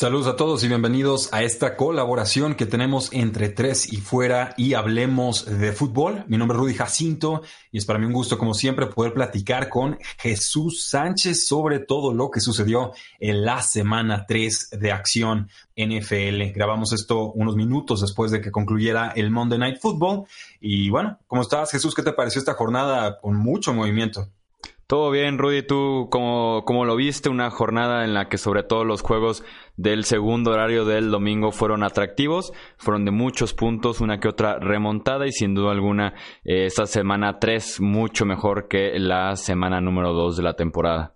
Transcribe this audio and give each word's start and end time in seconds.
Saludos 0.00 0.28
a 0.28 0.36
todos 0.36 0.62
y 0.62 0.68
bienvenidos 0.68 1.28
a 1.32 1.42
esta 1.42 1.74
colaboración 1.74 2.54
que 2.54 2.66
tenemos 2.66 3.12
entre 3.12 3.48
Tres 3.48 3.92
y 3.92 3.96
Fuera 3.96 4.54
y 4.56 4.74
Hablemos 4.74 5.44
de 5.44 5.72
Fútbol. 5.72 6.22
Mi 6.28 6.36
nombre 6.36 6.54
es 6.54 6.60
Rudy 6.60 6.74
Jacinto 6.74 7.42
y 7.72 7.78
es 7.78 7.84
para 7.84 7.98
mí 7.98 8.06
un 8.06 8.12
gusto, 8.12 8.38
como 8.38 8.54
siempre, 8.54 8.86
poder 8.86 9.12
platicar 9.12 9.68
con 9.68 9.98
Jesús 10.16 10.84
Sánchez 10.84 11.48
sobre 11.48 11.80
todo 11.80 12.14
lo 12.14 12.30
que 12.30 12.38
sucedió 12.38 12.92
en 13.18 13.44
la 13.44 13.60
semana 13.60 14.24
3 14.24 14.70
de 14.78 14.92
Acción 14.92 15.48
NFL. 15.76 16.52
Grabamos 16.54 16.92
esto 16.92 17.32
unos 17.32 17.56
minutos 17.56 18.00
después 18.00 18.30
de 18.30 18.40
que 18.40 18.52
concluyera 18.52 19.10
el 19.16 19.32
Monday 19.32 19.58
Night 19.58 19.80
Football. 19.80 20.26
Y 20.60 20.90
bueno, 20.90 21.18
¿cómo 21.26 21.42
estás, 21.42 21.72
Jesús? 21.72 21.96
¿Qué 21.96 22.04
te 22.04 22.12
pareció 22.12 22.38
esta 22.38 22.54
jornada 22.54 23.18
con 23.18 23.34
mucho 23.34 23.74
movimiento? 23.74 24.28
Todo 24.88 25.10
bien, 25.10 25.36
Rudy. 25.36 25.62
¿Tú 25.62 26.08
cómo, 26.10 26.64
cómo, 26.64 26.86
lo 26.86 26.96
viste? 26.96 27.28
Una 27.28 27.50
jornada 27.50 28.04
en 28.04 28.14
la 28.14 28.30
que 28.30 28.38
sobre 28.38 28.62
todo 28.62 28.86
los 28.86 29.02
juegos 29.02 29.44
del 29.78 30.04
segundo 30.04 30.50
horario 30.50 30.84
del 30.84 31.10
domingo 31.10 31.52
fueron 31.52 31.84
atractivos, 31.84 32.52
fueron 32.76 33.04
de 33.04 33.12
muchos 33.12 33.54
puntos, 33.54 34.00
una 34.00 34.18
que 34.18 34.28
otra 34.28 34.58
remontada 34.58 35.26
y 35.26 35.32
sin 35.32 35.54
duda 35.54 35.70
alguna 35.70 36.14
eh, 36.44 36.66
esta 36.66 36.86
semana 36.86 37.38
3 37.38 37.80
mucho 37.80 38.26
mejor 38.26 38.66
que 38.68 38.98
la 38.98 39.36
semana 39.36 39.80
número 39.80 40.12
2 40.12 40.36
de 40.36 40.42
la 40.42 40.54
temporada. 40.54 41.14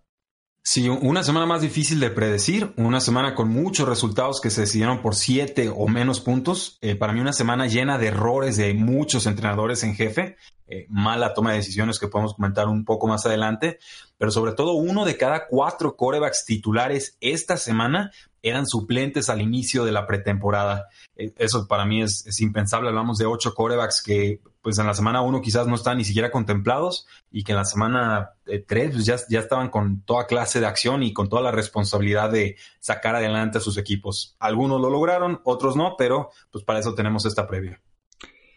Sí, 0.65 0.89
una 0.89 1.25
semana 1.25 1.45
más 1.45 1.61
difícil 1.61 1.99
de 1.99 2.11
predecir, 2.11 2.73
una 2.77 3.01
semana 3.01 3.35
con 3.35 3.49
muchos 3.49 3.89
resultados 3.89 4.41
que 4.41 4.49
se 4.49 4.61
decidieron 4.61 5.03
por 5.03 5.17
siete 5.17 5.69
o 5.69 5.89
menos 5.89 6.21
puntos. 6.21 6.79
Eh, 6.83 6.95
para 6.95 7.13
mí 7.13 7.19
una 7.21 7.33
semana 7.33 7.67
llena 7.67 7.99
de 7.99 8.07
errores 8.07 8.57
de 8.57 8.73
muchos 8.73 9.27
entrenadores 9.27 9.83
en 9.83 9.97
jefe. 9.97 10.37
Eh, 10.67 10.87
mala 10.89 11.35
toma 11.35 11.51
de 11.51 11.59
decisiones 11.59 11.99
que 11.99 12.09
podemos 12.09 12.35
comentar 12.35 12.69
un 12.69 12.85
poco 12.85 13.07
más 13.07 13.27
adelante, 13.27 13.79
pero 14.17 14.31
sobre 14.31 14.53
todo 14.53 14.73
uno 14.73 15.05
de 15.05 15.17
cada 15.17 15.47
cuatro 15.47 15.97
corebacks 15.97 16.45
titulares 16.45 17.17
esta 17.21 17.57
semana 17.57 18.11
eran 18.43 18.67
suplentes 18.67 19.29
al 19.29 19.41
inicio 19.41 19.85
de 19.85 19.93
la 19.93 20.07
pretemporada. 20.07 20.89
Eh, 21.17 21.33
eso 21.37 21.67
para 21.69 21.85
mí 21.85 22.03
es, 22.03 22.41
impensable. 22.41 22.89
Hablamos 22.89 23.19
de 23.19 23.27
ocho 23.27 23.55
corebacks 23.55 24.03
que 24.03 24.41
pues 24.61 24.79
en 24.79 24.87
la 24.87 24.95
semana 24.95 25.23
uno 25.23 25.41
quizás 25.41 25.67
no 25.67 25.75
están 25.75 25.99
ni 25.99 26.05
siquiera 26.05 26.31
contemplados 26.31 27.07
y 27.31 27.43
que 27.43 27.53
en 27.53 27.59
la 27.59 27.65
semana 27.65 28.31
eh, 28.47 28.65
tres 28.67 28.93
pues 28.93 29.05
ya, 29.07 29.17
ya 29.29 29.41
estaban 29.41 29.71
con 29.71 30.03
toda 30.03 30.27
clase 30.27 30.61
de 30.61 30.67
acción 30.67 31.03
y 31.03 31.13
con 31.13 31.29
toda 31.29 31.43
la 31.43 31.51
responsabilidad 31.51 32.31
de 32.31 32.57
sacar 32.79 33.17
adelante 33.17 33.59
a 33.59 33.61
sus 33.61 33.77
equipos. 33.77 34.37
Algunos 34.39 34.81
lo 34.81 34.91
lograron, 34.91 35.41
otros 35.45 35.77
no, 35.77 35.97
pero 35.97 36.31
pues 36.51 36.65
para 36.65 36.79
eso 36.79 36.95
tenemos 36.95 37.27
esta 37.27 37.47
previa. 37.47 37.81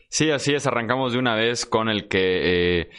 Sí, 0.09 0.31
así 0.31 0.53
es. 0.53 0.67
Arrancamos 0.67 1.14
de 1.14 1.20
una 1.20 1.36
vez 1.36 1.66
con 1.66 1.89
el 1.89 2.08
que 2.08 2.80
eh, 2.81 2.89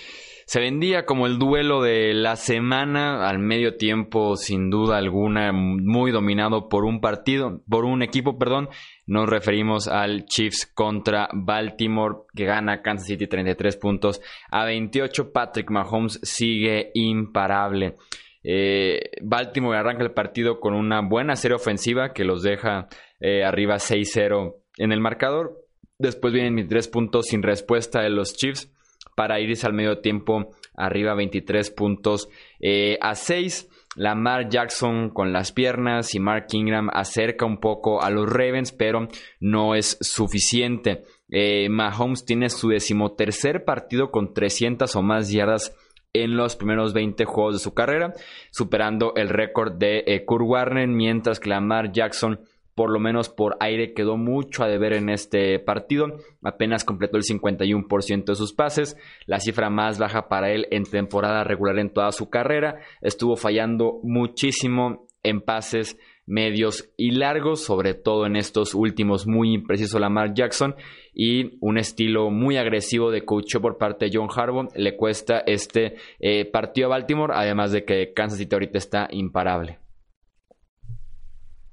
se 0.47 0.61
vendía 0.61 1.07
como 1.07 1.27
el 1.27 1.41
duelo 1.41 1.83
de 1.83 2.15
la 2.15 2.37
semana 2.37 3.29
al 3.29 3.41
medio 3.41 3.77
tiempo, 3.77 4.37
sin 4.37 4.71
duda 4.71 4.97
alguna, 4.97 5.51
muy 5.53 6.12
dominado 6.12 6.69
por 6.69 6.84
un 6.84 7.01
partido, 7.01 7.62
por 7.69 7.84
un 7.84 8.03
equipo, 8.03 8.39
perdón. 8.39 8.69
Nos 9.06 9.28
referimos 9.28 9.89
al 9.89 10.25
Chiefs 10.27 10.71
contra 10.72 11.28
Baltimore, 11.33 12.19
que 12.33 12.44
gana 12.44 12.81
Kansas 12.81 13.09
City 13.09 13.27
33 13.27 13.77
puntos 13.77 14.21
a 14.49 14.65
28. 14.65 15.33
Patrick 15.33 15.69
Mahomes 15.71 16.21
sigue 16.23 16.93
imparable. 16.94 17.97
Eh, 18.44 19.11
Baltimore 19.23 19.77
arranca 19.77 20.05
el 20.05 20.12
partido 20.12 20.61
con 20.61 20.75
una 20.75 21.00
buena 21.00 21.34
serie 21.34 21.56
ofensiva 21.56 22.12
que 22.12 22.25
los 22.25 22.44
deja 22.44 22.87
eh, 23.19 23.43
arriba 23.43 23.77
6-0 23.77 24.55
en 24.78 24.93
el 24.93 25.00
marcador 25.00 25.66
Después 25.99 26.33
vienen 26.34 26.55
mis 26.55 26.69
tres 26.69 26.89
puntos 26.89 27.27
sin 27.27 27.43
respuesta 27.43 28.01
de 28.03 28.11
los 28.11 28.34
Chiefs 28.37 28.71
para 29.15 29.41
irse 29.41 29.67
al 29.67 29.73
medio 29.73 29.99
tiempo 29.99 30.51
arriba 30.75 31.15
23 31.15 31.71
puntos 31.71 32.29
eh, 32.61 32.99
a 33.01 33.15
6. 33.15 33.71
Lamar 33.97 34.51
Jackson 34.51 35.09
con 35.09 35.33
las 35.33 35.53
piernas 35.53 36.15
y 36.15 36.21
Mark 36.21 36.49
Ingram 36.53 36.91
acerca 36.93 37.47
un 37.47 37.61
poco 37.61 38.03
a 38.03 38.11
los 38.11 38.29
Ravens, 38.29 38.73
pero 38.73 39.09
no 39.41 39.75
es 39.75 39.97
suficiente. 40.03 41.05
Eh, 41.31 41.69
Mahomes 41.71 42.27
tiene 42.27 42.51
su 42.51 42.69
decimotercer 42.69 43.65
partido 43.65 44.11
con 44.11 44.35
300 44.35 44.95
o 44.95 45.03
más 45.03 45.31
yardas 45.31 45.75
en 46.12 46.37
los 46.37 46.56
primeros 46.56 46.93
20 46.93 47.25
juegos 47.25 47.55
de 47.55 47.61
su 47.61 47.73
carrera, 47.73 48.12
superando 48.51 49.15
el 49.17 49.31
récord 49.31 49.73
de 49.73 50.05
eh, 50.06 50.27
Kurt 50.27 50.45
Warner, 50.47 50.89
mientras 50.89 51.41
que 51.41 51.49
Lamar 51.49 51.93
Jackson 51.93 52.41
por 52.76 52.91
lo 52.91 53.00
menos 53.00 53.31
por 53.31 53.56
aire 53.59 53.94
quedó 53.94 54.19
mucho 54.19 54.62
a 54.62 54.69
deber 54.69 54.92
en 54.92 55.09
este 55.09 55.59
partido. 55.59 56.19
Apenas 56.42 56.84
completó 56.84 57.16
el 57.16 57.25
51% 57.25 58.25
de 58.26 58.34
sus 58.34 58.53
pases, 58.53 58.97
la 59.25 59.41
cifra 59.41 59.70
más 59.70 59.98
baja 59.98 60.28
para 60.28 60.53
él 60.53 60.69
en 60.70 60.84
temporada 60.84 61.42
regular 61.42 61.78
en 61.78 61.91
toda 61.91 62.12
su 62.12 62.28
carrera. 62.28 62.81
Estuvo 63.00 63.34
fallando 63.37 63.98
muchísimo 64.03 65.09
en 65.22 65.41
pases 65.41 65.98
medios 66.26 66.92
y 66.98 67.12
largos, 67.12 67.64
sobre 67.64 67.94
todo 67.94 68.26
en 68.26 68.37
estos 68.37 68.75
últimos 68.75 69.26
muy 69.26 69.54
impreciso 69.54 69.98
Lamar 69.98 70.34
Jackson 70.34 70.75
y 71.14 71.56
un 71.60 71.78
estilo 71.78 72.31
muy 72.31 72.58
agresivo 72.58 73.10
de 73.10 73.25
coach 73.25 73.56
por 73.56 73.78
parte 73.78 74.06
de 74.06 74.10
John 74.12 74.28
Harbaugh 74.28 74.69
le 74.75 74.97
cuesta 74.97 75.38
este 75.47 75.94
eh, 76.19 76.44
partido 76.44 76.88
a 76.88 76.91
Baltimore, 76.91 77.32
además 77.34 77.72
de 77.72 77.84
que 77.84 78.12
Kansas 78.12 78.38
City 78.38 78.54
ahorita 78.54 78.76
está 78.76 79.08
imparable. 79.10 79.78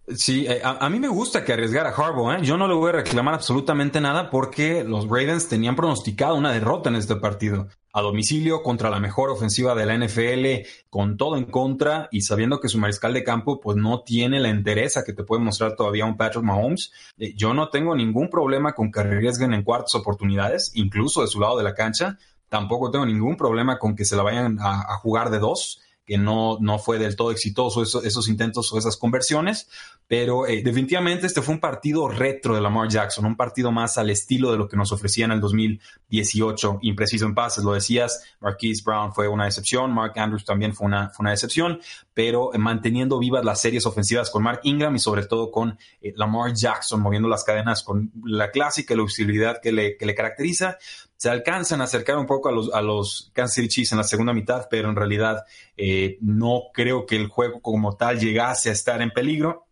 Sí, 0.05 0.45
eh, 0.47 0.59
a, 0.61 0.89
mí 0.89 0.99
me 0.99 1.07
gusta 1.07 1.45
que 1.45 1.53
arriesgara 1.53 1.91
Harbaugh. 1.91 2.33
¿eh? 2.33 2.39
Yo 2.41 2.57
no 2.57 2.67
le 2.67 2.73
voy 2.73 2.89
a 2.89 2.93
reclamar 2.93 3.35
absolutamente 3.35 4.01
nada 4.01 4.29
porque 4.29 4.83
los 4.83 5.05
Ravens 5.05 5.47
tenían 5.47 5.77
pronosticado 5.77 6.35
una 6.35 6.51
derrota 6.51 6.89
en 6.89 6.95
este 6.95 7.15
partido. 7.15 7.69
A 7.93 8.01
domicilio 8.01 8.63
contra 8.63 8.89
la 8.89 8.99
mejor 8.99 9.29
ofensiva 9.29 9.75
de 9.75 9.85
la 9.85 9.97
NFL, 9.97 10.67
con 10.89 11.15
todo 11.15 11.37
en 11.37 11.45
contra 11.45 12.09
y 12.11 12.21
sabiendo 12.21 12.59
que 12.59 12.67
su 12.67 12.79
mariscal 12.79 13.13
de 13.13 13.23
campo 13.23 13.61
pues 13.61 13.77
no 13.77 14.01
tiene 14.01 14.41
la 14.41 14.49
entereza 14.49 15.05
que 15.05 15.13
te 15.13 15.23
puede 15.23 15.41
mostrar 15.41 15.77
todavía 15.77 16.05
un 16.05 16.17
Patrick 16.17 16.43
Mahomes. 16.43 16.91
Eh, 17.17 17.33
yo 17.37 17.53
no 17.53 17.69
tengo 17.69 17.95
ningún 17.95 18.29
problema 18.29 18.73
con 18.73 18.91
que 18.91 18.99
arriesguen 18.99 19.53
en 19.53 19.63
cuartas 19.63 19.95
oportunidades, 19.95 20.71
incluso 20.73 21.21
de 21.21 21.27
su 21.27 21.39
lado 21.39 21.57
de 21.57 21.63
la 21.63 21.75
cancha. 21.75 22.17
Tampoco 22.49 22.91
tengo 22.91 23.05
ningún 23.05 23.37
problema 23.37 23.79
con 23.79 23.95
que 23.95 24.03
se 24.03 24.17
la 24.17 24.23
vayan 24.23 24.57
a 24.59 24.97
jugar 24.97 25.29
de 25.29 25.39
dos 25.39 25.82
que 26.05 26.17
no, 26.17 26.57
no 26.59 26.79
fue 26.79 26.99
del 26.99 27.15
todo 27.15 27.31
exitoso 27.31 27.81
esos 27.81 28.27
intentos 28.27 28.71
o 28.73 28.77
esas 28.77 28.97
conversiones, 28.97 29.69
pero 30.07 30.47
eh, 30.47 30.61
definitivamente 30.63 31.25
este 31.25 31.41
fue 31.41 31.53
un 31.55 31.61
partido 31.61 32.09
retro 32.09 32.55
de 32.55 32.61
Lamar 32.61 32.89
Jackson, 32.89 33.25
un 33.25 33.37
partido 33.37 33.71
más 33.71 33.97
al 33.97 34.09
estilo 34.09 34.51
de 34.51 34.57
lo 34.57 34.67
que 34.67 34.75
nos 34.75 34.91
ofrecía 34.91 35.25
en 35.25 35.31
el 35.31 35.39
2018, 35.39 36.79
impreciso 36.81 37.25
en 37.25 37.33
pases, 37.33 37.63
lo 37.63 37.73
decías, 37.73 38.23
Marquise 38.41 38.83
Brown 38.85 39.13
fue 39.13 39.27
una 39.29 39.47
excepción, 39.47 39.93
Mark 39.93 40.13
Andrews 40.17 40.43
también 40.43 40.73
fue 40.73 40.87
una, 40.87 41.09
fue 41.09 41.23
una 41.23 41.31
excepción, 41.31 41.79
pero 42.13 42.51
manteniendo 42.57 43.17
vivas 43.17 43.45
las 43.45 43.61
series 43.61 43.85
ofensivas 43.85 44.29
con 44.29 44.43
Mark 44.43 44.59
Ingram 44.63 44.95
y 44.95 44.99
sobre 44.99 45.25
todo 45.25 45.51
con 45.51 45.77
eh, 46.01 46.13
Lamar 46.15 46.53
Jackson, 46.53 47.01
moviendo 47.01 47.29
las 47.29 47.43
cadenas 47.43 47.81
con 47.81 48.11
la 48.25 48.51
clásica 48.51 48.93
elusividad 48.93 49.61
que 49.61 49.71
le, 49.71 49.97
que 49.97 50.05
le 50.05 50.15
caracteriza 50.15 50.77
se 51.23 51.29
alcanzan 51.29 51.79
a 51.79 51.85
acercar 51.85 52.17
un 52.17 52.25
poco 52.25 52.49
a 52.49 52.51
los, 52.51 52.73
a 52.73 52.81
los 52.81 53.31
Kansas 53.33 53.55
City 53.55 53.69
Chiefs 53.69 53.93
en 53.93 53.97
la 53.97 54.03
segunda 54.03 54.33
mitad, 54.33 54.67
pero 54.69 54.89
en 54.89 54.97
realidad 54.97 55.45
eh, 55.77 56.17
no 56.19 56.63
creo 56.73 57.05
que 57.05 57.15
el 57.15 57.29
juego 57.29 57.61
como 57.61 57.95
tal 57.95 58.19
llegase 58.19 58.67
a 58.67 58.73
estar 58.73 59.01
en 59.01 59.09
peligro. 59.09 59.65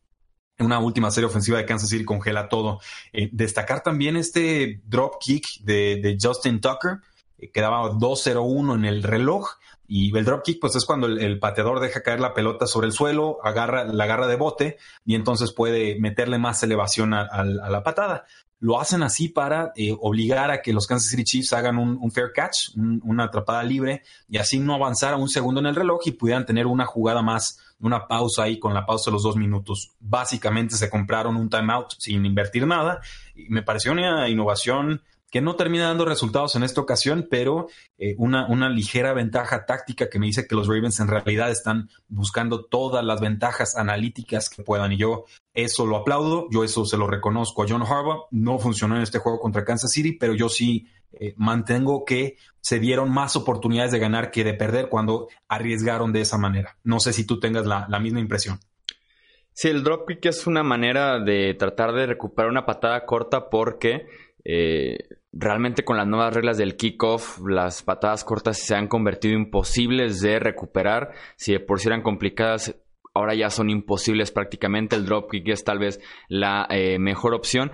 Una 0.60 0.80
última 0.80 1.12
serie 1.12 1.28
ofensiva 1.28 1.58
de 1.58 1.66
Kansas 1.66 1.90
City 1.90 2.06
congela 2.06 2.48
todo. 2.48 2.80
Eh, 3.12 3.28
destacar 3.34 3.84
también 3.84 4.16
este 4.16 4.80
drop 4.86 5.16
kick 5.20 5.44
de, 5.66 6.18
Justin 6.22 6.62
Tucker, 6.62 7.00
eh, 7.38 7.52
quedaba 7.52 7.92
2-0-1 7.92 8.76
en 8.76 8.86
el 8.86 9.04
reloj. 9.04 9.50
Y 9.86 10.18
el 10.18 10.24
drop 10.24 10.44
kick, 10.44 10.62
pues 10.62 10.78
es 10.78 10.86
cuando 10.86 11.08
el, 11.08 11.38
pateador 11.40 11.82
deja 11.82 12.02
caer 12.02 12.22
la 12.22 12.34
pelota 12.34 12.66
sobre 12.66 12.88
el 12.88 12.94
suelo, 12.94 13.40
agarra, 13.44 13.84
la 13.84 14.06
agarra 14.06 14.28
de 14.28 14.38
bote 14.38 14.78
y 15.04 15.16
entonces 15.16 15.52
puede 15.52 16.00
meterle 16.00 16.38
más 16.38 16.64
elevación 16.64 17.14
a 17.14 17.44
la 17.44 17.84
patada 17.84 18.26
lo 18.62 18.80
hacen 18.80 19.02
así 19.02 19.28
para 19.28 19.74
eh, 19.76 19.96
obligar 20.00 20.52
a 20.52 20.62
que 20.62 20.72
los 20.72 20.86
Kansas 20.86 21.10
City 21.10 21.24
Chiefs 21.24 21.52
hagan 21.52 21.78
un, 21.80 22.12
fair 22.12 22.32
catch, 22.34 22.70
una 22.76 23.26
atrapada 23.26 23.64
libre, 23.64 24.04
y 24.30 24.38
así 24.38 24.60
no 24.60 24.76
avanzar 24.76 25.16
a 25.16 25.18
un 25.18 25.30
segundo 25.30 25.60
en 25.60 25.66
el 25.66 25.76
reloj 25.76 26.02
y 26.06 26.12
pudieran 26.12 26.46
tener 26.46 26.68
una 26.68 26.86
jugada 26.86 27.24
más, 27.24 27.60
una 27.80 28.08
pausa 28.08 28.44
ahí 28.44 28.60
con 28.60 28.76
la 28.76 28.86
pausa 28.86 29.10
de 29.10 29.14
los 29.14 29.24
dos 29.24 29.36
minutos. 29.36 29.94
Básicamente 30.00 30.76
se 30.76 30.92
compraron 30.92 31.38
un 31.38 31.50
timeout 31.50 31.94
sin 31.98 32.24
invertir 32.24 32.68
nada, 32.68 33.02
y 33.36 33.50
me 33.50 33.64
pareció 33.64 33.94
una 33.94 34.30
innovación 34.30 35.02
que 35.32 35.42
no 35.42 35.56
termina 35.56 35.88
dando 35.88 36.04
resultados 36.04 36.56
en 36.56 36.64
esta 36.64 36.82
ocasión, 36.82 37.28
pero 37.32 37.68
eh, 37.98 38.16
una, 38.18 38.48
una 38.48 38.70
ligera 38.70 39.14
ventaja 39.14 39.66
táctica 39.66 40.10
que 40.10 40.20
me 40.20 40.26
dice 40.26 40.46
que 40.46 40.56
los 40.56 40.68
Ravens 40.68 41.00
en 41.00 41.08
realidad 41.08 41.50
están 41.50 41.90
buscando 42.10 42.66
todas 42.66 43.04
las 43.04 43.22
ventajas 43.22 43.78
analíticas 43.78 44.50
que 44.50 44.62
puedan. 44.62 44.92
Y 44.92 44.98
yo 44.98 45.26
eso 45.54 45.86
lo 45.86 45.96
aplaudo, 45.96 46.48
yo 46.52 46.66
eso 46.66 46.86
se 46.86 46.98
lo 46.98 47.08
reconozco 47.08 47.64
a 47.64 47.66
John 47.68 47.84
Harbaugh. 47.84 48.28
No 48.32 48.60
funcionó 48.60 48.98
en 48.98 49.04
este 49.04 49.20
juego 49.20 49.40
contra 49.40 49.64
Kansas 49.64 49.92
City, 49.92 50.12
pero 50.12 50.36
yo 50.36 50.50
sí 50.50 50.88
eh, 51.14 51.34
mantengo 51.38 52.04
que 52.04 52.38
se 52.60 52.80
dieron 52.80 53.10
más 53.10 53.38
oportunidades 53.38 53.94
de 53.94 54.00
ganar 54.00 54.32
que 54.32 54.44
de 54.44 54.54
perder 54.54 54.90
cuando 54.90 55.30
arriesgaron 55.48 56.12
de 56.12 56.22
esa 56.22 56.38
manera. 56.38 56.78
No 56.84 57.00
sé 57.00 57.14
si 57.14 57.26
tú 57.26 57.40
tengas 57.40 57.66
la, 57.66 58.00
misma 58.00 58.20
impresión. 58.20 58.60
Sí, 59.54 59.70
el 59.70 59.84
dropkick 59.84 60.26
es 60.26 60.46
una 60.46 60.64
manera 60.64 61.20
de 61.20 61.54
tratar 61.54 61.94
de 61.94 62.06
recuperar 62.06 62.52
una 62.52 62.66
patada 62.66 63.06
corta 63.06 63.50
porque 63.50 64.08
eh, 64.44 64.98
realmente 65.34 65.84
con 65.84 65.98
las 65.98 66.08
nuevas 66.08 66.34
reglas 66.34 66.58
del 66.58 66.76
kickoff, 66.76 67.40
las 67.48 67.84
patadas 67.84 68.24
cortas 68.24 68.58
se 68.58 68.76
han 68.76 68.88
convertido 68.88 69.36
imposibles 69.36 70.22
de 70.22 70.40
recuperar. 70.40 71.12
Si 71.36 71.54
de 71.54 71.60
por 71.60 71.80
sí 71.80 71.88
eran 71.88 72.02
complicadas, 72.02 72.76
ahora 73.14 73.34
ya 73.34 73.50
son 73.50 73.70
imposibles 73.70 74.32
prácticamente. 74.32 74.96
El 74.96 75.06
dropkick 75.06 75.48
es 75.50 75.64
tal 75.64 75.80
vez 75.80 76.02
la 76.28 76.68
eh, 76.70 77.00
mejor 77.00 77.34
opción. 77.34 77.72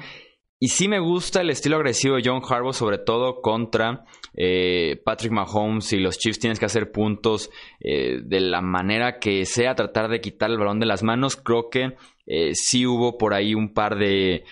Y 0.59 0.69
sí 0.69 0.88
me 0.88 1.00
gusta 1.00 1.42
el 1.42 1.51
estilo 1.51 1.75
agresivo 1.75 2.15
de 2.15 2.24
John 2.25 2.42
Harbaugh, 2.44 2.74
sobre 2.74 2.98
todo 2.98 3.42
contra 3.42 4.06
eh, 4.33 5.00
Patrick 5.06 5.31
Mahomes 5.31 5.94
y 5.94 6.00
los 6.00 6.18
Chiefs. 6.18 6.39
Tienes 6.39 6.60
que 6.60 6.65
hacer 6.65 6.92
puntos 6.92 7.51
eh, 7.80 8.21
de 8.24 8.39
la 8.39 8.62
manera 8.62 9.19
que 9.19 9.45
sea, 9.45 9.75
tratar 9.75 10.10
de 10.10 10.19
quitar 10.19 10.50
el 10.50 10.57
balón 10.57 10.80
de 10.80 10.88
las 10.88 11.03
manos. 11.03 11.36
Creo 11.36 11.69
que 11.69 11.95
eh, 12.27 12.51
sí 12.53 12.85
hubo 12.85 13.18
por 13.18 13.33
ahí 13.33 13.56
un 13.56 13.74
par 13.74 13.97
de, 13.97 14.44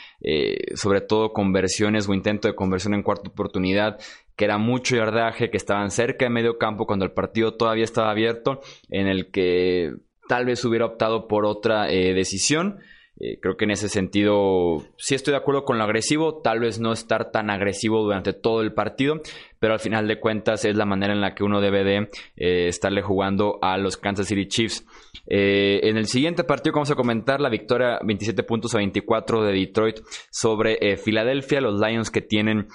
sobre 0.76 1.02
todo, 1.02 1.34
conversiones 1.34 2.10
o 2.10 2.14
intento 2.14 2.48
de 2.48 2.56
conversión 2.56 2.94
en 2.94 3.04
cuarta 3.04 3.30
oportunidad 3.30 4.00
que 4.36 4.46
era 4.46 4.58
mucho 4.58 4.98
yardaje, 4.98 5.50
que 5.50 5.56
estaban 5.56 5.92
cerca 5.92 6.26
de 6.26 6.30
medio 6.30 6.58
campo 6.58 6.86
cuando 6.86 7.06
el 7.06 7.12
partido 7.12 7.54
todavía 7.54 7.86
estaba 7.86 8.12
abierto, 8.12 8.60
en 8.90 9.08
el 9.08 9.32
que 9.32 9.94
tal 10.28 10.46
vez 10.46 10.66
hubiera 10.66 10.86
optado 10.86 11.30
por 11.30 11.46
otra 11.46 11.86
decisión. 11.86 12.80
Eh, 13.18 13.40
creo 13.40 13.56
que 13.56 13.64
en 13.64 13.72
ese 13.72 13.88
sentido 13.88 14.84
sí 14.98 15.16
estoy 15.16 15.32
de 15.32 15.38
acuerdo 15.38 15.64
con 15.64 15.78
lo 15.78 15.86
agresivo, 15.86 16.42
tal 16.42 16.60
vez 16.60 16.80
no 16.80 16.92
estar 16.92 17.32
tan 17.32 17.50
agresivo 17.50 18.04
durante 18.04 18.34
todo 18.34 18.62
el 18.62 18.74
partido, 18.74 19.22
pero 19.60 19.74
al 19.74 19.80
final 19.80 20.08
de 20.08 20.20
cuentas 20.20 20.66
es 20.66 20.76
la 20.76 20.86
manera 20.86 21.14
en 21.14 21.22
la 21.22 21.34
que 21.34 21.44
uno 21.44 21.62
debe 21.62 21.84
de 21.84 22.10
eh, 22.36 22.68
estarle 22.68 23.02
jugando 23.02 23.60
a 23.62 23.78
los 23.78 23.98
Kansas 23.98 24.28
City 24.28 24.48
Chiefs. 24.48 24.86
Eh, 25.28 25.80
en 25.84 25.98
el 25.98 26.08
siguiente 26.08 26.44
partido 26.44 26.74
vamos 26.74 26.92
a 26.92 26.96
comentar 26.96 27.42
la 27.42 27.50
victoria 27.50 28.00
27 28.04 28.44
puntos 28.44 28.76
a 28.76 28.78
24 28.78 29.44
de 29.44 29.54
Detroit 29.54 30.00
sobre 30.30 30.78
eh, 30.82 30.98
Filadelfia, 30.98 31.62
los 31.62 31.80
Lions 31.80 32.12
que 32.12 32.22
tienen 32.22 32.68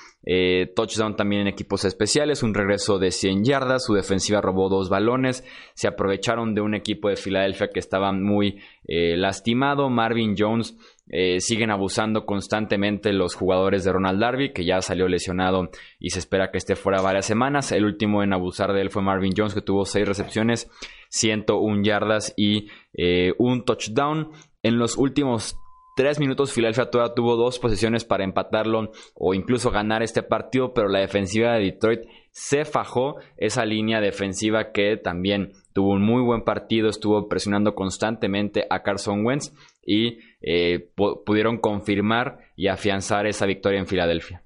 touchdown 0.77 1.17
también 1.17 1.43
en 1.43 1.49
equipos 1.49 1.87
especiales, 1.87 2.43
un 2.43 2.53
regreso 2.53 2.99
de 2.99 3.11
100 3.11 3.43
yardas, 3.43 3.87
su 3.87 3.94
defensiva 3.94 4.43
robó 4.43 4.69
dos 4.69 4.91
balones, 4.91 5.44
se 5.75 5.88
aprovecharon 5.88 6.55
de 6.55 6.61
un 6.61 6.75
equipo 6.75 7.09
de 7.09 7.17
Filadelfia 7.17 7.71
que 7.73 7.81
estaba 7.81 8.12
muy 8.12 8.61
lastimado, 8.87 9.88
Marvin 9.88 10.35
Jones 10.38 10.76
eh, 11.11 11.41
siguen 11.41 11.71
abusando 11.71 12.25
constantemente 12.25 13.12
los 13.12 13.35
jugadores 13.35 13.85
de 13.85 13.93
Ronald 13.93 14.21
Darby, 14.21 14.53
que 14.53 14.65
ya 14.65 14.81
salió 14.81 15.09
lesionado 15.09 15.71
y 15.99 16.11
se 16.11 16.21
espera 16.21 16.51
que 16.51 16.59
esté 16.59 16.77
fuera 16.77 17.03
varias 17.03 17.27
semanas. 17.27 17.73
El 17.73 17.85
último 17.85 18.23
en 18.23 18.33
abusar 18.33 18.73
de 18.73 18.81
él 18.81 18.91
fue 18.91 19.03
Marvin 19.03 19.35
Jones, 19.37 19.55
que 19.55 19.61
tuvo 19.61 19.85
6 19.85 20.07
recepciones, 20.07 20.71
101 21.09 21.83
yardas 21.83 22.33
y 22.37 22.69
eh, 22.95 23.33
un 23.39 23.65
touchdown. 23.65 24.31
En 24.62 24.79
los 24.79 24.97
últimos 24.97 25.57
3 25.97 26.21
minutos, 26.21 26.53
Philadelphia 26.53 26.91
todavía 26.91 27.15
tuvo 27.15 27.37
dos 27.37 27.59
posiciones 27.59 28.05
para 28.05 28.25
empatarlo 28.25 28.93
o 29.15 29.35
incluso 29.35 29.71
ganar 29.71 30.03
este 30.03 30.23
partido, 30.23 30.73
pero 30.73 30.89
la 30.89 31.01
defensiva 31.01 31.55
de 31.55 31.65
Detroit 31.65 32.03
se 32.31 32.65
fajó 32.65 33.17
esa 33.37 33.65
línea 33.65 34.01
defensiva 34.01 34.71
que 34.73 34.97
también 34.97 35.53
tuvo 35.73 35.91
un 35.91 36.03
muy 36.03 36.23
buen 36.23 36.43
partido, 36.43 36.89
estuvo 36.89 37.29
presionando 37.29 37.75
constantemente 37.75 38.67
a 38.71 38.83
Carson 38.83 39.25
Wentz 39.25 39.53
y 39.85 40.19
eh, 40.41 40.91
pudieron 40.95 41.59
confirmar 41.59 42.39
y 42.57 42.69
afianzar 42.69 43.27
esa 43.27 43.47
victoria 43.47 43.81
en 43.81 43.87
Filadelfia. 43.87 44.43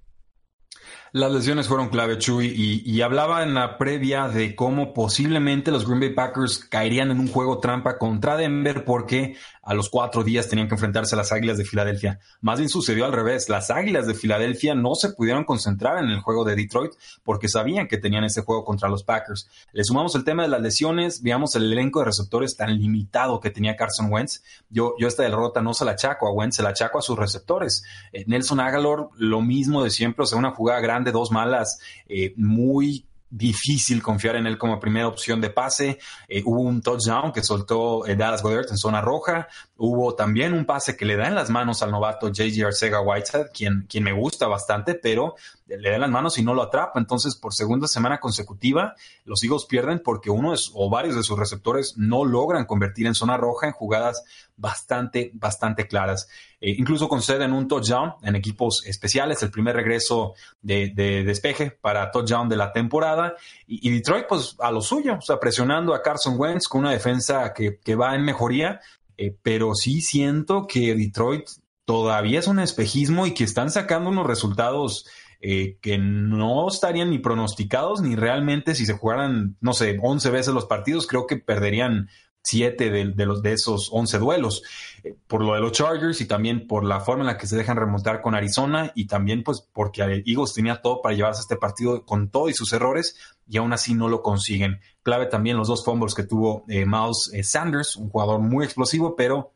Las 1.14 1.30
lesiones 1.30 1.68
fueron 1.68 1.90
clave, 1.90 2.18
Chuy, 2.18 2.82
y, 2.84 3.00
hablaba 3.00 3.44
en 3.44 3.54
la 3.54 3.78
previa 3.78 4.26
de 4.26 4.56
cómo 4.56 4.92
posiblemente 4.92 5.70
los 5.70 5.86
Green 5.86 6.00
Bay 6.00 6.12
Packers 6.12 6.58
caerían 6.64 7.12
en 7.12 7.20
un 7.20 7.28
juego 7.28 7.60
trampa 7.60 7.98
contra 7.98 8.36
Denver 8.36 8.84
porque 8.84 9.36
a 9.64 9.74
los 9.74 9.88
cuatro 9.88 10.22
días 10.22 10.48
tenían 10.48 10.68
que 10.68 10.74
enfrentarse 10.74 11.14
a 11.14 11.18
las 11.18 11.32
Águilas 11.32 11.58
de 11.58 11.64
Filadelfia. 11.64 12.20
Más 12.40 12.58
bien 12.58 12.68
sucedió 12.68 13.04
al 13.04 13.12
revés. 13.12 13.48
Las 13.48 13.70
Águilas 13.70 14.06
de 14.06 14.14
Filadelfia 14.14 14.74
no 14.74 14.94
se 14.94 15.10
pudieron 15.10 15.44
concentrar 15.44 16.02
en 16.02 16.10
el 16.10 16.20
juego 16.20 16.44
de 16.44 16.56
Detroit 16.56 16.92
porque 17.22 17.48
sabían 17.48 17.88
que 17.88 17.98
tenían 17.98 18.24
ese 18.24 18.42
juego 18.42 18.64
contra 18.64 18.88
los 18.88 19.04
Packers. 19.04 19.48
Le 19.72 19.84
sumamos 19.84 20.14
el 20.14 20.24
tema 20.24 20.42
de 20.42 20.48
las 20.48 20.60
lesiones, 20.60 21.22
veamos 21.22 21.54
el 21.56 21.72
elenco 21.72 22.00
de 22.00 22.06
receptores 22.06 22.56
tan 22.56 22.78
limitado 22.78 23.40
que 23.40 23.50
tenía 23.50 23.76
Carson 23.76 24.12
Wentz. 24.12 24.42
Yo, 24.68 24.94
yo 24.98 25.08
esta 25.08 25.22
derrota 25.22 25.62
no 25.62 25.74
se 25.74 25.84
la 25.84 25.92
achaco 25.92 26.26
a 26.26 26.32
Wentz, 26.32 26.56
se 26.56 26.62
la 26.62 26.70
achaco 26.70 26.98
a 26.98 27.02
sus 27.02 27.18
receptores. 27.18 27.84
Eh, 28.12 28.24
Nelson 28.26 28.60
Agalor, 28.60 29.10
lo 29.16 29.40
mismo 29.40 29.82
de 29.82 29.90
siempre, 29.90 30.24
o 30.24 30.26
sea, 30.26 30.38
una 30.38 30.50
jugada 30.52 30.80
grande, 30.80 31.12
dos 31.12 31.30
malas, 31.30 31.78
eh, 32.08 32.34
muy 32.36 33.06
difícil 33.30 34.02
confiar 34.02 34.36
en 34.36 34.46
él 34.46 34.58
como 34.58 34.78
primera 34.78 35.08
opción 35.08 35.40
de 35.40 35.50
pase. 35.50 35.98
Eh, 36.28 36.42
hubo 36.44 36.60
un 36.60 36.80
touchdown 36.80 37.32
que 37.32 37.42
soltó 37.42 38.06
eh, 38.06 38.16
Dallas 38.16 38.42
Goddard 38.42 38.66
en 38.70 38.78
zona 38.78 39.00
roja. 39.00 39.48
Hubo 39.76 40.14
también 40.14 40.54
un 40.54 40.64
pase 40.64 40.96
que 40.96 41.04
le 41.04 41.16
da 41.16 41.26
en 41.26 41.34
las 41.34 41.50
manos 41.50 41.82
al 41.82 41.90
novato 41.90 42.28
JJ 42.28 42.64
Arcega 42.64 43.00
Whitehead, 43.00 43.46
quien, 43.52 43.86
quien 43.88 44.04
me 44.04 44.12
gusta 44.12 44.46
bastante, 44.46 44.94
pero 44.94 45.34
le 45.66 45.88
da 45.88 45.96
en 45.96 46.00
las 46.02 46.10
manos 46.10 46.38
y 46.38 46.44
no 46.44 46.54
lo 46.54 46.62
atrapa. 46.62 47.00
Entonces, 47.00 47.34
por 47.34 47.54
segunda 47.54 47.88
semana 47.88 48.20
consecutiva, 48.20 48.94
los 49.24 49.42
Eagles 49.42 49.64
pierden 49.64 50.00
porque 50.04 50.30
uno 50.30 50.54
o 50.74 50.90
varios 50.90 51.16
de 51.16 51.22
sus 51.22 51.38
receptores 51.38 51.94
no 51.96 52.24
logran 52.24 52.66
convertir 52.66 53.06
en 53.06 53.14
zona 53.14 53.36
roja 53.36 53.66
en 53.66 53.72
jugadas 53.72 54.22
bastante, 54.56 55.30
bastante 55.34 55.86
claras. 55.86 56.28
Eh, 56.60 56.74
incluso 56.78 57.08
conceden 57.08 57.52
un 57.52 57.68
touchdown 57.68 58.14
en 58.22 58.36
equipos 58.36 58.86
especiales, 58.86 59.42
el 59.42 59.50
primer 59.50 59.76
regreso 59.76 60.34
de, 60.62 60.92
despeje 61.24 61.70
para 61.70 62.10
touchdown 62.10 62.48
de 62.48 62.56
la 62.56 62.72
temporada. 62.72 63.34
Y, 63.66 63.90
Detroit, 63.90 64.26
pues 64.28 64.56
a 64.60 64.70
lo 64.70 64.80
suyo, 64.80 65.16
o 65.18 65.22
sea, 65.22 65.38
presionando 65.38 65.94
a 65.94 66.02
Carson 66.02 66.34
Wentz 66.38 66.68
con 66.68 66.82
una 66.82 66.92
defensa 66.92 67.52
que, 67.52 67.94
va 67.94 68.14
en 68.14 68.24
mejoría. 68.24 68.80
Eh, 69.16 69.36
pero 69.42 69.74
sí 69.74 70.00
siento 70.00 70.66
que 70.66 70.94
Detroit 70.94 71.48
todavía 71.84 72.38
es 72.38 72.46
un 72.46 72.58
espejismo 72.58 73.26
y 73.26 73.34
que 73.34 73.44
están 73.44 73.70
sacando 73.70 74.10
unos 74.10 74.26
resultados 74.26 75.06
eh, 75.40 75.76
que 75.82 75.98
no 75.98 76.66
estarían 76.68 77.10
ni 77.10 77.18
pronosticados 77.18 78.00
ni 78.00 78.16
realmente 78.16 78.74
si 78.74 78.86
se 78.86 78.94
jugaran, 78.94 79.56
no 79.60 79.74
sé, 79.74 79.98
11 80.02 80.30
veces 80.30 80.54
los 80.54 80.64
partidos, 80.64 81.06
creo 81.06 81.26
que 81.26 81.36
perderían 81.36 82.08
siete 82.44 82.90
de, 82.90 83.26
los, 83.26 83.42
de 83.42 83.52
esos 83.54 83.88
11 83.90 84.18
duelos. 84.18 84.62
Eh, 85.02 85.16
por 85.26 85.42
lo 85.42 85.54
de 85.54 85.60
los 85.60 85.72
Chargers 85.72 86.20
y 86.20 86.26
también 86.26 86.68
por 86.68 86.84
la 86.84 87.00
forma 87.00 87.22
en 87.22 87.28
la 87.28 87.38
que 87.38 87.46
se 87.46 87.56
dejan 87.56 87.76
remontar 87.76 88.20
con 88.20 88.34
Arizona 88.34 88.92
y 88.94 89.06
también 89.06 89.42
pues 89.42 89.66
porque 89.72 90.02
Eagles 90.02 90.52
tenía 90.52 90.80
todo 90.80 91.00
para 91.02 91.14
llevarse 91.14 91.40
este 91.40 91.56
partido 91.56 92.04
con 92.04 92.28
todo 92.28 92.48
y 92.48 92.54
sus 92.54 92.72
errores 92.72 93.16
y 93.48 93.56
aún 93.56 93.72
así 93.72 93.94
no 93.94 94.08
lo 94.08 94.22
consiguen. 94.22 94.80
Clave 95.02 95.26
también 95.26 95.56
los 95.56 95.68
dos 95.68 95.84
fumbles 95.84 96.14
que 96.14 96.22
tuvo 96.22 96.64
eh, 96.68 96.84
Miles 96.86 97.30
eh, 97.32 97.42
Sanders, 97.42 97.96
un 97.96 98.10
jugador 98.10 98.40
muy 98.40 98.64
explosivo, 98.64 99.16
pero 99.16 99.52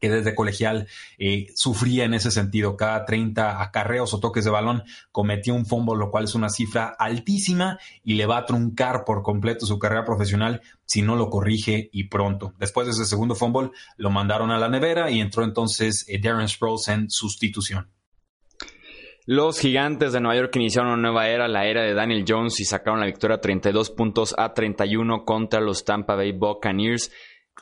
que 0.00 0.10
desde 0.10 0.34
colegial 0.34 0.88
eh, 1.18 1.46
sufría 1.54 2.04
en 2.04 2.14
ese 2.14 2.30
sentido. 2.30 2.76
Cada 2.76 3.04
30 3.04 3.62
acarreos 3.62 4.14
o 4.14 4.20
toques 4.20 4.44
de 4.44 4.50
balón 4.50 4.82
cometió 5.12 5.54
un 5.54 5.66
fumble, 5.66 5.98
lo 5.98 6.10
cual 6.10 6.24
es 6.24 6.34
una 6.34 6.48
cifra 6.48 6.94
altísima 6.98 7.78
y 8.02 8.14
le 8.14 8.26
va 8.26 8.38
a 8.38 8.46
truncar 8.46 9.04
por 9.04 9.22
completo 9.22 9.66
su 9.66 9.78
carrera 9.78 10.04
profesional 10.04 10.62
si 10.84 11.02
no 11.02 11.16
lo 11.16 11.30
corrige 11.30 11.88
y 11.92 12.04
pronto. 12.04 12.54
Después 12.58 12.86
de 12.86 12.92
ese 12.92 13.04
segundo 13.04 13.34
fumble, 13.34 13.70
lo 13.96 14.10
mandaron 14.10 14.50
a 14.50 14.58
la 14.58 14.68
nevera 14.68 15.10
y 15.10 15.20
entró 15.20 15.44
entonces 15.44 16.04
eh, 16.08 16.18
Darren 16.20 16.48
Sproles 16.48 16.88
en 16.88 17.10
sustitución. 17.10 17.88
Los 19.26 19.60
gigantes 19.60 20.12
de 20.12 20.20
Nueva 20.20 20.40
York 20.40 20.56
iniciaron 20.56 20.92
una 20.92 21.02
nueva 21.02 21.28
era, 21.28 21.46
la 21.46 21.66
era 21.66 21.82
de 21.82 21.94
Daniel 21.94 22.24
Jones, 22.26 22.58
y 22.58 22.64
sacaron 22.64 22.98
la 22.98 23.06
victoria 23.06 23.40
32 23.40 23.90
puntos 23.90 24.34
a 24.36 24.54
31 24.54 25.24
contra 25.24 25.60
los 25.60 25.84
Tampa 25.84 26.16
Bay 26.16 26.32
Buccaneers. 26.32 27.12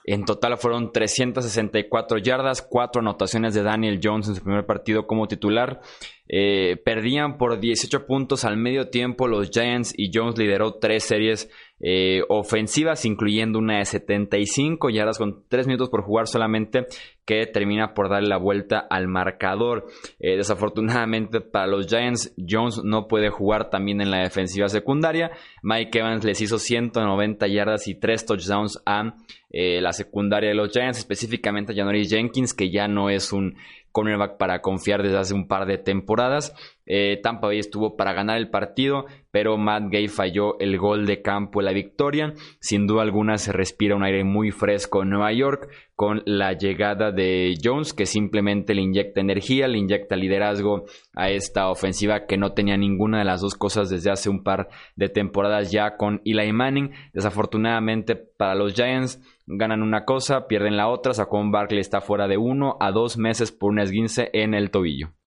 En 0.05 0.25
total 0.25 0.57
fueron 0.57 0.91
364 0.91 2.19
yardas, 2.19 2.63
cuatro 2.63 3.01
anotaciones 3.01 3.53
de 3.53 3.63
Daniel 3.63 4.01
Jones 4.03 4.29
en 4.29 4.37
su 4.37 4.43
primer 4.43 4.65
partido 4.65 5.07
como 5.07 5.29
titular. 5.29 5.81
Eh, 6.29 6.81
perdían 6.85 7.37
por 7.37 7.61
18 7.61 8.07
puntos 8.07 8.45
al 8.45 8.57
medio 8.57 8.89
tiempo 8.89 9.29
los 9.29 9.51
Giants 9.51 9.93
y 9.97 10.11
Jones 10.13 10.39
lideró 10.39 10.75
tres 10.75 11.05
series 11.05 11.51
eh, 11.81 12.23
ofensivas, 12.29 13.05
incluyendo 13.05 13.59
una 13.59 13.79
de 13.79 13.85
75 13.85 14.91
yardas 14.91 15.19
con 15.19 15.45
3 15.49 15.67
minutos 15.67 15.91
por 15.91 16.03
jugar 16.03 16.27
solamente, 16.27 16.87
que 17.25 17.47
termina 17.47 17.95
por 17.95 18.09
darle 18.09 18.29
la 18.29 18.39
vuelta 18.39 18.79
al 18.79 19.07
marcador. 19.07 19.87
Eh, 20.19 20.37
desafortunadamente 20.37 21.41
para 21.41 21.67
los 21.67 21.87
Giants, 21.87 22.35
Jones 22.37 22.83
no 22.85 23.07
puede 23.07 23.31
jugar 23.31 23.71
también 23.71 24.01
en 24.01 24.11
la 24.11 24.23
defensiva 24.23 24.69
secundaria. 24.69 25.31
Mike 25.63 25.99
Evans 25.99 26.25
les 26.25 26.41
hizo 26.41 26.59
190 26.59 27.47
yardas 27.47 27.87
y 27.87 27.95
3 27.95 28.27
touchdowns 28.27 28.83
a 28.85 29.15
la 29.51 29.93
secundaria 29.95 30.51
de 30.51 30.55
los 30.55 30.71
Giants, 30.73 30.99
específicamente 30.99 31.73
a 31.73 31.75
Janoris 31.75 32.11
Jenkins, 32.11 32.53
que 32.53 32.71
ya 32.71 32.87
no 32.87 33.09
es 33.09 33.33
un 33.33 33.57
cornerback 33.93 34.37
para 34.37 34.61
confiar 34.61 35.03
desde 35.03 35.19
hace 35.19 35.35
un 35.35 35.49
par 35.49 35.67
de 35.67 35.79
temporadas. 35.79 36.55
Eh, 36.87 37.21
Tampa 37.23 37.49
Bay 37.49 37.59
estuvo 37.59 37.97
para 37.97 38.13
ganar 38.13 38.39
el 38.39 38.51
partido, 38.51 39.07
pero 39.31 39.57
Matt 39.59 39.91
Gay 39.91 40.09
falló 40.09 40.59
el 40.61 40.79
gol 40.79 41.07
de 41.07 41.23
campo 41.23 41.61
la 41.61 41.73
victoria. 41.73 42.35
Sin 42.61 42.87
duda 42.87 43.03
alguna 43.03 43.39
se 43.39 43.53
respira 43.53 43.97
un 43.97 44.05
aire 44.05 44.25
muy 44.25 44.51
fresco 44.51 45.03
en 45.03 45.11
Nueva 45.11 45.33
York 45.33 45.69
con 45.99 46.23
la 46.27 46.53
llegada 46.53 47.11
de 47.11 47.59
Jones, 47.61 47.93
que 47.93 48.07
simplemente 48.07 48.73
le 48.73 48.83
inyecta 48.83 49.21
energía, 49.21 49.67
le 49.67 49.79
inyecta 49.79 50.15
liderazgo 50.15 50.85
a 51.13 51.29
esta 51.31 51.71
ofensiva 51.71 52.25
que 52.27 52.37
no 52.37 52.53
tenía 52.53 52.77
ninguna 52.77 53.19
de 53.19 53.25
las 53.25 53.41
dos 53.41 53.57
cosas 53.57 53.91
desde 53.91 54.13
hace 54.13 54.31
un 54.31 54.45
par 54.45 54.69
de 54.95 55.09
temporadas 55.09 55.73
ya 55.73 55.97
con 55.97 56.23
Eli 56.25 56.53
Manning. 56.53 56.93
Desafortunadamente 57.13 58.15
para 58.15 58.55
los 58.55 58.75
Giants 58.75 59.21
ganan 59.49 59.83
una 59.83 60.05
cosa, 60.05 60.47
pierden 60.47 60.77
la 60.77 60.87
otra. 60.87 61.15
Saquon 61.15 61.51
Barkley 61.51 61.81
está 61.81 62.01
fuera 62.01 62.29
de 62.29 62.37
uno 62.37 62.77
a 62.79 62.93
dos 62.93 63.19
meses 63.19 63.51
por 63.51 63.73
un 63.73 63.81
esguince 63.81 64.31
en 64.33 64.55
el 64.55 64.71
tobillo. 64.71 65.18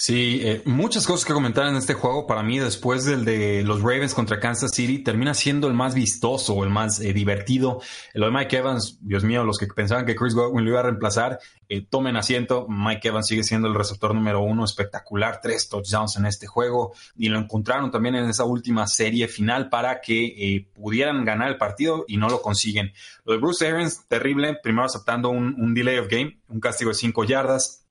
Sí, 0.00 0.38
eh, 0.44 0.62
muchas 0.64 1.08
cosas 1.08 1.24
que 1.24 1.32
comentar 1.32 1.66
en 1.66 1.74
este 1.74 1.92
juego. 1.92 2.24
Para 2.24 2.44
mí, 2.44 2.60
después 2.60 3.04
del 3.04 3.24
de 3.24 3.64
los 3.64 3.82
Ravens 3.82 4.14
contra 4.14 4.38
Kansas 4.38 4.70
City, 4.72 5.00
termina 5.00 5.34
siendo 5.34 5.66
el 5.66 5.74
más 5.74 5.96
vistoso 5.96 6.62
el 6.62 6.70
más 6.70 7.00
eh, 7.00 7.12
divertido. 7.12 7.80
Lo 8.14 8.26
de 8.26 8.32
Mike 8.32 8.58
Evans, 8.58 9.00
Dios 9.00 9.24
mío, 9.24 9.42
los 9.42 9.58
que 9.58 9.66
pensaban 9.66 10.06
que 10.06 10.14
Chris 10.14 10.36
Godwin 10.36 10.64
lo 10.64 10.70
iba 10.70 10.78
a 10.78 10.84
reemplazar, 10.84 11.40
eh, 11.68 11.84
tomen 11.84 12.16
asiento. 12.16 12.68
Mike 12.68 13.08
Evans 13.08 13.26
sigue 13.26 13.42
siendo 13.42 13.66
el 13.66 13.74
receptor 13.74 14.14
número 14.14 14.40
uno, 14.40 14.64
espectacular, 14.64 15.40
tres 15.42 15.68
touchdowns 15.68 16.16
en 16.16 16.26
este 16.26 16.46
juego. 16.46 16.92
Y 17.16 17.28
lo 17.28 17.40
encontraron 17.40 17.90
también 17.90 18.14
en 18.14 18.30
esa 18.30 18.44
última 18.44 18.86
serie 18.86 19.26
final 19.26 19.68
para 19.68 20.00
que 20.00 20.68
pudieran 20.74 21.24
ganar 21.24 21.48
el 21.48 21.58
partido 21.58 22.04
y 22.06 22.18
no 22.18 22.28
lo 22.28 22.40
consiguen. 22.40 22.92
Lo 23.24 23.32
de 23.32 23.40
Bruce 23.40 23.66
Arians, 23.66 24.06
terrible. 24.06 24.60
Primero 24.62 24.86
aceptando 24.86 25.30
un 25.30 25.74
delay 25.74 25.98
of 25.98 26.06
game, 26.06 26.40
un 26.46 26.60
castigo 26.60 26.90
de 26.90 26.94
cinco 26.94 27.24
yardas 27.24 27.87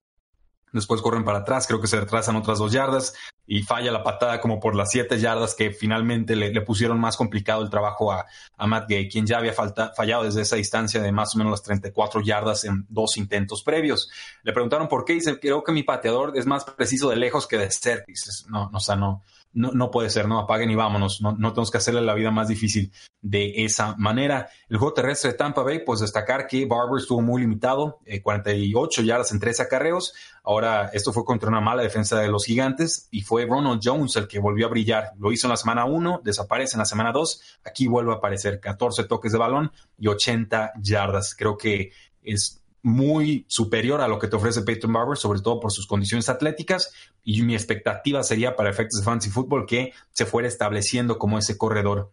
Después 0.74 1.02
corren 1.02 1.24
para 1.24 1.40
atrás, 1.40 1.66
creo 1.66 1.80
que 1.80 1.88
se 1.88 2.00
retrasan 2.00 2.36
otras 2.36 2.60
dos 2.60 2.72
yardas 2.72 3.14
y 3.46 3.64
falla 3.64 3.92
la 3.92 4.04
patada 4.04 4.42
como 4.42 4.60
por 4.60 4.76
las 4.76 4.92
siete 4.92 5.18
yardas 5.18 5.56
que 5.56 5.72
finalmente 5.72 6.36
le, 6.36 6.62
pusieron 6.62 7.00
más 7.00 7.16
complicado 7.16 7.62
el 7.62 7.70
trabajo 7.70 8.12
a, 8.12 8.26
Matt 8.68 8.90
Gay, 8.90 9.08
quien 9.08 9.26
ya 9.26 9.38
había 9.38 9.54
fallado 9.54 10.24
desde 10.24 10.42
esa 10.42 10.58
distancia 10.58 11.02
de 11.02 11.12
más 11.12 11.34
o 11.36 11.38
menos 11.38 11.52
las 11.52 11.64
34 11.64 12.22
yardas 12.22 12.66
en 12.66 12.86
dos 12.90 13.16
intentos 13.18 13.64
previos. 13.64 14.10
Le 14.44 14.52
preguntaron 14.52 14.88
por 14.90 15.06
qué 15.06 15.14
y 15.14 15.16
dice, 15.18 15.40
creo 15.40 15.64
que 15.64 15.72
mi 15.72 15.84
pateador 15.84 16.34
es 16.36 16.46
más 16.46 16.66
preciso 16.66 17.10
de 17.10 17.16
lejos 17.16 17.48
que 17.48 17.58
de 17.58 17.72
cerca. 17.72 18.06
No, 18.50 18.70
no, 18.70 18.78
o 18.78 18.82
sea, 18.82 18.96
no, 18.96 19.24
no, 19.54 19.72
no 19.72 19.92
puede 19.92 20.10
ser, 20.10 20.28
no, 20.28 20.40
apaguen 20.40 20.70
y 20.70 20.76
vámonos, 20.76 21.22
no, 21.22 21.34
no 21.34 21.54
tenemos 21.54 21.72
que 21.72 21.78
hacerle 21.78 22.02
la 22.02 22.14
vida 22.14 22.32
más 22.32 22.48
difícil 22.48 22.92
de 23.22 23.66
esa 23.66 23.96
manera. 23.98 24.50
El 24.70 24.78
juego 24.78 24.94
terrestre 24.94 25.32
de 25.32 25.38
Tampa 25.38 25.64
Bay, 25.64 25.84
pues 25.86 26.00
destacar 26.00 26.48
que 26.48 26.66
Barber 26.66 27.00
estuvo 27.00 27.22
muy 27.22 27.42
limitado, 27.42 28.00
48 28.24 29.02
eh, 29.02 29.06
yardas 29.06 29.32
en 29.32 29.40
tres 29.40 29.60
acarreos. 29.60 30.14
Ahora, 30.44 30.90
esto 30.94 31.12
fue 31.12 31.26
contra 31.26 31.50
una 31.50 31.62
mala 31.62 31.84
defensa 31.84 32.20
de 32.20 32.28
los 32.28 32.46
gigantes 32.46 33.08
y 33.12 33.22
fue 33.22 33.46
Ronald 33.46 33.82
Jones 33.84 34.16
el 34.16 34.28
que 34.28 34.40
volvió 34.40 34.68
a 34.68 34.70
brillar. 34.70 35.12
Lo 35.18 35.32
hizo 35.32 35.48
en 35.48 35.52
la 35.52 35.58
semana 35.58 35.86
1, 35.86 36.22
desaparece 36.24 36.76
en 36.76 36.80
la 36.80 36.86
semana 36.86 37.12
2, 37.12 37.60
aquí 37.66 37.88
vuelve 37.88 38.14
a 38.14 38.16
aparecer 38.16 38.60
14 38.60 39.06
toques 39.06 39.32
de 39.32 39.38
balón 39.38 39.72
y 39.98 40.08
80 40.08 40.74
yardas. 40.82 41.36
Creo 41.36 41.58
que 41.58 41.92
es 42.22 42.57
muy 42.84 43.46
superior 43.48 44.02
a 44.02 44.08
lo 44.08 44.20
que 44.20 44.28
te 44.28 44.36
ofrece 44.36 44.62
Peyton 44.62 44.94
Barber, 44.94 45.18
sobre 45.18 45.42
todo 45.42 45.60
por 45.60 45.72
sus 45.72 45.88
condiciones 45.88 46.30
atléticas. 46.30 46.94
Y 47.24 47.42
mi 47.42 47.54
expectativa 47.54 48.24
sería 48.24 48.56
para 48.56 48.70
efectos 48.70 49.00
de 49.00 49.06
fantasy 49.06 49.30
fútbol 49.30 49.66
que 49.66 49.94
se 50.12 50.26
fuera 50.26 50.48
estableciendo 50.48 51.18
como 51.18 51.38
ese 51.38 51.58
corredor 51.58 52.12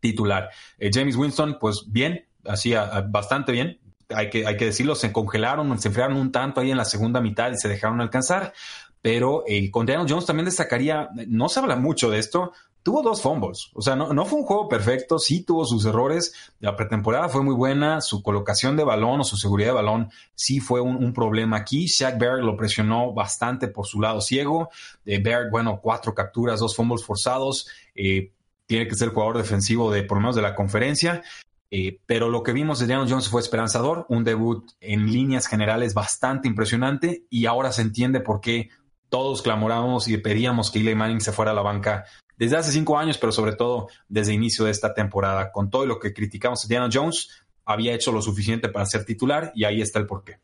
titular. 0.00 0.50
Eh, 0.78 0.90
James 0.92 1.16
Winston, 1.16 1.58
pues 1.58 1.84
bien, 1.88 2.26
hacía 2.46 3.00
bastante 3.08 3.52
bien. 3.52 3.80
Hay 4.10 4.28
que, 4.30 4.46
hay 4.46 4.56
que 4.56 4.66
decirlo, 4.66 4.94
se 4.94 5.12
congelaron, 5.12 5.78
se 5.80 5.88
enfriaron 5.88 6.18
un 6.18 6.30
tanto 6.30 6.60
ahí 6.60 6.70
en 6.70 6.76
la 6.76 6.84
segunda 6.84 7.20
mitad 7.20 7.50
y 7.50 7.56
se 7.56 7.68
dejaron 7.68 8.00
alcanzar. 8.00 8.52
Pero 9.00 9.44
eh, 9.46 9.70
con 9.70 9.86
Jones 9.86 10.26
también 10.26 10.46
destacaría, 10.46 11.08
no 11.26 11.48
se 11.48 11.60
habla 11.60 11.76
mucho 11.76 12.10
de 12.10 12.18
esto, 12.18 12.52
tuvo 12.84 13.02
dos 13.02 13.22
fumbles. 13.22 13.70
O 13.72 13.82
sea, 13.82 13.96
no, 13.96 14.24
fue 14.26 14.38
un 14.38 14.44
juego 14.44 14.68
perfecto, 14.68 15.18
sí 15.18 15.42
tuvo 15.42 15.64
sus 15.64 15.84
errores. 15.86 16.52
La 16.60 16.76
pretemporada 16.76 17.28
fue 17.28 17.42
muy 17.42 17.54
buena, 17.54 18.02
su 18.02 18.22
colocación 18.22 18.76
de 18.76 18.84
balón 18.84 19.20
o 19.20 19.24
su 19.24 19.36
seguridad 19.36 19.70
de 19.70 19.74
balón 19.74 20.10
sí 20.34 20.60
fue 20.60 20.80
un, 20.82 21.12
problema 21.14 21.56
aquí. 21.56 21.86
Shaq 21.86 22.18
Barrett 22.18 22.44
lo 22.44 22.56
presionó 22.56 23.12
bastante 23.12 23.68
por 23.68 23.86
su 23.86 24.00
lado 24.00 24.20
ciego. 24.20 24.68
Eh, 25.06 25.22
bueno, 25.50 25.80
cuatro 25.82 26.14
capturas, 26.14 26.60
dos 26.60 26.76
fumbles 26.76 27.04
forzados. 27.04 27.68
Eh, 27.94 28.32
tiene 28.66 28.86
que 28.86 28.94
ser 28.94 29.08
el 29.08 29.14
jugador 29.14 29.38
defensivo 29.38 29.90
de 29.90 30.02
por 30.02 30.18
lo 30.18 30.22
menos 30.22 30.36
de 30.36 30.42
la 30.42 30.54
conferencia. 30.54 31.22
Eh, 31.70 32.00
pero 32.04 32.28
lo 32.28 32.42
que 32.42 32.52
vimos 32.52 32.78
de 32.78 32.86
Daniel 32.86 33.10
Jones 33.10 33.28
fue 33.28 33.40
esperanzador, 33.40 34.04
un 34.10 34.24
debut 34.24 34.70
en 34.80 35.10
líneas 35.10 35.46
generales 35.46 35.94
bastante 35.94 36.48
impresionante 36.48 37.24
y 37.30 37.46
ahora 37.46 37.72
se 37.72 37.82
entiende 37.82 38.20
por 38.20 38.40
qué 38.40 38.68
todos 39.08 39.42
clamoramos 39.42 40.06
y 40.08 40.16
pedíamos 40.18 40.70
que 40.70 40.80
Eli 40.80 40.94
Manning 40.94 41.20
se 41.20 41.32
fuera 41.32 41.52
a 41.52 41.54
la 41.54 41.62
banca 41.62 42.04
desde 42.36 42.56
hace 42.56 42.72
cinco 42.72 42.98
años, 42.98 43.18
pero 43.18 43.32
sobre 43.32 43.54
todo 43.54 43.88
desde 44.08 44.32
el 44.32 44.36
inicio 44.36 44.64
de 44.64 44.70
esta 44.70 44.94
temporada. 44.94 45.52
Con 45.52 45.70
todo 45.70 45.86
lo 45.86 45.98
que 45.98 46.12
criticamos 46.12 46.64
a 46.64 46.68
Diana 46.68 46.88
Jones, 46.92 47.28
había 47.64 47.94
hecho 47.94 48.12
lo 48.12 48.22
suficiente 48.22 48.68
para 48.68 48.86
ser 48.86 49.04
titular 49.04 49.52
y 49.54 49.64
ahí 49.64 49.80
está 49.80 49.98
el 49.98 50.06
porqué. 50.06 50.38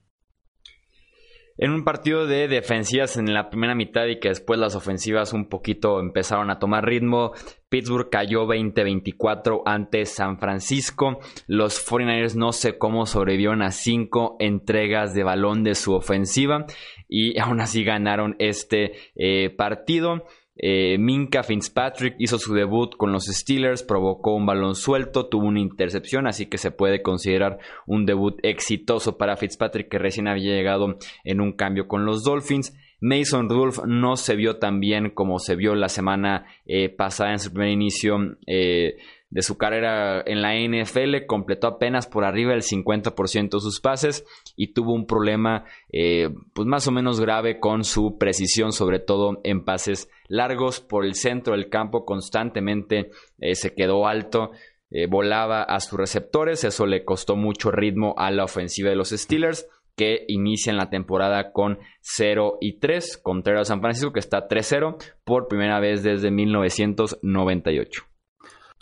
En 1.63 1.73
un 1.73 1.85
partido 1.85 2.27
de 2.27 2.49
defensivas 2.49 3.19
en 3.19 3.35
la 3.35 3.51
primera 3.51 3.75
mitad 3.75 4.07
y 4.07 4.19
que 4.19 4.31
después 4.31 4.59
las 4.59 4.75
ofensivas 4.75 5.35
un 5.35 5.51
poquito 5.51 6.01
empezaron 6.01 6.51
a 6.51 6.59
tomar 6.59 6.87
ritmo, 6.87 7.33
Pittsburgh 7.69 8.09
cayó 8.09 8.47
20-24 8.47 9.61
ante 9.67 10.07
San 10.07 10.39
Francisco. 10.39 11.21
Los 11.47 11.87
49ers 11.87 12.35
no 12.35 12.53
sé 12.53 12.79
cómo 12.79 13.05
sobrevivieron 13.05 13.61
a 13.61 13.73
cinco 13.73 14.37
entregas 14.39 15.13
de 15.13 15.23
balón 15.23 15.63
de 15.63 15.75
su 15.75 15.93
ofensiva 15.93 16.65
y 17.11 17.39
aún 17.39 17.61
así 17.61 17.85
ganaron 17.85 18.37
este 18.39 18.93
eh, 19.15 19.51
partido. 19.51 20.25
Eh, 20.63 20.99
Minka 20.99 21.43
Fitzpatrick 21.43 22.17
hizo 22.19 22.39
su 22.39 22.53
debut 22.53 22.95
con 22.95 23.13
los 23.13 23.25
Steelers, 23.25 23.83
provocó 23.83 24.35
un 24.35 24.45
balón 24.45 24.75
suelto, 24.75 25.27
tuvo 25.27 25.47
una 25.47 25.61
intercepción, 25.61 26.27
así 26.27 26.47
que 26.47 26.59
se 26.59 26.71
puede 26.71 27.01
considerar 27.01 27.59
un 27.87 28.05
debut 28.05 28.39
exitoso 28.43 29.17
para 29.17 29.39
Fitzpatrick 29.39 29.89
que 29.89 29.99
recién 29.99 30.29
había 30.29 30.55
llegado 30.55 30.99
en 31.25 31.41
un 31.41 31.53
cambio 31.55 31.89
con 31.89 32.05
los 32.05 32.25
Dolphins. 32.25 32.77
Mason 33.01 33.49
Rudolph 33.49 33.87
no 33.87 34.17
se 34.17 34.37
vio 34.37 34.59
tan 34.59 34.81
bien 34.81 35.09
como 35.09 35.39
se 35.39 35.57
vio 35.57 35.75
la 35.75 35.89
semana 35.89 36.45
eh, 36.67 36.91
pasada 36.91 37.33
en 37.33 37.39
su 37.39 37.51
primer 37.51 37.71
inicio. 37.71 38.19
Eh, 38.47 38.99
de 39.31 39.43
su 39.43 39.57
carrera 39.57 40.23
en 40.27 40.43
la 40.43 40.55
NFL, 40.55 41.27
completó 41.27 41.69
apenas 41.69 42.09
por 42.09 42.25
arriba 42.25 42.53
del 42.53 42.63
50% 42.63 43.51
de 43.51 43.61
sus 43.61 43.81
pases 43.81 44.27
y 44.57 44.73
tuvo 44.73 44.93
un 44.93 45.07
problema 45.07 45.65
eh, 45.93 46.31
pues 46.53 46.67
más 46.67 46.87
o 46.89 46.93
menos 46.93 47.21
grave 47.21 47.61
con 47.61 47.85
su 47.85 48.19
precisión, 48.19 48.73
sobre 48.73 48.99
todo 48.99 49.41
en 49.45 49.65
pases 49.65 50.11
largos 50.29 50.81
por 50.81 51.05
el 51.05 51.15
centro 51.15 51.55
del 51.55 51.69
campo, 51.69 52.05
constantemente 52.05 53.11
eh, 53.39 53.55
se 53.55 53.75
quedó 53.75 54.07
alto. 54.07 54.51
Eh, 54.93 55.07
volaba 55.07 55.63
a 55.63 55.79
sus 55.79 55.97
receptores, 55.97 56.65
eso 56.65 56.85
le 56.85 57.05
costó 57.05 57.37
mucho 57.37 57.71
ritmo 57.71 58.15
a 58.19 58.33
la 58.33 58.43
ofensiva 58.43 58.91
de 58.91 58.97
los 58.97 59.11
Steelers 59.11 59.69
que 59.97 60.25
inician 60.27 60.77
la 60.77 60.91
temporada 60.91 61.53
con 61.53 61.79
0 62.01 62.59
y 62.61 62.81
3, 62.81 63.19
contrario 63.19 63.61
a 63.61 63.65
San 63.65 63.81
Francisco 63.81 64.13
que 64.13 64.19
está 64.19 64.49
3-0 64.49 64.97
por 65.25 65.47
primera 65.47 65.79
vez 65.79 66.03
desde 66.03 66.33
1998 66.33 68.10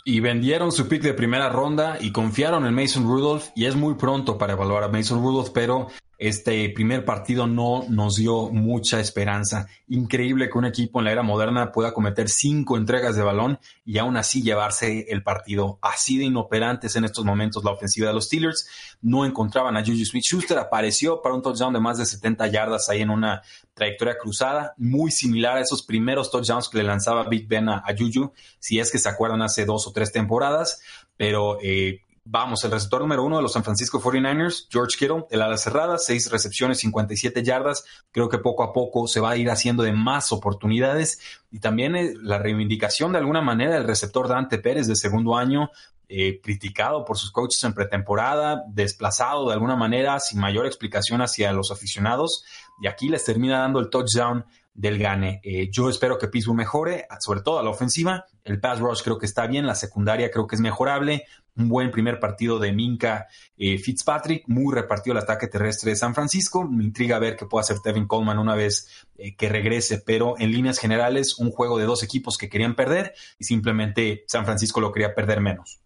y 0.09 0.21
vendieron 0.21 0.71
su 0.71 0.87
pick 0.87 1.03
de 1.03 1.13
primera 1.13 1.49
ronda 1.49 1.99
y 2.01 2.11
confiaron 2.11 2.65
en 2.65 2.73
Mason 2.73 3.03
Rudolph 3.03 3.49
y 3.55 3.65
es 3.65 3.75
muy 3.75 3.93
pronto 3.93 4.39
para 4.39 4.53
evaluar 4.53 4.83
a 4.83 4.87
Mason 4.87 5.21
Rudolph, 5.21 5.51
pero 5.53 5.87
este 6.19 6.69
primer 6.71 7.05
partido 7.05 7.47
no 7.47 7.85
nos 7.87 8.17
dio 8.17 8.49
mucha 8.49 8.99
esperanza. 8.99 9.67
Increíble 9.87 10.49
que 10.49 10.57
un 10.57 10.65
equipo 10.65 10.99
en 10.99 11.05
la 11.05 11.13
era 11.13 11.23
moderna 11.23 11.71
pueda 11.71 11.93
cometer 11.93 12.27
cinco 12.27 12.75
entregas 12.75 13.15
de 13.15 13.23
balón 13.23 13.57
y 13.85 13.99
aún 13.99 14.17
así 14.17 14.43
llevarse 14.43 15.05
el 15.09 15.23
partido. 15.23 15.79
Así 15.81 16.17
de 16.17 16.25
inoperantes 16.25 16.97
en 16.97 17.05
estos 17.05 17.23
momentos 17.23 17.63
la 17.63 17.71
ofensiva 17.71 18.09
de 18.09 18.13
los 18.13 18.25
Steelers. 18.25 18.67
No 19.01 19.25
encontraban 19.25 19.77
a 19.77 19.79
Juju 19.79 20.03
Smith-Schuster. 20.03 20.57
Apareció 20.57 21.21
para 21.21 21.35
un 21.35 21.41
touchdown 21.41 21.73
de 21.73 21.79
más 21.79 21.97
de 21.97 22.05
70 22.05 22.47
yardas 22.47 22.89
ahí 22.89 23.01
en 23.01 23.11
una 23.11 23.41
trayectoria 23.73 24.17
cruzada, 24.17 24.73
muy 24.75 25.11
similar 25.11 25.55
a 25.55 25.61
esos 25.61 25.83
primeros 25.83 26.29
touchdowns 26.29 26.67
que 26.67 26.79
le 26.79 26.83
lanzaba 26.83 27.29
Big 27.29 27.47
Ben 27.47 27.69
a, 27.69 27.81
Juju, 27.97 28.33
si 28.59 28.77
es 28.77 28.91
que 28.91 28.99
se 28.99 29.07
acuerdan 29.07 29.41
hace 29.41 29.63
dos 29.63 29.87
o 29.87 29.93
tres 29.93 30.11
temporadas. 30.11 30.81
Pero 31.15 31.59
eh, 31.61 32.01
Vamos, 32.31 32.63
el 32.63 32.69
receptor 32.69 33.01
número 33.01 33.23
uno 33.23 33.37
de 33.37 33.41
los 33.41 33.53
San 33.53 33.63
Francisco 33.63 33.99
49ers, 33.99 34.67
George 34.69 34.95
Kittle, 34.99 35.25
el 35.31 35.41
ala 35.41 35.57
cerrada, 35.57 35.97
seis 35.97 36.29
recepciones, 36.29 36.77
57 36.77 37.41
yardas. 37.41 37.85
Creo 38.11 38.29
que 38.29 38.37
poco 38.37 38.61
a 38.61 38.71
poco 38.71 39.07
se 39.07 39.19
va 39.19 39.31
a 39.31 39.35
ir 39.35 39.49
haciendo 39.49 39.81
de 39.81 39.93
más 39.93 40.31
oportunidades. 40.31 41.19
Y 41.49 41.59
también 41.59 41.95
eh, 41.95 42.13
la 42.21 42.37
reivindicación 42.37 43.13
de 43.13 43.17
alguna 43.17 43.41
manera 43.41 43.73
del 43.73 43.87
receptor 43.87 44.27
Dante 44.27 44.59
Pérez 44.59 44.85
de 44.85 44.95
segundo 44.95 45.37
año, 45.37 45.71
eh, 46.07 46.39
criticado 46.39 47.03
por 47.03 47.17
sus 47.17 47.31
coaches 47.31 47.63
en 47.63 47.73
pretemporada, 47.73 48.61
desplazado 48.67 49.47
de 49.47 49.53
alguna 49.53 49.75
manera, 49.75 50.19
sin 50.19 50.39
mayor 50.39 50.67
explicación 50.67 51.23
hacia 51.23 51.51
los 51.51 51.71
aficionados. 51.71 52.43
Y 52.79 52.85
aquí 52.85 53.09
les 53.09 53.25
termina 53.25 53.61
dando 53.61 53.79
el 53.79 53.89
touchdown 53.89 54.45
del 54.79 54.97
gane. 54.97 55.41
Eh, 55.43 55.69
yo 55.71 55.89
espero 55.89 56.17
que 56.17 56.27
Pittsburgh 56.27 56.55
mejore, 56.55 57.05
sobre 57.19 57.41
todo 57.41 57.59
a 57.59 57.63
la 57.63 57.69
ofensiva. 57.69 58.25
El 58.43 58.61
pass 58.61 58.79
rush 58.79 59.01
creo 59.03 59.17
que 59.17 59.25
está 59.25 59.45
bien, 59.45 59.67
la 59.67 59.75
secundaria 59.75 60.31
creo 60.31 60.47
que 60.47 60.55
es 60.55 60.61
mejorable. 60.61 61.25
Un 61.59 61.69
buen 61.69 61.91
primer 61.91 62.19
partido 62.19 62.57
de 62.57 62.71
Minka 62.71 63.27
eh, 63.57 63.77
Fitzpatrick, 63.77 64.47
muy 64.47 64.73
repartido 64.73 65.17
el 65.17 65.23
ataque 65.23 65.47
terrestre 65.47 65.91
de 65.91 65.97
San 65.97 66.15
Francisco. 66.15 66.63
Me 66.67 66.83
intriga 66.83 67.19
ver 67.19 67.35
qué 67.35 67.45
puede 67.45 67.61
hacer 67.61 67.79
Tevin 67.79 68.07
Coleman 68.07 68.39
una 68.39 68.55
vez 68.55 69.05
eh, 69.17 69.35
que 69.35 69.49
regrese, 69.49 69.99
pero 69.99 70.35
en 70.39 70.51
líneas 70.51 70.79
generales, 70.79 71.37
un 71.37 71.51
juego 71.51 71.77
de 71.77 71.85
dos 71.85 72.01
equipos 72.03 72.37
que 72.37 72.49
querían 72.49 72.75
perder 72.75 73.13
y 73.37 73.43
simplemente 73.43 74.23
San 74.27 74.45
Francisco 74.45 74.79
lo 74.79 74.91
quería 74.91 75.13
perder 75.13 75.41
menos. 75.41 75.79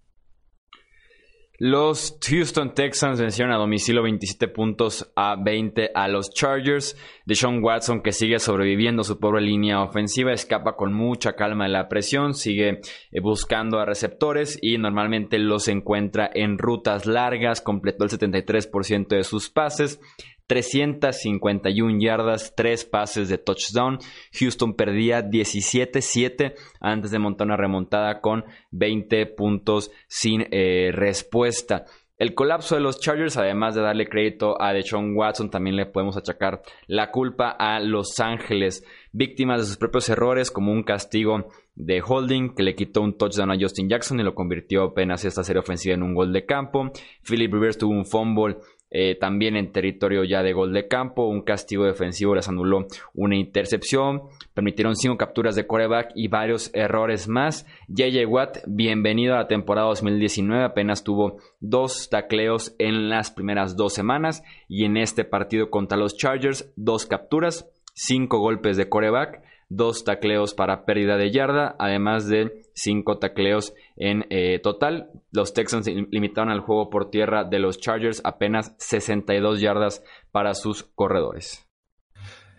Los 1.65 2.17
Houston 2.29 2.73
Texans 2.73 3.21
vencieron 3.21 3.53
a 3.53 3.57
domicilio 3.57 4.03
27 4.03 4.49
puntos 4.49 5.09
a 5.15 5.37
20 5.41 5.91
a 5.95 6.09
los 6.09 6.29
Chargers. 6.29 6.97
Deshaun 7.25 7.63
Watson, 7.63 8.01
que 8.01 8.11
sigue 8.11 8.39
sobreviviendo 8.39 9.05
su 9.05 9.17
pobre 9.17 9.39
línea 9.39 9.81
ofensiva, 9.81 10.33
escapa 10.33 10.75
con 10.75 10.91
mucha 10.91 11.37
calma 11.37 11.63
de 11.63 11.69
la 11.69 11.87
presión, 11.87 12.33
sigue 12.33 12.81
eh, 13.13 13.19
buscando 13.21 13.79
a 13.79 13.85
receptores 13.85 14.59
y 14.61 14.77
normalmente 14.77 15.39
los 15.39 15.69
encuentra 15.69 16.29
en 16.33 16.57
rutas 16.57 17.05
largas. 17.05 17.61
Completó 17.61 18.03
el 18.03 18.09
73% 18.09 19.07
de 19.07 19.23
sus 19.23 19.49
pases. 19.49 20.01
351 20.47 21.99
yardas, 21.99 22.53
3 22.55 22.85
pases 22.85 23.29
de 23.29 23.37
touchdown. 23.37 23.99
Houston 24.39 24.75
perdía 24.75 25.21
17-7 25.23 26.53
antes 26.79 27.11
de 27.11 27.19
montar 27.19 27.47
una 27.47 27.57
remontada 27.57 28.21
con 28.21 28.43
20 28.71 29.25
puntos 29.27 29.91
sin 30.07 30.47
eh, 30.51 30.91
respuesta. 30.93 31.85
El 32.19 32.35
colapso 32.35 32.75
de 32.75 32.81
los 32.81 33.01
Chargers, 33.01 33.37
además 33.37 33.73
de 33.73 33.81
darle 33.81 34.07
crédito 34.07 34.61
a 34.61 34.71
Deshaun 34.71 35.15
Watson, 35.15 35.49
también 35.49 35.75
le 35.75 35.87
podemos 35.87 36.15
achacar 36.15 36.61
la 36.85 37.09
culpa 37.09 37.49
a 37.49 37.79
Los 37.79 38.19
Ángeles, 38.19 38.85
víctimas 39.11 39.59
de 39.59 39.65
sus 39.65 39.77
propios 39.77 40.07
errores, 40.09 40.51
como 40.51 40.71
un 40.71 40.83
castigo 40.83 41.49
de 41.75 42.01
holding 42.01 42.53
que 42.53 42.61
le 42.61 42.75
quitó 42.75 43.01
un 43.01 43.17
touchdown 43.17 43.51
a 43.51 43.57
Justin 43.59 43.89
Jackson 43.89 44.19
y 44.19 44.23
lo 44.23 44.35
convirtió 44.35 44.83
apenas 44.83 45.25
esta 45.25 45.43
serie 45.43 45.61
ofensiva 45.61 45.95
en 45.95 46.03
un 46.03 46.13
gol 46.13 46.31
de 46.31 46.45
campo. 46.45 46.91
Philip 47.27 47.51
Rivers 47.51 47.79
tuvo 47.79 47.93
un 47.93 48.05
fumble 48.05 48.57
eh, 48.95 49.15
también 49.15 49.55
en 49.55 49.71
territorio 49.71 50.23
ya 50.23 50.43
de 50.43 50.53
gol 50.53 50.71
de 50.71 50.87
campo, 50.87 51.27
un 51.27 51.41
castigo 51.41 51.85
defensivo 51.85 52.35
les 52.35 52.47
anuló 52.47 52.85
una 53.15 53.35
intercepción, 53.35 54.21
permitieron 54.53 54.95
cinco 54.95 55.17
capturas 55.17 55.55
de 55.55 55.65
coreback 55.65 56.11
y 56.13 56.27
varios 56.27 56.69
errores 56.75 57.27
más. 57.27 57.65
JJ 57.87 58.27
Watt, 58.27 58.59
bienvenido 58.67 59.33
a 59.33 59.39
la 59.39 59.47
temporada 59.47 59.87
2019, 59.87 60.63
apenas 60.63 61.03
tuvo 61.03 61.37
dos 61.59 62.07
tacleos 62.11 62.75
en 62.77 63.09
las 63.09 63.31
primeras 63.31 63.75
dos 63.75 63.95
semanas 63.95 64.43
y 64.69 64.85
en 64.85 64.97
este 64.97 65.25
partido 65.25 65.71
contra 65.71 65.97
los 65.97 66.15
Chargers, 66.15 66.71
dos 66.75 67.07
capturas, 67.07 67.67
cinco 67.95 68.37
golpes 68.37 68.77
de 68.77 68.89
coreback 68.89 69.41
dos 69.75 70.03
tacleos 70.03 70.53
para 70.53 70.85
pérdida 70.85 71.17
de 71.17 71.31
yarda, 71.31 71.75
además 71.79 72.27
de 72.27 72.63
cinco 72.73 73.17
tacleos 73.17 73.73
en 73.95 74.25
eh, 74.29 74.59
total. 74.59 75.09
Los 75.31 75.53
Texans 75.53 75.87
limitaron 75.87 76.49
al 76.49 76.61
juego 76.61 76.89
por 76.89 77.09
tierra 77.09 77.43
de 77.43 77.59
los 77.59 77.79
Chargers 77.79 78.21
apenas 78.23 78.75
62 78.77 79.61
yardas 79.61 80.03
para 80.31 80.53
sus 80.53 80.83
corredores. 80.83 81.67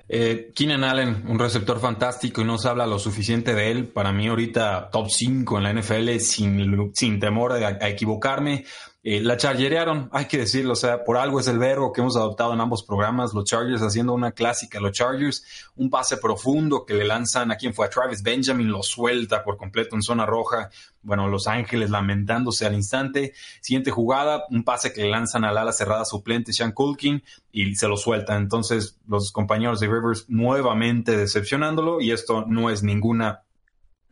Eh, 0.06 0.52
Keenan 0.54 0.84
Allen, 0.84 1.24
un 1.28 1.38
receptor 1.38 1.80
fantástico 1.80 2.42
y 2.42 2.44
no 2.44 2.58
se 2.58 2.68
habla 2.68 2.86
lo 2.86 2.98
suficiente 2.98 3.54
de 3.54 3.70
él. 3.70 3.88
Para 3.88 4.12
mí 4.12 4.28
ahorita 4.28 4.90
top 4.90 5.08
5 5.08 5.58
en 5.58 5.62
la 5.62 5.72
NFL 5.72 6.18
sin, 6.18 6.92
sin 6.94 7.18
temor 7.18 7.52
a 7.52 7.88
equivocarme. 7.88 8.64
Eh, 9.06 9.20
la 9.20 9.36
chargerearon, 9.36 10.08
hay 10.12 10.24
que 10.24 10.38
decirlo, 10.38 10.72
o 10.72 10.76
sea, 10.76 11.04
por 11.04 11.18
algo 11.18 11.38
es 11.38 11.46
el 11.46 11.58
verbo 11.58 11.92
que 11.92 12.00
hemos 12.00 12.16
adoptado 12.16 12.54
en 12.54 12.60
ambos 12.62 12.82
programas, 12.82 13.34
los 13.34 13.44
Chargers 13.44 13.82
haciendo 13.82 14.14
una 14.14 14.32
clásica, 14.32 14.80
los 14.80 14.92
Chargers, 14.92 15.44
un 15.76 15.90
pase 15.90 16.16
profundo 16.16 16.86
que 16.86 16.94
le 16.94 17.04
lanzan 17.04 17.52
a 17.52 17.56
quien 17.56 17.74
fue 17.74 17.84
a 17.84 17.90
Travis 17.90 18.22
Benjamin, 18.22 18.72
lo 18.72 18.82
suelta 18.82 19.44
por 19.44 19.58
completo 19.58 19.94
en 19.94 20.00
zona 20.00 20.24
roja, 20.24 20.70
bueno, 21.02 21.28
Los 21.28 21.46
Ángeles 21.48 21.90
lamentándose 21.90 22.64
al 22.64 22.72
instante, 22.72 23.34
siguiente 23.60 23.90
jugada, 23.90 24.44
un 24.48 24.64
pase 24.64 24.94
que 24.94 25.02
le 25.02 25.10
lanzan 25.10 25.44
al 25.44 25.58
ala 25.58 25.72
cerrada 25.72 26.06
suplente 26.06 26.54
Sean 26.54 26.72
Culkin 26.72 27.22
y 27.52 27.74
se 27.74 27.88
lo 27.88 27.98
suelta, 27.98 28.36
entonces 28.36 28.98
los 29.06 29.32
compañeros 29.32 29.80
de 29.80 29.88
Rivers 29.88 30.24
nuevamente 30.28 31.14
decepcionándolo 31.14 32.00
y 32.00 32.10
esto 32.10 32.46
no 32.48 32.70
es 32.70 32.82
ninguna 32.82 33.42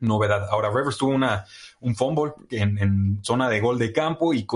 novedad. 0.02 0.49
Ahora, 0.50 0.68
Rivers 0.68 0.99
tuvo 0.99 1.12
una, 1.12 1.44
un 1.80 1.94
fumble 1.94 2.32
en, 2.50 3.21
zona 3.23 3.49
de 3.49 3.61
gol 3.61 3.78
de 3.78 3.92
campo 3.92 4.35
y, 4.35 4.47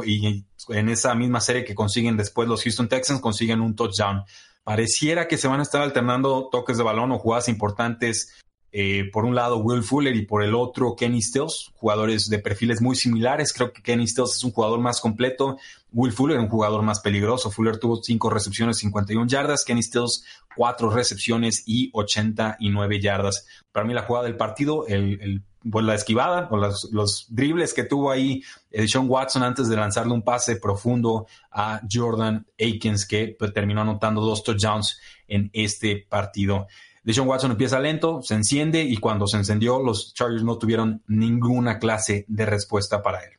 en 0.69 0.89
esa 0.89 1.15
misma 1.15 1.41
serie 1.41 1.65
que 1.65 1.75
consiguen 1.75 2.17
después 2.17 2.49
los 2.49 2.63
Houston 2.63 2.89
Texans 2.89 3.21
consiguen 3.21 3.61
un 3.61 3.75
touchdown. 3.75 4.25
Pareciera 4.65 5.29
que 5.29 5.39
se 5.39 5.49
van 5.49 5.61
a 5.61 5.63
estar 5.63 5.81
alternando 5.81 6.49
toques 6.51 6.77
de 6.77 6.83
balón 6.83 7.13
o 7.13 7.19
jugadas 7.19 7.49
importantes. 7.49 8.35
Eh, 8.73 9.09
por 9.13 9.25
un 9.25 9.35
lado 9.35 9.59
Will 9.59 9.83
Fuller 9.83 10.15
y 10.15 10.27
por 10.27 10.43
el 10.43 10.55
otro 10.55 10.97
Kenny 10.97 11.23
Stills, 11.23 11.73
jugadores 11.77 12.29
de 12.29 12.39
perfiles 12.39 12.83
muy 12.83 12.95
similares. 12.95 13.53
Creo 13.53 13.73
que 13.73 13.83
Kenny 13.83 14.07
Stills 14.07 14.37
es 14.37 14.45
un 14.45 14.51
jugador 14.51 14.81
más 14.81 15.01
completo. 15.01 15.57
Will 15.93 16.13
Fuller 16.13 16.39
un 16.39 16.49
jugador 16.49 16.83
más 16.83 17.01
peligroso. 17.01 17.51
Fuller 17.51 17.79
tuvo 17.79 18.03
cinco 18.03 18.29
recepciones, 18.29 18.79
51 18.79 19.29
yardas. 19.29 19.65
Kenny 19.65 19.83
Stills 19.83 20.25
cuatro 20.57 20.91
recepciones 20.91 21.63
y 21.67 21.91
89 21.93 23.01
yardas. 23.01 23.47
Para 23.71 23.87
mí 23.87 23.95
la 23.95 24.03
jugada 24.03 24.25
del 24.25 24.37
partido, 24.37 24.87
el, 24.87 25.43
pues 25.71 25.85
la 25.85 25.95
esquivada 25.95 26.49
o 26.51 26.57
los, 26.57 27.27
dribles 27.29 27.75
que 27.75 27.85
tuvo 27.85 28.11
ahí 28.11 28.43
eh, 28.71 28.89
Sean 28.89 29.09
Watson 29.09 29.43
antes 29.43 29.69
de 29.69 29.77
lanzarle 29.77 30.13
un 30.13 30.23
pase 30.23 30.57
profundo 30.57 31.27
a 31.51 31.81
Jordan 31.91 32.47
Aikens 32.59 33.07
que 33.07 33.37
pues, 33.39 33.53
terminó 33.53 33.83
anotando 33.83 34.21
dos 34.23 34.43
touchdowns 34.43 34.99
en 35.29 35.51
este 35.53 36.07
partido. 36.09 36.67
Deshaun 37.07 37.29
Watson 37.29 37.53
empieza 37.53 37.79
lento, 37.79 38.21
se 38.21 38.35
enciende 38.35 38.83
y 38.83 38.97
cuando 38.97 39.29
se 39.29 39.37
encendió 39.37 39.81
los 39.81 40.13
Chargers 40.13 40.43
no 40.43 40.59
tuvieron 40.59 41.05
ninguna 41.07 41.79
clase 41.79 42.25
de 42.27 42.47
respuesta 42.47 43.01
para 43.01 43.21
él. 43.21 43.31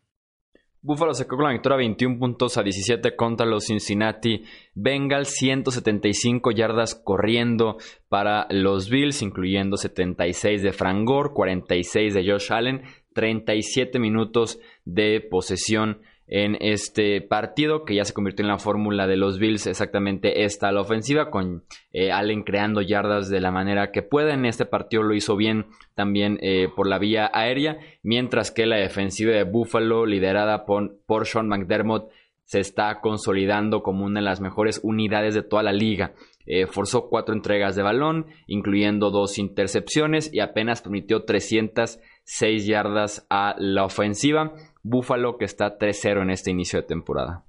Buffalo 0.82 1.14
se 1.14 1.28
con 1.28 1.44
la 1.44 1.52
victoria 1.52 1.78
21 1.80 2.18
puntos 2.18 2.58
a 2.58 2.64
17 2.64 3.18
contra 3.18 3.46
los 3.46 3.66
Cincinnati 3.66 4.46
Bengals, 4.74 5.32
175 5.32 6.52
yardas 6.52 6.96
corriendo 6.96 7.76
para 8.08 8.48
los 8.52 8.90
Bills, 8.90 9.22
incluyendo 9.22 9.76
76 9.76 10.64
de 10.64 10.72
Frank 10.72 11.06
Gore, 11.06 11.34
46 11.34 12.14
de 12.14 12.32
Josh 12.32 12.54
Allen, 12.54 12.84
37 13.16 14.00
minutos 14.00 14.60
de 14.86 15.20
posesión 15.20 16.00
en 16.28 16.58
este 16.60 17.22
partido 17.22 17.86
que 17.86 17.96
ya 17.96 18.04
se 18.04 18.14
convirtió 18.14 18.44
en 18.44 18.50
la 18.50 18.60
fórmula 18.60 19.08
de 19.08 19.16
los 19.16 19.40
Bills 19.40 19.66
exactamente 19.66 20.44
esta 20.44 20.72
la 20.74 20.82
ofensiva 20.82 21.32
con 21.32 21.64
eh, 21.94 22.12
Allen 22.12 22.44
creando 22.44 22.82
yardas 22.82 23.30
de 23.30 23.40
la 23.40 23.52
manera 23.52 23.92
que 23.92 24.02
puede 24.02 24.34
en 24.34 24.46
este 24.46 24.66
partido 24.66 25.04
lo 25.04 25.16
hizo 25.16 25.38
bien 25.38 25.68
también 25.96 26.38
eh, 26.42 26.68
por 26.76 26.88
la 26.88 27.00
vía 27.00 27.32
aérea 27.34 27.78
mientras 28.04 28.52
que 28.52 28.66
la 28.66 28.76
defensiva 28.76 29.32
de 29.32 29.44
Buffalo 29.44 30.06
liderada 30.06 30.66
por, 30.66 30.98
por 31.06 31.26
Sean 31.26 31.48
McDermott 31.48 32.12
se 32.48 32.62
está 32.62 33.02
consolidando 33.02 33.84
como 33.84 34.06
una 34.06 34.22
de 34.22 34.26
las 34.26 34.40
mejores 34.40 34.80
unidades 34.82 35.36
de 35.36 35.44
toda 35.44 35.64
la 35.64 35.74
liga. 35.74 36.14
Eh, 36.46 36.66
forzó 36.66 37.10
cuatro 37.10 37.36
entregas 37.36 37.76
de 37.76 37.84
balón, 37.84 38.28
incluyendo 38.48 39.12
dos 39.12 39.38
intercepciones 39.38 40.34
y 40.34 40.40
apenas 40.40 40.82
permitió 40.82 41.26
306 41.26 42.66
yardas 42.66 43.28
a 43.30 43.54
la 43.60 43.84
ofensiva. 43.84 44.54
Buffalo 44.90 45.38
que 45.38 45.46
está 45.46 45.78
3-0 45.78 46.22
en 46.22 46.30
este 46.32 46.52
inicio 46.52 46.82
de 46.82 46.88
temporada. 46.88 47.44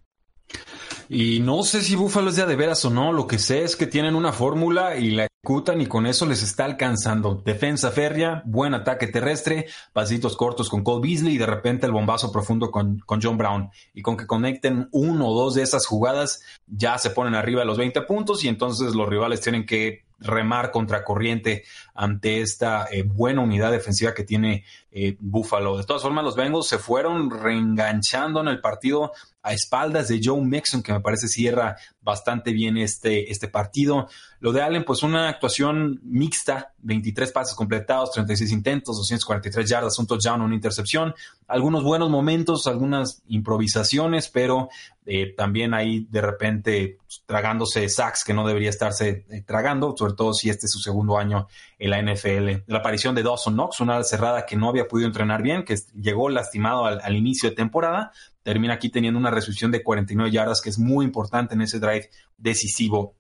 Y 1.09 1.41
no 1.41 1.63
sé 1.63 1.83
si 1.83 1.97
Buffalo 1.97 2.29
es 2.29 2.37
ya 2.37 2.45
de 2.45 2.57
veras 2.57 2.85
o 2.85 2.91
no, 2.91 3.13
lo 3.13 3.27
que 3.27 3.39
sé 3.39 3.63
es 3.63 3.77
que 3.77 3.87
tienen 3.87 4.15
una 4.15 4.33
fórmula 4.33 4.97
y 4.97 5.13
la 5.13 5.27
ejecutan 5.27 5.81
y 5.81 5.87
con 5.87 6.07
eso 6.07 6.27
les 6.27 6.43
está 6.43 6.67
alcanzando. 6.67 7.41
Defensa 7.43 7.91
férrea, 7.91 8.43
buen 8.45 8.75
ataque 8.75 9.07
terrestre, 9.07 9.67
pasitos 9.95 10.37
cortos 10.37 10.69
con 10.69 10.85
Cole 10.85 11.09
Beasley 11.09 11.37
y 11.37 11.39
de 11.39 11.47
repente 11.47 11.87
el 11.87 11.93
bombazo 11.93 12.31
profundo 12.31 12.71
con, 12.71 12.99
con 12.99 13.23
John 13.23 13.39
Brown. 13.39 13.71
Y 13.95 14.03
con 14.03 14.19
que 14.19 14.27
conecten 14.27 14.89
uno 14.93 15.29
o 15.29 15.35
dos 15.35 15.55
de 15.55 15.63
esas 15.63 15.87
jugadas, 15.87 16.43
ya 16.67 16.99
se 16.99 17.11
ponen 17.11 17.35
arriba 17.35 17.61
de 17.61 17.67
los 17.67 17.79
20 17.79 18.03
puntos 18.03 18.45
y 18.45 18.49
entonces 18.49 18.95
los 18.95 19.09
rivales 19.09 19.41
tienen 19.41 19.65
que 19.65 20.05
remar 20.21 20.71
contra 20.71 21.05
corriente 21.05 21.65
ante 21.99 22.43
esta 22.43 22.87
eh, 22.93 23.03
buena 23.03 23.41
unidad 23.41 23.73
defensiva 23.73 24.15
que 24.15 24.23
tiene 24.23 24.65
eh, 24.93 25.17
Buffalo. 25.19 25.77
De 25.77 25.83
todas 25.83 26.01
formas, 26.01 26.23
los 26.23 26.37
Bengals 26.37 26.69
se 26.69 26.79
fueron 26.79 27.29
reenganchando 27.29 28.41
en 28.41 28.47
el 28.47 28.61
partido 28.61 29.13
a 29.43 29.53
espaldas 29.53 30.07
de 30.07 30.21
Joe 30.23 30.41
Mixon, 30.41 30.83
que 30.83 30.93
me 30.93 31.01
parece 31.01 31.27
cierra 31.27 31.77
bastante 32.01 32.53
bien 32.53 32.77
este, 32.77 33.33
este 33.33 33.49
partido. 33.49 34.09
Lo 34.41 34.53
de 34.53 34.63
Allen, 34.63 34.85
pues 34.85 35.03
una 35.03 35.29
actuación 35.29 36.01
mixta, 36.05 36.73
23 36.79 37.33
pases 37.33 37.55
completados, 37.55 38.13
36 38.13 38.53
intentos, 38.53 38.97
243 38.97 39.69
yardas, 39.69 39.99
un 39.99 40.07
touchdown, 40.07 40.43
una 40.43 40.55
intercepción, 40.55 41.15
algunos 41.47 41.83
buenos 41.83 42.11
momentos, 42.11 42.67
algunas 42.67 43.23
improvisaciones, 43.27 44.29
pero 44.29 44.69
eh, 45.07 45.35
también 45.37 45.73
ahí 45.73 46.07
de 46.11 46.21
repente 46.21 46.99
tragándose 47.25 47.89
sacks 47.89 48.25
que 48.25 48.35
no 48.35 48.47
debería 48.47 48.71
estarse 48.71 49.25
eh, 49.31 49.43
tragando, 49.47 49.95
sobre 49.97 50.13
todo 50.13 50.35
si 50.35 50.51
este 50.51 50.67
es 50.67 50.73
su 50.73 50.81
segundo 50.81 51.17
año 51.17 51.49
la 51.89 52.01
NFL. 52.01 52.65
La 52.67 52.79
aparición 52.79 53.15
de 53.15 53.23
Dawson 53.23 53.55
Knox, 53.55 53.81
una 53.81 54.03
cerrada 54.05 54.47
que 54.47 54.57
no 54.57 54.69
había 54.69 54.87
podido 54.87 55.07
entrenar 55.07 55.43
bien, 55.43 55.65
que 55.65 55.77
llegó 55.95 56.29
lastimado 56.29 56.85
al, 56.85 57.17
inicio 57.17 57.51
de 57.51 57.57
temporada, 57.57 58.13
termina 58.43 58.75
aquí 58.75 58.89
teniendo 58.91 59.19
una 59.19 59.31
recepción 59.31 59.71
de 59.71 59.83
49 59.83 60.31
yardas, 60.31 60.61
que 60.61 60.71
es 60.71 60.79
muy 60.79 61.05
importante 61.05 61.55
en 61.55 61.63
ese 61.63 61.81
drive 61.81 62.11
decisivo 62.37 63.15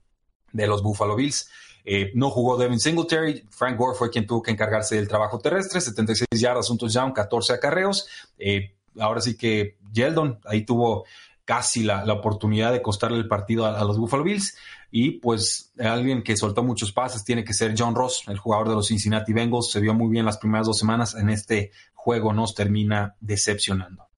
de 0.52 0.66
los 0.66 0.83
Buffalo 0.83 1.16
Bills. 1.16 1.50
Eh, 1.85 2.12
no 2.14 2.31
jugó 2.31 2.57
Devin 2.57 2.81
Singletary, 2.81 3.46
Frank 3.50 3.78
Gore 3.78 3.96
fue 3.96 4.11
quien 4.11 4.26
tuvo 4.26 4.42
que 4.42 4.50
encargarse 4.50 4.96
del 4.96 5.09
trabajo 5.09 5.38
terrestre, 5.38 5.81
76 5.81 6.26
yardas, 6.33 6.70
un 6.70 6.78
touchdown, 6.78 7.12
14 7.12 7.54
acarreos. 7.54 8.07
Eh, 8.38 8.74
ahora 8.98 9.20
sí 9.20 9.37
que 9.37 9.78
Yeldon. 9.92 10.40
Ahí 10.44 10.64
tuvo 10.64 11.04
casi 11.49 11.83
la, 11.83 12.05
oportunidad 12.13 12.73
de 12.73 12.83
costarle 12.83 13.17
el 13.17 13.27
partido 13.27 13.65
a, 13.65 13.83
los 13.83 13.97
Buffalo 13.97 14.23
Bills. 14.23 14.55
Y 14.91 15.13
pues 15.13 15.73
alguien 15.79 16.23
que 16.23 16.37
soltó 16.37 16.63
muchos 16.63 16.93
pases 16.93 17.25
tiene 17.25 17.43
que 17.43 17.55
ser 17.55 17.75
John 17.77 17.95
Ross, 17.95 18.25
el 18.29 18.37
jugador 18.37 18.69
de 18.69 18.75
los 18.75 18.89
Cincinnati 18.89 19.33
Bengals. 19.33 19.71
Se 19.71 19.81
vio 19.81 19.95
muy 19.95 20.11
bien 20.11 20.27
las 20.27 20.37
primeras 20.37 20.67
dos 20.67 20.79
semanas. 20.79 21.15
En 21.15 21.31
este 21.31 21.71
juego 21.95 22.35
nos 22.35 22.55
termina 22.55 23.17
decepcionando. 23.21 24.09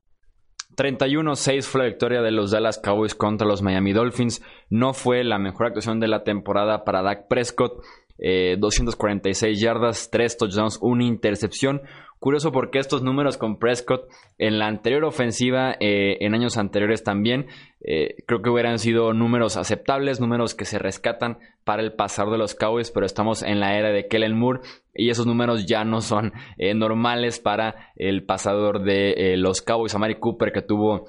31-6 0.77 1.63
fue 1.63 1.83
la 1.83 1.87
victoria 1.87 2.21
de 2.21 2.33
los 2.33 2.51
Dallas 2.51 2.79
Cowboys 2.79 3.15
contra 3.15 3.47
los 3.47 3.63
Miami 3.63 3.93
Dolphins. 3.93 4.43
No 4.69 4.93
fue 4.93 5.23
la 5.23 5.39
mejor 5.39 5.67
actuación 5.67 6.01
de 6.01 6.09
la 6.09 6.25
temporada 6.25 6.83
para 6.85 7.03
Dak 7.03 7.29
Prescott. 7.29 7.81
246 8.19 9.57
eh, 9.57 9.61
yardas, 9.61 10.11
3 10.11 10.37
touchdowns, 10.37 10.79
una 10.83 11.05
intercepción. 11.05 11.83
Curioso 12.21 12.53
porque 12.53 12.79
estos 12.79 13.03
números 13.03 13.39
con 13.39 13.59
Prescott 13.59 14.11
en 14.37 14.59
la 14.59 14.67
anterior 14.67 15.05
ofensiva, 15.05 15.75
eh, 15.81 16.19
en 16.21 16.35
años 16.35 16.59
anteriores 16.59 17.03
también, 17.03 17.47
eh, 17.81 18.17
creo 18.27 18.43
que 18.43 18.51
hubieran 18.51 18.79
sido 18.79 19.15
números 19.15 19.57
aceptables, 19.57 20.21
números 20.21 20.55
que 20.55 20.67
se 20.67 20.79
rescatan 20.79 21.39
para 21.65 21.81
el 21.81 21.95
pasador 21.95 22.33
de 22.33 22.37
los 22.37 22.55
Cowboys, 22.55 22.91
pero 22.91 23.07
estamos 23.07 23.43
en 23.43 23.59
la 23.59 23.75
era 23.79 23.89
de 23.89 24.07
Kellen 24.07 24.39
Moore 24.39 24.61
y 24.95 25.09
esos 25.09 25.25
números 25.25 25.65
ya 25.65 25.83
no 25.85 26.03
son 26.03 26.35
normales 26.75 27.41
para 27.41 27.91
el 27.97 28.23
pasador 28.25 28.85
de 28.85 29.37
los 29.39 29.63
Cowboys, 29.63 29.95
Amari 29.95 30.17
Cooper, 30.17 30.53
que 30.53 30.61
tuvo 30.61 31.07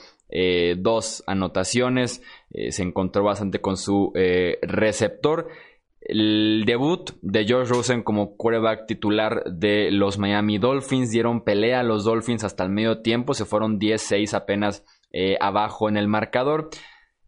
dos 0.77 1.25
anotaciones, 1.27 2.23
se 2.69 2.83
encontró 2.83 3.25
bastante 3.25 3.59
con 3.59 3.75
su 3.75 4.13
receptor. 4.61 5.49
El 6.01 6.63
debut 6.65 7.11
de 7.21 7.45
George 7.45 7.71
Rosen 7.71 8.01
como 8.01 8.35
quarterback 8.35 8.87
titular 8.87 9.43
de 9.45 9.91
los 9.91 10.17
Miami 10.17 10.57
Dolphins 10.57 11.11
dieron 11.11 11.43
pelea 11.43 11.81
a 11.81 11.83
los 11.83 12.03
Dolphins 12.05 12.43
hasta 12.43 12.63
el 12.63 12.71
medio 12.71 13.01
tiempo, 13.01 13.35
se 13.35 13.45
fueron 13.45 13.79
10-6 13.79 14.33
apenas 14.33 14.83
eh, 15.11 15.37
abajo 15.39 15.89
en 15.89 15.97
el 15.97 16.07
marcador. 16.07 16.69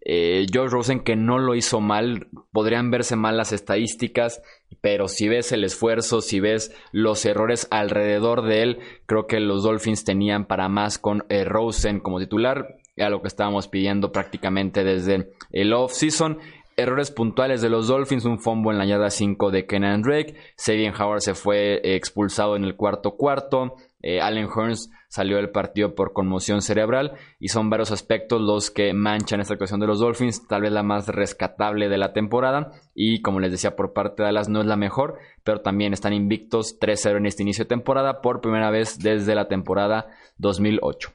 Eh, 0.05 0.47
George 0.51 0.73
Rosen 0.73 0.99
que 0.99 1.15
no 1.15 1.39
lo 1.39 1.55
hizo 1.55 1.79
mal, 1.79 2.27
podrían 2.51 2.91
verse 2.91 3.15
mal 3.15 3.37
las 3.37 3.53
estadísticas, 3.53 4.41
pero 4.81 5.07
si 5.07 5.29
ves 5.29 5.51
el 5.51 5.63
esfuerzo, 5.63 6.21
si 6.21 6.39
ves 6.41 6.75
los 6.91 7.25
errores 7.25 7.67
alrededor 7.71 8.41
de 8.41 8.63
él, 8.63 8.79
creo 9.05 9.27
que 9.27 9.39
los 9.39 9.63
Dolphins 9.63 10.03
tenían 10.03 10.45
para 10.45 10.67
más 10.67 10.97
con 10.97 11.23
eh, 11.29 11.45
Rosen 11.45 11.99
como 11.99 12.19
titular, 12.19 12.75
a 12.97 13.09
lo 13.09 13.21
que 13.21 13.27
estábamos 13.27 13.67
pidiendo 13.67 14.11
prácticamente 14.11 14.83
desde 14.83 15.31
el 15.51 15.73
off-season. 15.73 16.39
Errores 16.75 17.11
puntuales 17.11 17.61
de 17.61 17.69
los 17.69 17.87
Dolphins, 17.87 18.25
un 18.25 18.39
fombo 18.39 18.71
en 18.71 18.77
la 18.77 18.85
yarda 18.85 19.09
5 19.09 19.51
de 19.51 19.65
Kenan 19.65 20.01
Drake, 20.01 20.35
Sabian 20.55 20.93
Howard 20.99 21.21
se 21.21 21.33
fue 21.33 21.75
eh, 21.75 21.95
expulsado 21.95 22.55
en 22.55 22.63
el 22.63 22.75
cuarto 22.75 23.15
cuarto, 23.15 23.75
eh, 24.03 24.19
Allen 24.19 24.49
Hearns 24.49 24.91
salió 25.07 25.37
del 25.37 25.49
partido 25.49 25.95
por 25.95 26.11
conmoción 26.11 26.61
cerebral. 26.61 27.13
Y 27.39 27.47
son 27.47 27.69
varios 27.69 27.91
aspectos 27.91 28.41
los 28.41 28.69
que 28.69 28.93
manchan 28.93 29.39
esta 29.39 29.53
actuación 29.53 29.79
de 29.79 29.87
los 29.87 29.99
Dolphins, 29.99 30.47
tal 30.47 30.61
vez 30.61 30.71
la 30.71 30.83
más 30.83 31.07
rescatable 31.07 31.87
de 31.87 31.97
la 31.97 32.13
temporada. 32.13 32.71
Y 32.93 33.21
como 33.21 33.39
les 33.39 33.51
decía 33.51 33.75
por 33.75 33.93
parte 33.93 34.21
de 34.21 34.27
Dallas 34.27 34.49
no 34.49 34.59
es 34.59 34.67
la 34.67 34.75
mejor, 34.75 35.19
pero 35.43 35.61
también 35.61 35.93
están 35.93 36.13
invictos 36.13 36.79
3-0 36.79 37.17
en 37.17 37.25
este 37.25 37.43
inicio 37.43 37.63
de 37.63 37.69
temporada 37.69 38.21
por 38.21 38.41
primera 38.41 38.69
vez 38.69 38.99
desde 38.99 39.35
la 39.35 39.47
temporada 39.47 40.07
2008. 40.37 41.13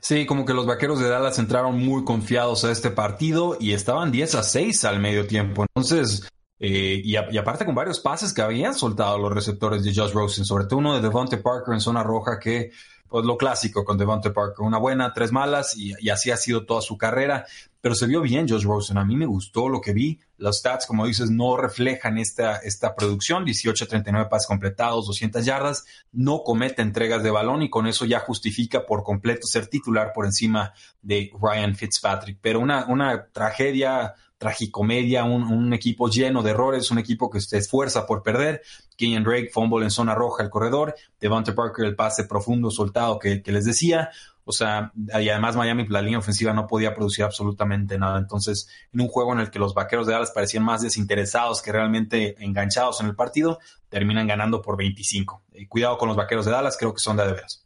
Sí, 0.00 0.26
como 0.26 0.44
que 0.44 0.54
los 0.54 0.66
vaqueros 0.66 1.00
de 1.00 1.08
Dallas 1.08 1.38
entraron 1.38 1.78
muy 1.78 2.04
confiados 2.04 2.64
a 2.64 2.70
este 2.70 2.90
partido 2.90 3.56
y 3.60 3.72
estaban 3.72 4.10
10 4.10 4.34
a 4.36 4.42
6 4.42 4.84
al 4.84 5.00
medio 5.00 5.26
tiempo. 5.26 5.64
Entonces, 5.74 6.28
eh, 6.58 7.00
y, 7.02 7.16
aparte 7.16 7.64
con 7.64 7.74
varios 7.74 8.00
pases 8.00 8.34
que 8.34 8.42
habían 8.42 8.74
soltado 8.74 9.18
los 9.18 9.32
receptores 9.32 9.82
de 9.82 9.94
Josh 9.94 10.12
Rosen, 10.12 10.44
sobre 10.44 10.66
todo 10.66 10.78
uno 10.78 10.94
de 10.94 11.00
Devonte 11.00 11.38
Parker 11.38 11.72
en 11.72 11.80
zona 11.80 12.02
roja 12.02 12.38
que 12.38 12.70
pues 13.08 13.24
lo 13.24 13.36
clásico 13.36 13.84
con 13.84 13.98
Devontae 13.98 14.30
Parker, 14.30 14.60
una 14.60 14.78
buena, 14.78 15.12
tres 15.12 15.32
malas 15.32 15.76
y, 15.76 16.08
así 16.10 16.30
ha 16.30 16.36
sido 16.36 16.64
toda 16.64 16.80
su 16.80 16.96
carrera. 16.96 17.46
Pero 17.80 17.94
se 17.94 18.06
vio 18.06 18.20
bien 18.20 18.46
Josh 18.48 18.64
Rosen, 18.64 18.98
a 18.98 19.04
mí 19.04 19.16
me 19.16 19.26
gustó 19.26 19.68
lo 19.68 19.80
que 19.80 19.92
vi. 19.92 20.20
Los 20.40 20.58
stats, 20.58 20.86
como 20.86 21.06
dices, 21.06 21.30
no 21.30 21.56
reflejan 21.56 22.16
esta, 22.16 22.56
esta 22.56 22.96
producción, 22.96 23.44
18-39 23.44 24.28
pases 24.28 24.48
completados, 24.48 25.06
200 25.06 25.44
yardas, 25.44 25.84
no 26.12 26.42
comete 26.42 26.80
entregas 26.80 27.22
de 27.22 27.30
balón 27.30 27.62
y 27.62 27.68
con 27.68 27.86
eso 27.86 28.06
ya 28.06 28.20
justifica 28.20 28.86
por 28.86 29.04
completo 29.04 29.46
ser 29.46 29.66
titular 29.66 30.12
por 30.14 30.24
encima 30.24 30.72
de 31.02 31.30
Ryan 31.40 31.76
Fitzpatrick. 31.76 32.38
Pero 32.40 32.60
una, 32.60 32.86
una 32.86 33.26
tragedia 33.26 34.14
tragicomedia, 34.40 35.24
un, 35.24 35.42
un, 35.42 35.74
equipo 35.74 36.08
lleno 36.08 36.42
de 36.42 36.52
errores, 36.52 36.90
un 36.90 36.98
equipo 36.98 37.28
que 37.28 37.42
se 37.42 37.58
esfuerza 37.58 38.06
por 38.06 38.22
perder. 38.22 38.62
Kenyon 38.96 39.22
Drake, 39.22 39.50
fumble 39.52 39.84
en 39.84 39.90
zona 39.90 40.14
roja, 40.14 40.42
el 40.42 40.48
corredor. 40.48 40.94
Devante 41.20 41.52
Parker, 41.52 41.84
el 41.84 41.94
pase 41.94 42.24
profundo 42.24 42.70
soltado 42.70 43.18
que, 43.18 43.42
les 43.44 43.66
decía. 43.66 44.08
O 44.50 44.52
sea, 44.52 44.92
y 44.96 45.28
además 45.28 45.56
Miami, 45.56 45.86
la 45.88 46.02
línea 46.02 46.18
ofensiva 46.18 46.52
no 46.52 46.66
podía 46.66 46.94
producir 46.94 47.24
absolutamente 47.24 47.98
nada. 47.98 48.18
Entonces, 48.18 48.68
en 48.92 49.00
un 49.00 49.08
juego 49.08 49.32
en 49.32 49.38
el 49.38 49.50
que 49.50 49.58
los 49.58 49.74
vaqueros 49.74 50.06
de 50.06 50.12
Dallas 50.12 50.32
parecían 50.32 50.64
más 50.64 50.82
desinteresados 50.82 51.62
que 51.62 51.72
realmente 51.72 52.34
enganchados 52.44 53.00
en 53.00 53.06
el 53.06 53.14
partido, 53.14 53.58
terminan 53.88 54.26
ganando 54.26 54.60
por 54.60 54.76
25. 54.76 55.42
Eh, 55.52 55.68
cuidado 55.68 55.98
con 55.98 56.08
los 56.08 56.16
vaqueros 56.16 56.44
de 56.44 56.52
Dallas, 56.52 56.76
creo 56.76 56.92
que 56.92 57.00
son 57.00 57.16
de, 57.16 57.24
veras. 57.24 57.64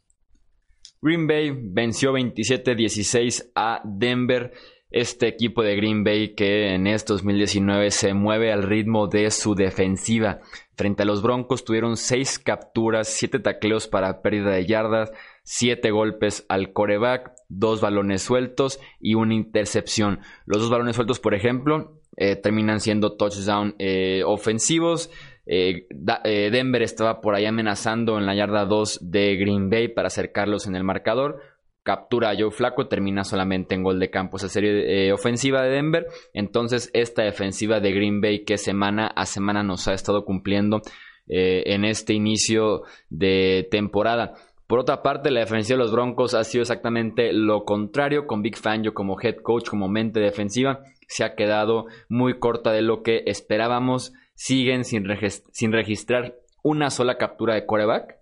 Green 1.01 1.27
Bay 1.27 1.51
venció 1.51 2.13
27-16 2.13 3.51
a 3.55 3.81
Denver 3.83 4.53
este 4.95 5.27
equipo 5.27 5.61
de 5.61 5.75
Green 5.75 6.05
Bay 6.05 6.35
que 6.35 6.73
en 6.73 6.87
este 6.87 7.13
2019 7.13 7.91
se 7.91 8.13
mueve 8.13 8.53
al 8.53 8.63
ritmo 8.63 9.07
de 9.07 9.29
su 9.29 9.53
defensiva. 9.53 10.39
Frente 10.77 11.03
a 11.03 11.05
los 11.05 11.21
Broncos 11.21 11.65
tuvieron 11.65 11.97
seis 11.97 12.39
capturas, 12.39 13.09
siete 13.09 13.39
tacleos 13.39 13.87
para 13.87 14.21
pérdida 14.21 14.51
de 14.51 14.65
yardas, 14.65 15.11
siete 15.45 15.91
golpes 15.91 16.45
al 16.49 16.73
coreback, 16.73 17.31
dos 17.47 17.79
balones 17.79 18.23
sueltos 18.23 18.79
y 18.99 19.13
una 19.13 19.35
intercepción. 19.35 20.19
Los 20.45 20.61
dos 20.61 20.71
balones 20.71 20.95
sueltos, 20.95 21.19
por 21.19 21.35
ejemplo, 21.35 22.01
eh, 22.17 22.35
terminan 22.35 22.79
siendo 22.79 23.15
touchdown 23.15 23.75
eh, 23.77 24.23
ofensivos. 24.25 25.11
Eh, 25.45 25.87
Denver 25.91 26.81
estaba 26.81 27.21
por 27.21 27.35
ahí 27.35 27.45
amenazando 27.45 28.17
en 28.17 28.25
la 28.25 28.35
yarda 28.35 28.65
2 28.65 29.11
de 29.11 29.37
Green 29.37 29.69
Bay 29.69 29.87
para 29.87 30.07
acercarlos 30.07 30.67
en 30.67 30.75
el 30.75 30.83
marcador 30.83 31.39
captura 31.83 32.31
a 32.31 32.35
Joe 32.35 32.49
Flaco, 32.49 32.87
termina 32.87 33.23
solamente 33.23 33.75
en 33.75 33.83
gol 33.83 33.99
de 33.99 34.09
campo 34.09 34.37
esa 34.37 34.49
serie 34.49 35.13
ofensiva 35.13 35.61
de 35.61 35.69
Denver. 35.69 36.07
Entonces, 36.33 36.89
esta 36.93 37.21
defensiva 37.21 37.79
de 37.79 37.91
Green 37.91 38.21
Bay 38.21 38.43
que 38.43 38.57
semana 38.57 39.05
a 39.05 39.27
semana 39.27 39.61
nos 39.61 39.87
ha 39.87 39.93
estado 39.93 40.25
cumpliendo 40.25 40.81
en 41.27 41.85
este 41.85 42.15
inicio 42.15 42.85
de 43.11 43.67
temporada. 43.69 44.33
Por 44.67 44.79
otra 44.79 45.03
parte, 45.03 45.29
la 45.29 45.41
defensiva 45.41 45.77
de 45.77 45.83
los 45.83 45.91
Broncos 45.91 46.33
ha 46.33 46.43
sido 46.43 46.63
exactamente 46.63 47.31
lo 47.33 47.65
contrario, 47.65 48.25
con 48.25 48.41
Big 48.41 48.57
Fangio 48.57 48.93
como 48.93 49.19
head 49.21 49.37
coach, 49.43 49.69
como 49.69 49.87
mente 49.87 50.19
defensiva, 50.19 50.81
se 51.07 51.23
ha 51.23 51.35
quedado 51.35 51.85
muy 52.09 52.39
corta 52.39 52.71
de 52.71 52.81
lo 52.81 53.03
que 53.03 53.23
esperábamos. 53.27 54.13
Siguen 54.33 54.83
sin, 54.83 55.05
registrar 55.05 56.35
una 56.63 56.89
sola 56.89 57.17
captura 57.17 57.55
de 57.55 57.65
coreback 57.65 58.17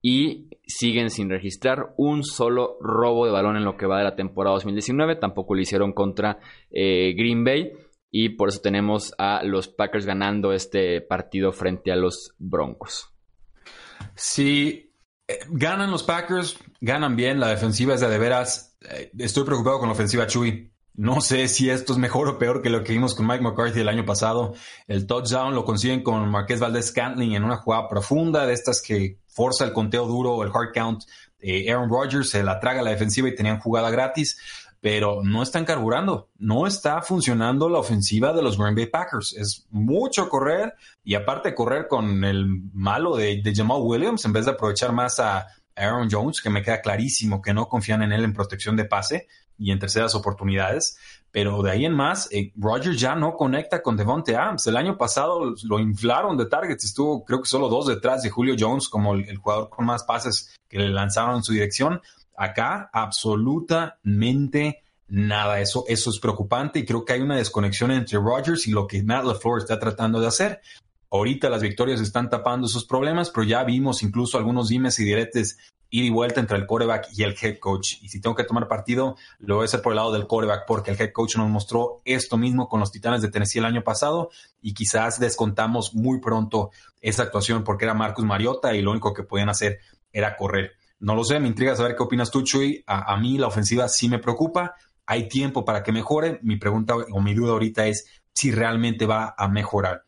y 0.00 0.48
siguen 0.66 1.10
sin 1.10 1.30
registrar 1.30 1.94
un 1.96 2.24
solo 2.24 2.78
robo 2.80 3.26
de 3.26 3.32
balón 3.32 3.56
en 3.56 3.64
lo 3.64 3.76
que 3.76 3.86
va 3.86 3.98
de 3.98 4.04
la 4.04 4.16
temporada 4.16 4.54
2019. 4.54 5.16
Tampoco 5.16 5.54
lo 5.54 5.60
hicieron 5.60 5.92
contra 5.92 6.38
eh, 6.70 7.14
Green 7.16 7.44
Bay 7.44 7.70
y 8.10 8.30
por 8.30 8.48
eso 8.48 8.60
tenemos 8.60 9.14
a 9.18 9.42
los 9.44 9.68
Packers 9.68 10.06
ganando 10.06 10.52
este 10.52 11.00
partido 11.00 11.52
frente 11.52 11.92
a 11.92 11.96
los 11.96 12.34
Broncos. 12.38 13.08
Eh, 14.38 14.91
ganan 15.48 15.90
los 15.90 16.02
Packers, 16.02 16.56
ganan 16.80 17.16
bien, 17.16 17.40
la 17.40 17.48
defensiva 17.48 17.94
es 17.94 18.00
de, 18.00 18.18
veras. 18.18 18.76
Eh, 18.88 19.10
estoy 19.18 19.44
preocupado 19.44 19.78
con 19.78 19.88
la 19.88 19.94
ofensiva 19.94 20.26
Chuy. 20.26 20.70
No 20.94 21.22
sé 21.22 21.48
si 21.48 21.70
esto 21.70 21.94
es 21.94 21.98
mejor 21.98 22.28
o 22.28 22.38
peor 22.38 22.60
que 22.60 22.68
lo 22.68 22.84
que 22.84 22.92
vimos 22.92 23.14
con 23.14 23.26
Mike 23.26 23.42
McCarthy 23.42 23.80
el 23.80 23.88
año 23.88 24.04
pasado. 24.04 24.54
El 24.86 25.06
touchdown 25.06 25.54
lo 25.54 25.64
consiguen 25.64 26.02
con 26.02 26.28
Marqués 26.28 26.60
Valdez 26.60 26.88
Scantling 26.88 27.34
en 27.34 27.44
una 27.44 27.56
jugada 27.56 27.88
profunda 27.88 28.46
de 28.46 28.52
estas 28.52 28.82
que 28.82 29.18
forza 29.26 29.64
el 29.64 29.72
conteo 29.72 30.06
duro 30.06 30.34
o 30.34 30.44
el 30.44 30.50
hard 30.52 30.72
count. 30.74 31.04
Aaron 31.42 31.88
Rodgers 31.88 32.30
se 32.30 32.42
la 32.42 32.60
traga 32.60 32.80
a 32.80 32.84
la 32.84 32.90
defensiva 32.90 33.28
y 33.28 33.34
tenían 33.34 33.58
jugada 33.58 33.90
gratis, 33.90 34.38
pero 34.82 35.20
no 35.22 35.44
están 35.44 35.64
carburando. 35.64 36.28
No 36.38 36.66
está 36.66 37.00
funcionando 37.02 37.68
la 37.68 37.78
ofensiva 37.78 38.32
de 38.32 38.42
los 38.42 38.58
Green 38.58 38.74
Bay 38.74 38.86
Packers. 38.86 39.32
Es 39.34 39.64
mucho 39.70 40.28
correr 40.28 40.74
y 41.04 41.14
aparte 41.14 41.54
correr 41.54 41.86
con 41.86 42.24
el 42.24 42.46
malo 42.74 43.16
de, 43.16 43.40
de 43.42 43.54
Jamal 43.54 43.80
Williams 43.80 44.24
en 44.24 44.32
vez 44.32 44.44
de 44.44 44.50
aprovechar 44.50 44.92
más 44.92 45.20
a 45.20 45.46
Aaron 45.76 46.08
Jones, 46.10 46.42
que 46.42 46.50
me 46.50 46.62
queda 46.62 46.80
clarísimo 46.80 47.40
que 47.40 47.54
no 47.54 47.68
confían 47.68 48.02
en 48.02 48.10
él 48.10 48.24
en 48.24 48.34
protección 48.34 48.76
de 48.76 48.84
pase 48.84 49.28
y 49.56 49.70
en 49.70 49.78
terceras 49.78 50.16
oportunidades. 50.16 50.98
Pero 51.30 51.62
de 51.62 51.70
ahí 51.70 51.86
en 51.86 51.94
más, 51.94 52.28
eh, 52.32 52.52
Rogers 52.56 52.98
ya 52.98 53.14
no 53.14 53.36
conecta 53.36 53.82
con 53.82 53.96
Devonte 53.96 54.36
Adams. 54.36 54.66
El 54.66 54.76
año 54.76 54.98
pasado 54.98 55.54
lo 55.62 55.78
inflaron 55.78 56.36
de 56.36 56.46
targets. 56.46 56.84
Estuvo, 56.84 57.24
creo 57.24 57.40
que 57.40 57.48
solo 57.48 57.68
dos 57.68 57.86
detrás 57.86 58.22
de 58.22 58.30
Julio 58.30 58.56
Jones 58.58 58.88
como 58.88 59.14
el, 59.14 59.36
jugador 59.36 59.70
con 59.70 59.86
más 59.86 60.02
pases 60.02 60.54
que 60.68 60.78
le 60.78 60.88
lanzaron 60.88 61.36
en 61.36 61.42
su 61.44 61.52
dirección. 61.52 62.02
Acá, 62.36 62.90
absolutamente 62.92 64.82
nada. 65.08 65.60
Eso, 65.60 65.84
eso 65.88 66.10
es 66.10 66.18
preocupante 66.18 66.78
y 66.78 66.84
creo 66.84 67.04
que 67.04 67.12
hay 67.12 67.20
una 67.20 67.36
desconexión 67.36 67.90
entre 67.90 68.18
Rogers 68.18 68.66
y 68.66 68.70
lo 68.72 68.86
que 68.86 69.02
Matt 69.02 69.24
LaFleur 69.24 69.58
está 69.58 69.78
tratando 69.78 70.20
de 70.20 70.26
hacer. 70.26 70.60
Ahorita 71.10 71.50
las 71.50 71.60
victorias 71.60 72.00
están 72.00 72.30
tapando 72.30 72.66
esos 72.66 72.86
problemas, 72.86 73.30
pero 73.30 73.44
ya 73.44 73.62
vimos 73.64 74.02
incluso 74.02 74.38
algunos 74.38 74.68
dimes 74.68 74.98
y 74.98 75.04
diretes 75.04 75.58
ida 75.90 76.06
y 76.06 76.10
vuelta 76.10 76.40
entre 76.40 76.56
el 76.56 76.66
quarterback 76.66 77.08
y 77.14 77.22
el 77.22 77.36
head 77.40 77.58
coach. 77.58 77.98
Y 78.00 78.08
si 78.08 78.18
tengo 78.18 78.34
que 78.34 78.44
tomar 78.44 78.66
partido, 78.66 79.16
lo 79.38 79.56
voy 79.56 79.64
a 79.64 79.66
hacer 79.66 79.82
por 79.82 79.92
el 79.92 79.96
lado 79.96 80.10
del 80.10 80.26
quarterback 80.26 80.64
porque 80.66 80.90
el 80.90 81.00
head 81.00 81.12
coach 81.12 81.36
nos 81.36 81.50
mostró 81.50 82.00
esto 82.06 82.38
mismo 82.38 82.66
con 82.66 82.80
los 82.80 82.90
Titanes 82.90 83.20
de 83.20 83.28
Tennessee 83.28 83.58
el 83.58 83.66
año 83.66 83.84
pasado 83.84 84.30
y 84.62 84.72
quizás 84.72 85.20
descontamos 85.20 85.94
muy 85.94 86.18
pronto 86.18 86.70
esa 87.02 87.24
actuación 87.24 87.62
porque 87.62 87.84
era 87.84 87.92
Marcus 87.92 88.24
Mariota 88.24 88.74
y 88.74 88.80
lo 88.80 88.90
único 88.90 89.12
que 89.12 89.22
podían 89.22 89.50
hacer 89.50 89.80
era 90.14 90.34
correr. 90.34 90.72
No 91.02 91.16
lo 91.16 91.24
sé, 91.24 91.40
me 91.40 91.48
intriga 91.48 91.74
saber 91.74 91.96
qué 91.96 92.02
opinas 92.04 92.30
tú, 92.30 92.42
Chuy. 92.42 92.84
A, 92.86 93.12
a 93.12 93.16
mí 93.16 93.36
la 93.36 93.48
ofensiva 93.48 93.88
sí 93.88 94.08
me 94.08 94.20
preocupa. 94.20 94.76
Hay 95.04 95.28
tiempo 95.28 95.64
para 95.64 95.82
que 95.82 95.90
mejore. 95.90 96.38
Mi 96.42 96.56
pregunta 96.56 96.94
o 96.94 97.20
mi 97.20 97.34
duda 97.34 97.52
ahorita 97.52 97.86
es 97.88 98.06
si 98.32 98.52
realmente 98.52 99.04
va 99.04 99.34
a 99.36 99.48
mejorar 99.48 100.04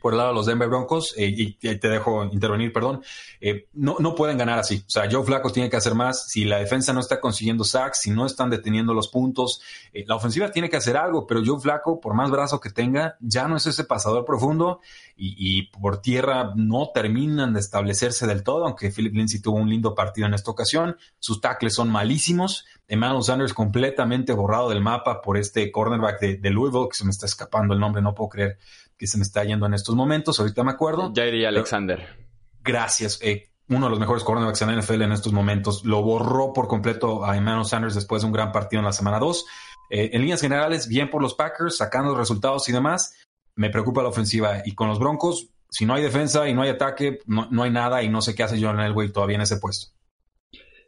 por 0.00 0.12
el 0.12 0.18
lado 0.18 0.30
de 0.30 0.34
los 0.36 0.46
Denver 0.46 0.68
Broncos, 0.68 1.14
eh, 1.16 1.26
y, 1.26 1.54
te 1.54 1.88
dejo 1.88 2.24
intervenir, 2.24 2.72
perdón, 2.72 3.02
eh, 3.40 3.66
no, 3.72 3.96
no 3.98 4.14
pueden 4.14 4.38
ganar 4.38 4.58
así. 4.58 4.84
O 4.86 4.90
sea, 4.90 5.08
Joe 5.10 5.24
Flaco 5.24 5.50
tiene 5.50 5.68
que 5.68 5.76
hacer 5.76 5.94
más. 5.94 6.28
Si 6.28 6.44
la 6.44 6.58
defensa 6.58 6.92
no 6.92 7.00
está 7.00 7.20
consiguiendo 7.20 7.64
sacks, 7.64 8.00
si 8.00 8.10
no 8.10 8.26
están 8.26 8.50
deteniendo 8.50 8.94
los 8.94 9.08
puntos, 9.08 9.60
eh, 9.92 10.04
la 10.06 10.16
ofensiva 10.16 10.50
tiene 10.50 10.70
que 10.70 10.76
hacer 10.76 10.96
algo, 10.96 11.26
pero 11.26 11.42
Joe 11.44 11.60
Flaco, 11.60 12.00
por 12.00 12.14
más 12.14 12.30
brazo 12.30 12.60
que 12.60 12.70
tenga, 12.70 13.16
ya 13.20 13.48
no 13.48 13.56
es 13.56 13.66
ese 13.66 13.84
pasador 13.84 14.24
profundo 14.24 14.80
y, 15.16 15.62
por 15.70 16.00
tierra 16.00 16.52
no 16.54 16.90
terminan 16.94 17.52
de 17.52 17.60
establecerse 17.60 18.26
del 18.26 18.44
todo, 18.44 18.64
aunque 18.66 18.90
Philip 18.90 19.14
Lindsay 19.14 19.40
tuvo 19.40 19.56
un 19.56 19.68
lindo 19.68 19.94
partido 19.94 20.28
en 20.28 20.34
esta 20.34 20.50
ocasión. 20.50 20.96
Sus 21.18 21.40
tackles 21.40 21.74
son 21.74 21.90
malísimos. 21.90 22.66
Emmanuel 22.86 23.24
Sanders 23.24 23.52
completamente 23.52 24.32
borrado 24.32 24.68
del 24.68 24.80
mapa 24.80 25.20
por 25.20 25.36
este 25.36 25.72
cornerback 25.72 26.20
de 26.20 26.50
Louisville, 26.50 26.88
que 26.88 26.96
se 26.96 27.04
me 27.04 27.10
está 27.10 27.26
escapando 27.26 27.74
el 27.74 27.80
nombre, 27.80 28.00
no 28.00 28.14
puedo 28.14 28.28
creer 28.30 28.58
que 28.98 29.06
se 29.06 29.16
me 29.16 29.22
está 29.22 29.44
yendo 29.44 29.66
en 29.66 29.74
estos 29.74 29.94
momentos, 29.94 30.40
ahorita 30.40 30.64
me 30.64 30.72
acuerdo. 30.72 31.12
Jairi 31.14 31.44
Alexander. 31.44 32.28
gracias. 32.62 33.18
Eh, 33.22 33.48
uno 33.68 33.86
de 33.86 33.90
los 33.90 34.00
mejores 34.00 34.24
cornerbacks 34.24 34.62
en 34.62 34.74
la 34.74 34.82
NFL 34.82 35.02
en 35.02 35.12
estos 35.12 35.32
momentos. 35.32 35.84
Lo 35.84 36.02
borró 36.02 36.52
por 36.52 36.68
completo 36.68 37.24
a 37.24 37.36
Emmanuel 37.36 37.66
Sanders 37.66 37.94
después 37.94 38.22
de 38.22 38.26
un 38.26 38.32
gran 38.32 38.50
partido 38.50 38.80
en 38.80 38.86
la 38.86 38.92
semana 38.92 39.18
2. 39.18 39.46
Eh, 39.90 40.10
en 40.12 40.22
líneas 40.22 40.40
generales, 40.40 40.88
bien 40.88 41.10
por 41.10 41.22
los 41.22 41.34
Packers, 41.34 41.76
sacando 41.76 42.16
resultados 42.16 42.68
y 42.68 42.72
demás. 42.72 43.14
Me 43.56 43.70
preocupa 43.70 44.02
la 44.02 44.08
ofensiva. 44.08 44.62
Y 44.64 44.74
con 44.74 44.88
los 44.88 44.98
Broncos, 44.98 45.50
si 45.70 45.84
no 45.84 45.94
hay 45.94 46.02
defensa 46.02 46.48
y 46.48 46.54
no 46.54 46.62
hay 46.62 46.70
ataque, 46.70 47.18
no, 47.26 47.62
hay 47.62 47.70
nada 47.70 48.02
y 48.02 48.08
no 48.08 48.22
sé 48.22 48.34
qué 48.34 48.42
hace 48.42 48.60
John 48.60 48.80
Elway 48.80 49.10
todavía 49.10 49.36
en 49.36 49.42
ese 49.42 49.58
puesto. 49.58 49.92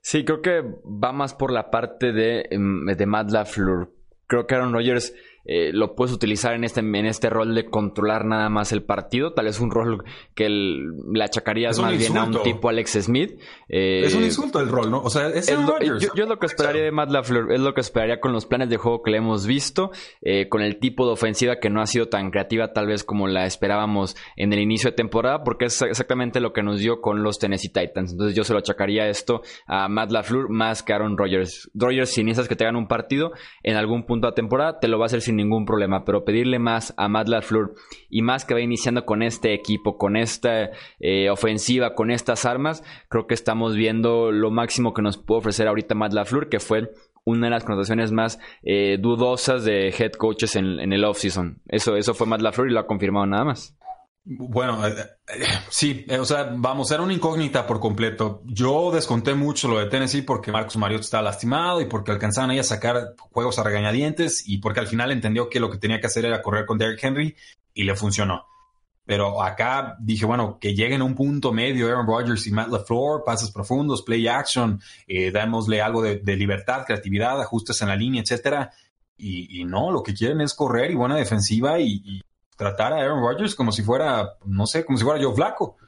Sí, 0.02 0.24
creo 0.24 0.40
que 0.40 0.62
va 0.62 1.12
más 1.12 1.34
por 1.34 1.52
la 1.52 1.70
parte 1.70 2.12
de, 2.12 2.48
em, 2.50 2.86
de 2.86 3.06
Matt 3.06 3.30
LaFleur. 3.30 3.92
Creo 4.26 4.46
que 4.46 4.54
Aaron 4.54 4.72
Rodgers 4.72 5.12
eh, 5.52 5.72
lo 5.72 5.96
puedes 5.96 6.14
utilizar 6.14 6.54
en 6.54 6.62
este, 6.62 6.78
en 6.78 7.06
este 7.06 7.28
rol 7.28 7.56
de 7.56 7.64
controlar 7.64 8.24
nada 8.24 8.48
más 8.48 8.70
el 8.70 8.84
partido. 8.84 9.32
Tal 9.32 9.46
vez 9.46 9.58
un 9.58 9.72
rol 9.72 10.04
que 10.36 10.48
le 10.48 11.24
achacarías 11.24 11.76
más 11.80 11.98
bien 11.98 12.16
a 12.16 12.22
un 12.22 12.40
tipo 12.44 12.68
Alex 12.68 12.92
Smith. 13.02 13.32
Eh, 13.68 14.02
es 14.04 14.14
un 14.14 14.22
insulto 14.22 14.60
el 14.60 14.68
rol, 14.68 14.92
¿no? 14.92 15.02
O 15.02 15.10
sea, 15.10 15.26
es, 15.26 15.50
lo, 15.50 15.76
yo, 15.80 15.96
es 15.96 16.28
lo 16.28 16.38
que 16.38 16.46
esperaría 16.46 16.84
de 16.84 16.92
Matt 16.92 17.10
LaFleur, 17.10 17.52
es 17.52 17.58
lo 17.58 17.74
que 17.74 17.80
esperaría 17.80 18.20
con 18.20 18.32
los 18.32 18.46
planes 18.46 18.70
de 18.70 18.76
juego 18.76 19.02
que 19.02 19.10
le 19.10 19.16
hemos 19.16 19.44
visto, 19.44 19.90
eh, 20.22 20.48
con 20.48 20.62
el 20.62 20.78
tipo 20.78 21.04
de 21.04 21.14
ofensiva 21.14 21.58
que 21.58 21.68
no 21.68 21.80
ha 21.80 21.86
sido 21.86 22.06
tan 22.06 22.30
creativa 22.30 22.72
tal 22.72 22.86
vez 22.86 23.02
como 23.02 23.26
la 23.26 23.44
esperábamos 23.44 24.16
en 24.36 24.52
el 24.52 24.60
inicio 24.60 24.90
de 24.90 24.96
temporada, 24.96 25.42
porque 25.42 25.64
es 25.64 25.82
exactamente 25.82 26.38
lo 26.38 26.52
que 26.52 26.62
nos 26.62 26.78
dio 26.78 27.00
con 27.00 27.24
los 27.24 27.40
Tennessee 27.40 27.72
Titans. 27.72 28.12
Entonces 28.12 28.36
yo 28.36 28.44
se 28.44 28.52
lo 28.52 28.60
achacaría 28.60 29.08
esto 29.08 29.42
a 29.66 29.88
Matt 29.88 30.12
LaFleur 30.12 30.48
más 30.48 30.84
que 30.84 30.92
a 30.92 30.96
Aaron 30.96 31.18
Rodgers. 31.18 31.68
Rodgers, 31.74 32.10
si 32.10 32.22
necesitas 32.22 32.48
que 32.48 32.54
te 32.54 32.62
hagan 32.62 32.76
un 32.76 32.86
partido 32.86 33.32
en 33.64 33.74
algún 33.74 34.06
punto 34.06 34.28
de 34.28 34.30
la 34.30 34.34
temporada, 34.36 34.78
te 34.78 34.86
lo 34.86 34.96
va 35.00 35.06
a 35.06 35.06
hacer 35.06 35.22
sin 35.22 35.39
ningún 35.42 35.64
problema, 35.64 36.04
pero 36.04 36.24
pedirle 36.24 36.58
más 36.58 36.94
a 36.96 37.08
Matt 37.08 37.28
LaFleur 37.28 37.74
y 38.08 38.22
más 38.22 38.44
que 38.44 38.54
va 38.54 38.60
iniciando 38.60 39.04
con 39.04 39.22
este 39.22 39.54
equipo, 39.54 39.96
con 39.98 40.16
esta 40.16 40.70
eh, 40.98 41.30
ofensiva, 41.30 41.94
con 41.94 42.10
estas 42.10 42.44
armas, 42.44 42.84
creo 43.08 43.26
que 43.26 43.34
estamos 43.34 43.74
viendo 43.74 44.32
lo 44.32 44.50
máximo 44.50 44.94
que 44.94 45.02
nos 45.02 45.18
puede 45.18 45.38
ofrecer 45.38 45.68
ahorita 45.68 45.94
Matt 45.94 46.12
LaFleur, 46.12 46.48
que 46.48 46.60
fue 46.60 46.90
una 47.24 47.46
de 47.46 47.50
las 47.50 47.64
connotaciones 47.64 48.12
más 48.12 48.38
eh, 48.62 48.98
dudosas 49.00 49.64
de 49.64 49.88
head 49.88 50.12
coaches 50.12 50.56
en, 50.56 50.80
en 50.80 50.92
el 50.92 51.04
offseason. 51.04 51.60
Eso, 51.68 51.96
eso 51.96 52.14
fue 52.14 52.26
Matt 52.26 52.40
LaFleur 52.42 52.70
y 52.70 52.72
lo 52.72 52.80
ha 52.80 52.86
confirmado 52.86 53.26
nada 53.26 53.44
más. 53.44 53.76
Bueno, 54.32 54.86
eh, 54.86 54.94
eh, 55.26 55.44
sí, 55.70 56.04
eh, 56.08 56.20
o 56.20 56.24
sea, 56.24 56.52
vamos, 56.56 56.88
era 56.92 57.02
una 57.02 57.12
incógnita 57.12 57.66
por 57.66 57.80
completo. 57.80 58.42
Yo 58.46 58.92
desconté 58.92 59.34
mucho 59.34 59.66
lo 59.66 59.80
de 59.80 59.86
Tennessee 59.86 60.22
porque 60.22 60.52
Marcus 60.52 60.76
Mariota 60.76 61.02
estaba 61.02 61.24
lastimado 61.24 61.80
y 61.80 61.86
porque 61.86 62.12
alcanzaban 62.12 62.50
ahí 62.50 62.60
a 62.60 62.62
sacar 62.62 63.16
juegos 63.18 63.58
a 63.58 63.64
regañadientes 63.64 64.48
y 64.48 64.58
porque 64.58 64.78
al 64.78 64.86
final 64.86 65.10
entendió 65.10 65.48
que 65.48 65.58
lo 65.58 65.68
que 65.68 65.78
tenía 65.78 66.00
que 66.00 66.06
hacer 66.06 66.26
era 66.26 66.42
correr 66.42 66.64
con 66.64 66.78
Derrick 66.78 67.02
Henry 67.02 67.34
y 67.74 67.82
le 67.82 67.96
funcionó. 67.96 68.46
Pero 69.04 69.42
acá 69.42 69.96
dije, 69.98 70.26
bueno, 70.26 70.58
que 70.60 70.76
lleguen 70.76 71.00
a 71.00 71.04
un 71.06 71.16
punto 71.16 71.52
medio 71.52 71.88
Aaron 71.88 72.06
Rodgers 72.06 72.46
y 72.46 72.52
Matt 72.52 72.68
LaFleur, 72.68 73.24
pases 73.26 73.50
profundos, 73.50 74.02
play 74.02 74.28
action, 74.28 74.80
démosle 75.08 75.82
algo 75.82 76.02
de, 76.02 76.36
libertad, 76.36 76.84
creatividad, 76.86 77.40
ajustes 77.40 77.82
en 77.82 77.88
la 77.88 77.96
línea, 77.96 78.22
etcétera. 78.22 78.70
Y, 79.16 79.64
no, 79.64 79.90
lo 79.90 80.04
que 80.04 80.14
quieren 80.14 80.40
es 80.40 80.54
correr 80.54 80.92
y 80.92 80.94
buena 80.94 81.16
defensiva 81.16 81.80
y 81.80 82.22
tratar 82.60 82.92
a 82.92 82.96
Aaron 82.98 83.22
Rodgers 83.22 83.54
como 83.54 83.72
si 83.72 83.82
fuera, 83.82 84.36
no 84.44 84.66
sé, 84.66 84.84
como 84.84 84.98
si 84.98 85.04
fuera 85.04 85.18
yo 85.18 85.32
flaco. 85.32 85.78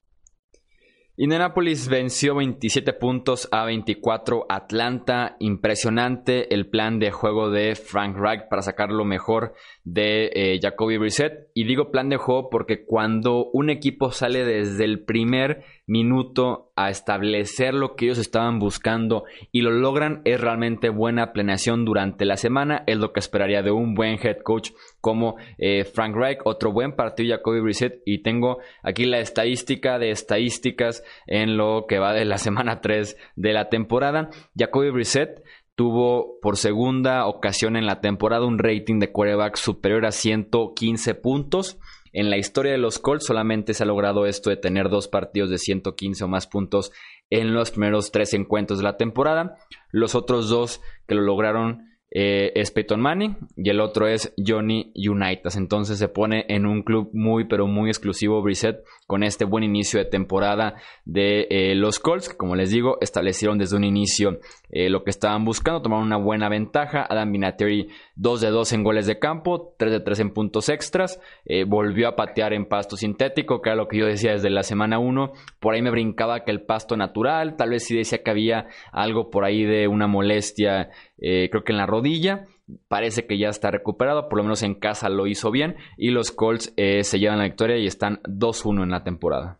Indianapolis 1.17 1.89
venció 1.89 2.35
27 2.37 2.95
puntos 2.95 3.47
a 3.53 3.67
24 3.67 4.47
Atlanta. 4.49 5.37
Impresionante 5.39 6.55
el 6.55 6.71
plan 6.71 6.99
de 6.99 7.11
juego 7.11 7.51
de 7.51 7.75
Frank 7.75 8.17
Reich 8.17 8.49
para 8.49 8.63
sacar 8.63 8.91
lo 8.91 9.05
mejor 9.05 9.53
de 9.85 10.31
eh, 10.33 10.59
Jacoby 10.63 10.97
Brissett. 10.97 11.51
Y 11.53 11.65
digo 11.65 11.91
plan 11.91 12.09
de 12.09 12.17
juego 12.17 12.49
porque 12.49 12.87
cuando 12.87 13.51
un 13.53 13.69
equipo 13.69 14.11
sale 14.11 14.47
desde 14.47 14.85
el 14.85 15.05
primer 15.05 15.65
minuto 15.87 16.73
a 16.77 16.91
establecer 16.91 17.75
lo 17.75 17.97
que 17.97 18.07
ellos 18.07 18.19
estaban 18.19 18.59
buscando 18.59 19.25
y 19.51 19.63
lo 19.63 19.71
logran, 19.71 20.23
es 20.25 20.41
realmente 20.41 20.89
buena 20.89 21.33
planeación 21.33 21.85
durante 21.85 22.25
la 22.25 22.37
semana. 22.37 22.85
Es 22.87 22.99
lo 22.99 23.13
que 23.13 23.21
esperaría 23.21 23.63
de 23.63 23.71
un 23.71 23.95
buen 23.95 24.19
head 24.23 24.39
coach 24.43 24.71
como 25.01 25.37
eh, 25.59 25.85
Frank 25.85 26.15
Reich. 26.15 26.39
Otro 26.45 26.73
buen 26.73 26.95
partido 26.95 27.37
Jacoby 27.37 27.61
Brissett. 27.61 28.01
Y 28.05 28.23
tengo 28.23 28.59
aquí 28.83 29.05
la 29.05 29.21
estadística 29.21 29.99
de 29.99 30.11
estadísticas 30.11 31.05
en 31.27 31.57
lo 31.57 31.87
que 31.89 31.99
va 31.99 32.13
de 32.13 32.25
la 32.25 32.39
semana 32.39 32.81
3 32.81 33.17
de 33.37 33.53
la 33.53 33.69
temporada. 33.69 34.31
Jacoby 34.57 34.91
Brissett 34.91 35.43
tuvo 35.75 36.39
por 36.41 36.57
segunda 36.57 37.27
ocasión 37.27 37.77
en 37.77 37.87
la 37.87 38.01
temporada 38.01 38.47
un 38.47 38.59
rating 38.59 38.99
de 38.99 39.11
quarterback 39.11 39.57
superior 39.57 40.07
a 40.07 40.13
115 40.13 41.15
puntos. 41.15 41.79
En 42.13 42.29
la 42.29 42.37
historia 42.37 42.73
de 42.73 42.79
los 42.79 42.99
Colts 42.99 43.27
solamente 43.27 43.75
se 43.75 43.83
ha 43.83 43.87
logrado 43.87 44.27
esto 44.27 44.51
de 44.51 44.57
tener 44.57 44.91
dos 44.91 45.09
partidos 45.09 45.51
de 45.51 45.59
115 45.59 46.25
o 46.25 46.29
más 46.29 46.47
puntos 46.47 46.93
en 47.31 47.55
los 47.55 47.71
primeros 47.71 48.13
tres 48.13 48.35
encuentros 48.35 48.79
de 48.79 48.85
la 48.85 48.97
temporada. 48.99 49.57
Los 49.91 50.15
otros 50.15 50.49
dos 50.49 50.83
que 51.07 51.15
lo 51.15 51.23
lograron 51.23 51.92
eh, 52.15 52.53
es 52.55 52.71
Peyton 52.71 53.01
Manning 53.01 53.39
y 53.57 53.71
el 53.71 53.81
otro 53.81 54.07
es 54.07 54.35
Johnny 54.37 54.93
Unitas. 54.95 55.57
Entonces 55.57 55.99
se 55.99 56.09
pone 56.09 56.45
en 56.49 56.67
un 56.67 56.83
club 56.83 57.09
muy, 57.15 57.47
pero 57.47 57.67
muy 57.67 57.89
exclusivo 57.89 58.43
Brissett 58.43 58.85
con 59.07 59.23
este 59.23 59.47
buen 59.47 59.65
inicio 59.65 59.99
de 59.99 60.05
temporada 60.05 60.75
de 61.07 61.47
eh, 61.49 61.75
los 61.75 61.99
Colts, 61.99 62.29
que 62.29 62.37
como 62.37 62.55
les 62.55 62.71
digo, 62.71 62.99
establecieron 63.01 63.57
desde 63.57 63.77
un 63.77 63.85
inicio 63.85 64.41
eh, 64.69 64.91
lo 64.91 65.05
que 65.05 65.11
estaban 65.11 65.45
buscando, 65.45 65.81
tomaron 65.81 66.07
una 66.07 66.19
buena 66.19 66.51
ventaja. 66.51 67.07
Adam 67.09 67.33
Vinatieri 67.33 67.89
2 68.17 68.41
de 68.43 68.51
2 68.51 68.73
en 68.75 68.85
goles 68.85 69.07
de 69.07 69.19
campo, 69.19 69.75
3 69.79 69.93
de 69.93 70.01
3 70.01 70.21
en 70.21 70.31
puntos 70.35 70.69
extras, 70.69 71.19
volvió 71.67 72.09
a 72.09 72.17
patear 72.17 72.53
en 72.53 72.67
pasto 72.67 72.97
sintético, 72.97 73.61
que 73.63 73.71
era 73.71 73.77
lo 73.77 73.89
que 73.89 73.99
yo 73.99 74.07
decía 74.07 74.33
desde 74.33 74.51
la 74.51 74.63
semana 74.63 74.99
1. 74.99 75.33
Por 75.61 75.75
ahí 75.75 75.83
me 75.83 75.91
brincaba 75.91 76.45
que 76.45 76.51
el 76.51 76.63
pasto 76.63 76.97
natural, 76.97 77.57
tal 77.57 77.71
vez 77.71 77.85
sí 77.85 77.97
decía 77.97 78.23
que 78.23 78.31
había 78.31 78.67
algo 78.93 79.31
por 79.31 79.45
ahí 79.45 79.65
de 79.65 79.89
una 79.89 80.07
molestia 80.07 80.91
eh, 81.23 81.49
creo 81.51 81.65
que 81.65 81.73
en 81.73 81.79
la 81.79 81.87
rodilla. 81.87 82.47
Parece 82.89 83.27
que 83.27 83.39
ya 83.39 83.49
está 83.49 83.71
recuperado, 83.71 84.29
por 84.29 84.39
lo 84.39 84.45
menos 84.45 84.63
en 84.63 84.75
casa 84.75 85.09
lo 85.09 85.27
hizo 85.27 85.51
bien. 85.51 85.77
Y 85.97 86.11
los 86.11 86.33
Colts 86.33 86.73
eh, 86.77 87.05
se 87.05 87.19
llevan 87.19 87.39
la 87.39 87.45
victoria 87.45 87.79
y 87.79 87.87
están 87.87 88.21
2-1 88.25 88.83
en 88.83 88.91
la 88.91 89.05
temporada. 89.05 89.59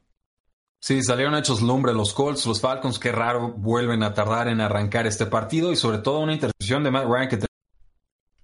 Sí, 0.81 1.01
salieron 1.03 1.37
hechos 1.37 1.63
lumbre 1.63 1.95
los 1.95 2.13
Colts, 2.13 2.45
los 2.45 2.61
Falcons, 2.61 2.99
qué 2.99 3.13
raro 3.13 3.53
vuelven 3.53 4.03
a 4.03 4.15
tardar 4.15 4.49
en 4.49 4.61
arrancar 4.61 5.07
este 5.07 5.27
partido 5.27 5.71
y 5.71 5.77
sobre 5.77 5.99
todo 5.99 6.19
una 6.19 6.33
intercepción 6.33 6.83
de 6.83 6.91
Matt 6.91 7.07
Ryan 7.07 7.29
que 7.29 7.39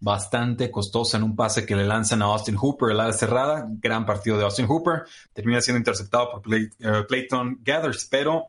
bastante 0.00 0.70
costosa 0.70 1.16
en 1.16 1.24
un 1.24 1.34
pase 1.34 1.66
que 1.66 1.74
le 1.74 1.84
lanzan 1.84 2.22
a 2.22 2.26
Austin 2.26 2.56
Hooper, 2.56 2.90
el 2.90 3.00
ala 3.00 3.12
cerrada, 3.12 3.66
gran 3.68 4.06
partido 4.06 4.38
de 4.38 4.44
Austin 4.44 4.66
Hooper, 4.66 5.02
termina 5.32 5.60
siendo 5.60 5.78
interceptado 5.78 6.30
por 6.30 6.42
Play, 6.42 6.68
uh, 6.80 7.04
Clayton 7.08 7.58
Gathers, 7.62 8.06
pero 8.08 8.46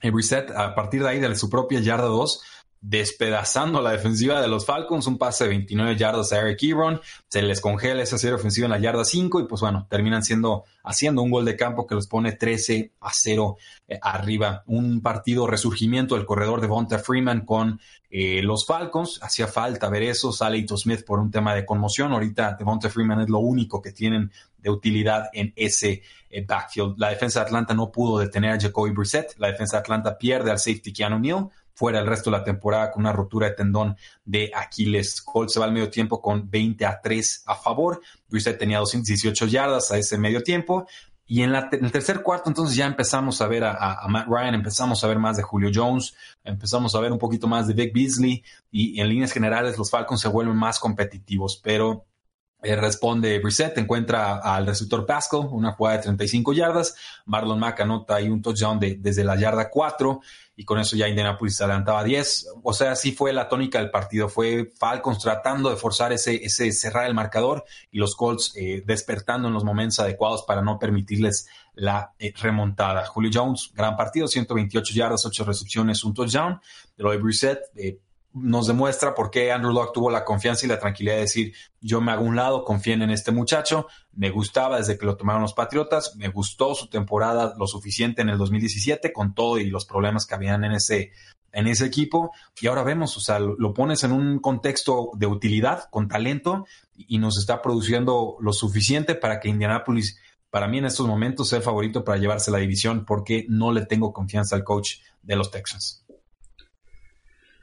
el 0.00 0.14
reset 0.14 0.50
a 0.50 0.74
partir 0.74 1.02
de 1.02 1.08
ahí 1.10 1.20
de 1.20 1.36
su 1.36 1.50
propia 1.50 1.80
yarda 1.80 2.06
2 2.06 2.42
despedazando 2.80 3.82
la 3.82 3.92
defensiva 3.92 4.40
de 4.40 4.48
los 4.48 4.64
Falcons, 4.64 5.06
un 5.06 5.18
pase 5.18 5.44
de 5.44 5.50
29 5.50 5.96
yardas 5.96 6.32
a 6.32 6.40
Eric 6.40 6.62
Ebron, 6.62 7.00
se 7.28 7.42
les 7.42 7.60
congela 7.60 8.02
esa 8.02 8.16
serie 8.16 8.36
ofensiva 8.36 8.64
en 8.64 8.70
la 8.70 8.78
yarda 8.78 9.04
5 9.04 9.40
y 9.40 9.44
pues 9.44 9.60
bueno, 9.60 9.86
terminan 9.90 10.22
siendo 10.22 10.64
haciendo 10.82 11.22
un 11.22 11.30
gol 11.30 11.44
de 11.44 11.56
campo 11.56 11.86
que 11.86 11.94
los 11.94 12.06
pone 12.06 12.32
13 12.32 12.92
a 13.00 13.10
0 13.12 13.56
eh, 13.86 13.98
arriba. 14.00 14.62
Un 14.66 15.02
partido 15.02 15.46
resurgimiento 15.46 16.14
del 16.14 16.24
corredor 16.24 16.60
de 16.60 16.68
Vonta 16.68 16.98
Freeman 16.98 17.44
con 17.44 17.80
eh, 18.10 18.42
los 18.42 18.66
Falcons, 18.66 19.20
hacía 19.22 19.46
falta 19.46 19.88
ver 19.88 20.02
eso, 20.02 20.32
sale 20.32 20.58
Ito 20.58 20.76
Smith 20.76 21.04
por 21.04 21.20
un 21.20 21.30
tema 21.30 21.54
de 21.54 21.64
conmoción, 21.64 22.12
ahorita 22.12 22.56
Devonta 22.58 22.88
Freeman 22.88 23.20
es 23.20 23.28
lo 23.28 23.38
único 23.38 23.80
que 23.80 23.92
tienen 23.92 24.32
de 24.58 24.70
utilidad 24.70 25.28
en 25.32 25.52
ese 25.54 26.02
eh, 26.28 26.44
backfield. 26.44 26.94
La 26.98 27.10
defensa 27.10 27.40
de 27.40 27.46
Atlanta 27.46 27.74
no 27.74 27.92
pudo 27.92 28.18
detener 28.18 28.52
a 28.52 28.60
Jacoby 28.60 28.90
Brissett, 28.90 29.34
la 29.38 29.48
defensa 29.48 29.76
de 29.76 29.80
Atlanta 29.82 30.18
pierde 30.18 30.50
al 30.50 30.58
safety 30.58 30.92
Keanu 30.92 31.18
Neal, 31.18 31.50
fuera 31.74 32.00
el 32.00 32.06
resto 32.06 32.30
de 32.30 32.38
la 32.38 32.44
temporada 32.44 32.90
con 32.90 33.02
una 33.02 33.12
rotura 33.12 33.48
de 33.48 33.54
tendón 33.54 33.96
de 34.24 34.50
Aquiles. 34.54 35.22
Colts 35.22 35.54
se 35.54 35.60
va 35.60 35.66
al 35.66 35.72
medio 35.72 35.90
tiempo 35.90 36.20
con 36.20 36.50
20 36.50 36.86
a 36.86 37.00
3 37.00 37.44
a 37.46 37.54
favor. 37.54 38.00
Brissett 38.28 38.58
tenía 38.58 38.78
218 38.78 39.46
yardas 39.46 39.90
a 39.90 39.98
ese 39.98 40.18
medio 40.18 40.42
tiempo. 40.42 40.86
Y 41.26 41.42
en, 41.42 41.54
el 41.54 41.92
tercer 41.92 42.22
cuarto, 42.22 42.50
entonces 42.50 42.74
ya 42.74 42.86
empezamos 42.86 43.40
a 43.40 43.46
ver 43.46 43.62
a, 43.62 44.04
Matt 44.08 44.26
Ryan, 44.26 44.54
empezamos 44.54 45.04
a 45.04 45.06
ver 45.06 45.20
más 45.20 45.36
de 45.36 45.44
Julio 45.44 45.70
Jones, 45.72 46.12
empezamos 46.42 46.92
a 46.96 47.00
ver 47.00 47.12
un 47.12 47.18
poquito 47.18 47.46
más 47.46 47.68
de 47.68 47.74
Vic 47.74 47.94
Beasley. 47.94 48.42
Y 48.72 49.00
en 49.00 49.08
líneas 49.08 49.30
generales, 49.30 49.78
los 49.78 49.90
Falcons 49.90 50.20
se 50.20 50.26
vuelven 50.26 50.56
más 50.56 50.80
competitivos. 50.80 51.60
Pero 51.62 52.04
eh, 52.62 52.76
responde 52.76 53.38
Brissett, 53.38 53.78
encuentra 53.78 54.36
al 54.36 54.66
receptor 54.66 55.06
Pascal, 55.06 55.48
una 55.50 55.72
jugada 55.72 55.96
de 55.96 56.02
35 56.04 56.52
yardas. 56.52 56.94
Marlon 57.24 57.58
Mack 57.58 57.80
anota 57.80 58.16
ahí 58.16 58.28
un 58.28 58.42
touchdown 58.42 58.78
desde 58.78 59.24
la 59.24 59.36
yarda 59.36 59.70
4 59.70 60.20
y 60.56 60.64
con 60.64 60.78
eso 60.78 60.94
ya 60.94 61.08
Indianapolis 61.08 61.56
se 61.56 61.64
adelantaba 61.64 62.04
10. 62.04 62.48
O 62.62 62.74
sea, 62.74 62.92
así 62.92 63.12
fue 63.12 63.32
la 63.32 63.48
tónica 63.48 63.78
del 63.78 63.90
partido. 63.90 64.28
Fue 64.28 64.70
Falcons 64.78 65.18
tratando 65.18 65.70
de 65.70 65.76
forzar 65.76 66.12
ese, 66.12 66.34
ese 66.44 66.70
cerrar 66.72 67.06
el 67.06 67.14
marcador 67.14 67.64
y 67.90 67.98
los 67.98 68.14
Colts 68.14 68.52
eh, 68.56 68.82
despertando 68.84 69.48
en 69.48 69.54
los 69.54 69.64
momentos 69.64 70.00
adecuados 70.00 70.42
para 70.42 70.60
no 70.60 70.78
permitirles 70.78 71.48
la 71.72 72.12
eh, 72.18 72.34
remontada. 72.36 73.06
Julio 73.06 73.30
Jones, 73.32 73.70
gran 73.74 73.96
partido, 73.96 74.28
128 74.28 74.92
yardas, 74.92 75.24
8 75.24 75.44
recepciones, 75.44 76.04
un 76.04 76.12
touchdown. 76.12 76.60
Lo 76.98 77.10
de 77.10 77.16
Brissett, 77.16 77.60
nos 78.32 78.66
demuestra 78.66 79.14
por 79.14 79.30
qué 79.30 79.50
Andrew 79.50 79.72
Locke 79.72 79.92
tuvo 79.92 80.10
la 80.10 80.24
confianza 80.24 80.64
y 80.64 80.68
la 80.68 80.78
tranquilidad 80.78 81.16
de 81.16 81.22
decir, 81.22 81.52
yo 81.80 82.00
me 82.00 82.12
hago 82.12 82.24
un 82.24 82.36
lado, 82.36 82.64
confíen 82.64 83.02
en 83.02 83.10
este 83.10 83.32
muchacho, 83.32 83.86
me 84.12 84.30
gustaba 84.30 84.78
desde 84.78 84.96
que 84.98 85.06
lo 85.06 85.16
tomaron 85.16 85.42
los 85.42 85.54
Patriotas, 85.54 86.14
me 86.16 86.28
gustó 86.28 86.74
su 86.74 86.88
temporada 86.88 87.54
lo 87.58 87.66
suficiente 87.66 88.22
en 88.22 88.28
el 88.28 88.38
2017 88.38 89.12
con 89.12 89.34
todo 89.34 89.58
y 89.58 89.68
los 89.68 89.84
problemas 89.84 90.26
que 90.26 90.34
habían 90.34 90.64
en 90.64 90.72
ese, 90.72 91.12
en 91.52 91.66
ese 91.66 91.86
equipo 91.86 92.32
y 92.60 92.68
ahora 92.68 92.82
vemos, 92.82 93.16
o 93.16 93.20
sea, 93.20 93.38
lo, 93.38 93.74
pones 93.74 94.04
en 94.04 94.12
un 94.12 94.38
contexto 94.38 95.10
de 95.14 95.26
utilidad, 95.26 95.84
con 95.90 96.08
talento 96.08 96.66
y, 96.94 97.18
nos 97.18 97.38
está 97.38 97.62
produciendo 97.62 98.36
lo 98.40 98.52
suficiente 98.52 99.14
para 99.14 99.40
que 99.40 99.48
Indianapolis 99.48 100.18
para 100.50 100.68
mí 100.68 100.78
en 100.78 100.84
estos 100.84 101.06
momentos 101.06 101.48
sea 101.48 101.58
el 101.58 101.64
favorito 101.64 102.04
para 102.04 102.18
llevarse 102.18 102.50
la 102.50 102.58
división 102.58 103.04
porque 103.04 103.46
no 103.48 103.72
le 103.72 103.86
tengo 103.86 104.12
confianza 104.12 104.56
al 104.56 104.64
coach 104.64 104.96
de 105.22 105.36
los 105.36 105.50
Texans. 105.50 105.99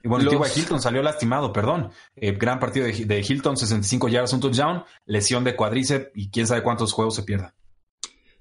Y 0.03 0.07
bueno, 0.07 0.31
Los... 0.31 0.57
Hilton 0.57 0.81
salió 0.81 1.01
lastimado, 1.01 1.51
perdón. 1.51 1.91
Eh, 2.15 2.33
gran 2.33 2.60
partido 2.60 2.86
de, 2.86 3.25
Hilton, 3.27 3.57
65 3.57 4.07
yardas, 4.10 4.33
un 4.33 4.39
touchdown, 4.39 4.83
lesión 5.05 5.43
de 5.43 5.55
cuádriceps 5.55 6.12
y 6.15 6.29
quién 6.29 6.47
sabe 6.47 6.63
cuántos 6.63 6.93
juegos 6.93 7.15
se 7.15 7.23
pierda. 7.23 7.53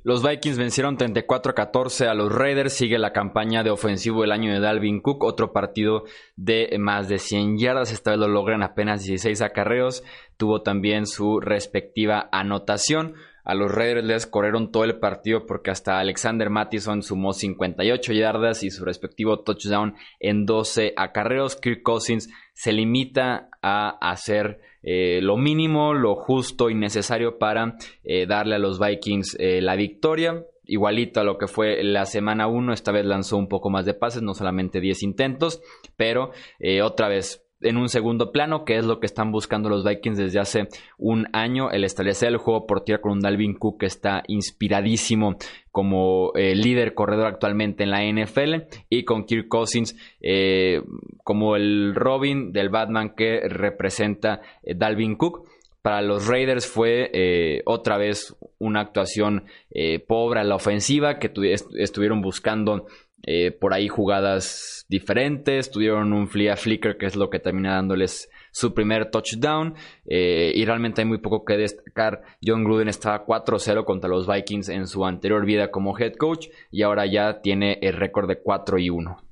Los 0.07 0.23
Vikings 0.23 0.57
vencieron 0.57 0.97
34 0.97 1.51
a 1.51 1.55
14 1.57 2.07
a 2.07 2.15
los 2.15 2.33
Raiders. 2.33 2.75
Sigue 2.75 2.97
la 2.97 3.13
campaña 3.13 3.65
de 3.65 3.71
ofensivo 3.71 4.21
del 4.21 4.31
año 4.31 4.53
de 4.53 4.61
Dalvin 4.61 5.01
Cook. 5.01 5.25
Otro 5.25 5.53
partido 5.53 6.05
de 6.37 6.77
más 6.79 7.09
de 7.09 7.19
100 7.19 7.59
yardas. 7.59 7.91
Esta 7.91 8.13
vez 8.13 8.21
lo 8.21 8.29
logran 8.29 8.63
apenas 8.63 9.03
16 9.03 9.43
acarreos. 9.43 10.05
Tuvo 10.37 10.63
también 10.63 11.07
su 11.07 11.41
respectiva 11.41 12.29
anotación. 12.31 13.15
A 13.47 13.55
los 13.55 13.73
Raiders 13.73 14.05
les 14.05 14.27
corrieron 14.27 14.73
todo 14.73 14.83
el 14.83 14.99
partido 14.99 15.47
porque 15.47 15.71
hasta 15.71 16.01
Alexander 16.01 16.51
Mattison 16.51 17.05
sumó 17.05 17.33
58 17.33 18.13
yardas 18.13 18.65
y 18.65 18.71
su 18.71 18.85
respectivo 18.85 19.39
touchdown 19.45 19.95
en 20.19 20.47
12 20.47 20.95
acarreos. 20.97 21.55
Kirk 21.55 21.85
Cousins 21.85 22.29
se 22.55 22.73
limita 22.73 23.49
a 23.63 23.91
hacer 24.01 24.61
eh, 24.83 25.21
lo 25.23 25.37
mínimo, 25.37 25.95
lo 25.95 26.17
justo 26.17 26.71
y 26.71 26.75
necesario 26.75 27.39
para 27.39 27.77
eh, 28.03 28.27
darle 28.27 28.57
a 28.57 28.59
los 28.59 28.81
Vikings 28.81 29.37
eh, 29.39 29.63
la 29.63 29.77
victoria. 29.77 30.45
Igualito 30.65 31.21
a 31.21 31.25
lo 31.25 31.39
que 31.39 31.47
fue 31.47 31.85
la 31.85 32.05
semana 32.05 32.49
1, 32.49 32.73
esta 32.73 32.91
vez 32.91 33.07
lanzó 33.07 33.37
un 33.37 33.49
poco 33.49 33.71
más 33.71 33.87
de 33.87 33.95
pases, 33.95 34.23
no 34.23 34.35
solamente 34.35 34.81
10 34.81 35.05
intentos, 35.05 35.63
pero 35.97 36.33
otra 36.83 37.07
vez 37.07 37.46
en 37.61 37.77
un 37.77 37.89
segundo 37.89 38.33
plano, 38.33 38.65
que 38.65 38.77
es 38.77 38.85
lo 38.85 39.01
que 39.01 39.07
están 39.07 39.33
buscando 39.33 39.69
los 39.69 39.85
Vikings 39.85 40.19
desde 40.19 40.41
hace 40.41 40.69
un 40.99 41.27
año, 41.33 41.71
el 41.71 41.85
establecer 41.85 42.29
el 42.29 42.37
juego 42.37 42.67
por 42.67 42.85
tierra 42.85 43.01
con 43.01 43.13
un 43.13 43.21
Dalvin 43.21 43.55
Cook 43.55 43.81
que 43.81 43.87
está 43.87 44.23
inspiradísimo 44.27 45.37
como 45.71 46.33
eh, 46.35 46.55
líder 46.55 46.95
corredor 46.95 47.27
actualmente 47.27 47.85
en 47.85 47.91
la 47.91 48.03
NFL 48.03 48.67
y 48.89 49.05
con 49.05 49.25
Kirk 49.25 49.49
Cousins 49.49 49.97
eh, 50.21 50.83
como 51.23 51.57
el 51.57 51.95
Robin 51.95 52.53
del 52.53 52.69
Batman 52.69 53.15
que 53.15 53.41
representa 53.49 54.41
eh, 54.63 54.75
Dalvin 54.75 55.17
Cook. 55.17 55.49
Para 55.83 56.03
los 56.03 56.27
Raiders 56.27 56.67
fue 56.67 57.63
otra 57.65 57.97
vez 57.97 58.37
una 58.59 58.81
actuación 58.81 59.45
pobre 60.09 60.41
a 60.41 60.43
la 60.43 60.57
ofensiva 60.57 61.21
que 61.21 61.31
estuvieron 61.79 62.23
buscando 62.23 62.87
eh, 63.27 63.51
por 63.51 63.75
ahí 63.75 63.89
jugadas 63.89 64.87
diferentes, 64.89 65.71
tuvieron 65.71 66.13
un 66.13 66.29
flea 66.29 66.57
flicker 66.57 66.97
que 66.97 67.07
es 67.07 67.17
lo 67.17 67.29
que 67.29 67.41
termina 67.41 67.75
dándoles 67.75 68.31
su 68.53 68.73
primer 68.73 69.11
touchdown 69.11 69.75
eh, 70.07 70.53
y 70.55 70.65
realmente 70.65 71.03
hay 71.03 71.07
muy 71.07 71.19
poco 71.19 71.45
que 71.45 71.59
destacar. 71.59 72.23
John 72.43 72.65
Gruden 72.65 72.89
estaba 72.89 73.27
4-0 73.27 73.85
contra 73.85 74.09
los 74.09 74.27
Vikings 74.27 74.69
en 74.71 74.87
su 74.87 75.05
anterior 75.05 75.45
vida 75.45 75.71
como 75.71 75.99
head 75.99 76.15
coach 76.15 76.47
y 76.71 76.83
ahora 76.83 77.05
ya 77.05 77.43
tiene 77.43 77.79
el 77.83 77.95
récord 77.95 78.29
de 78.29 78.41
4 78.41 78.79
1. 78.91 79.26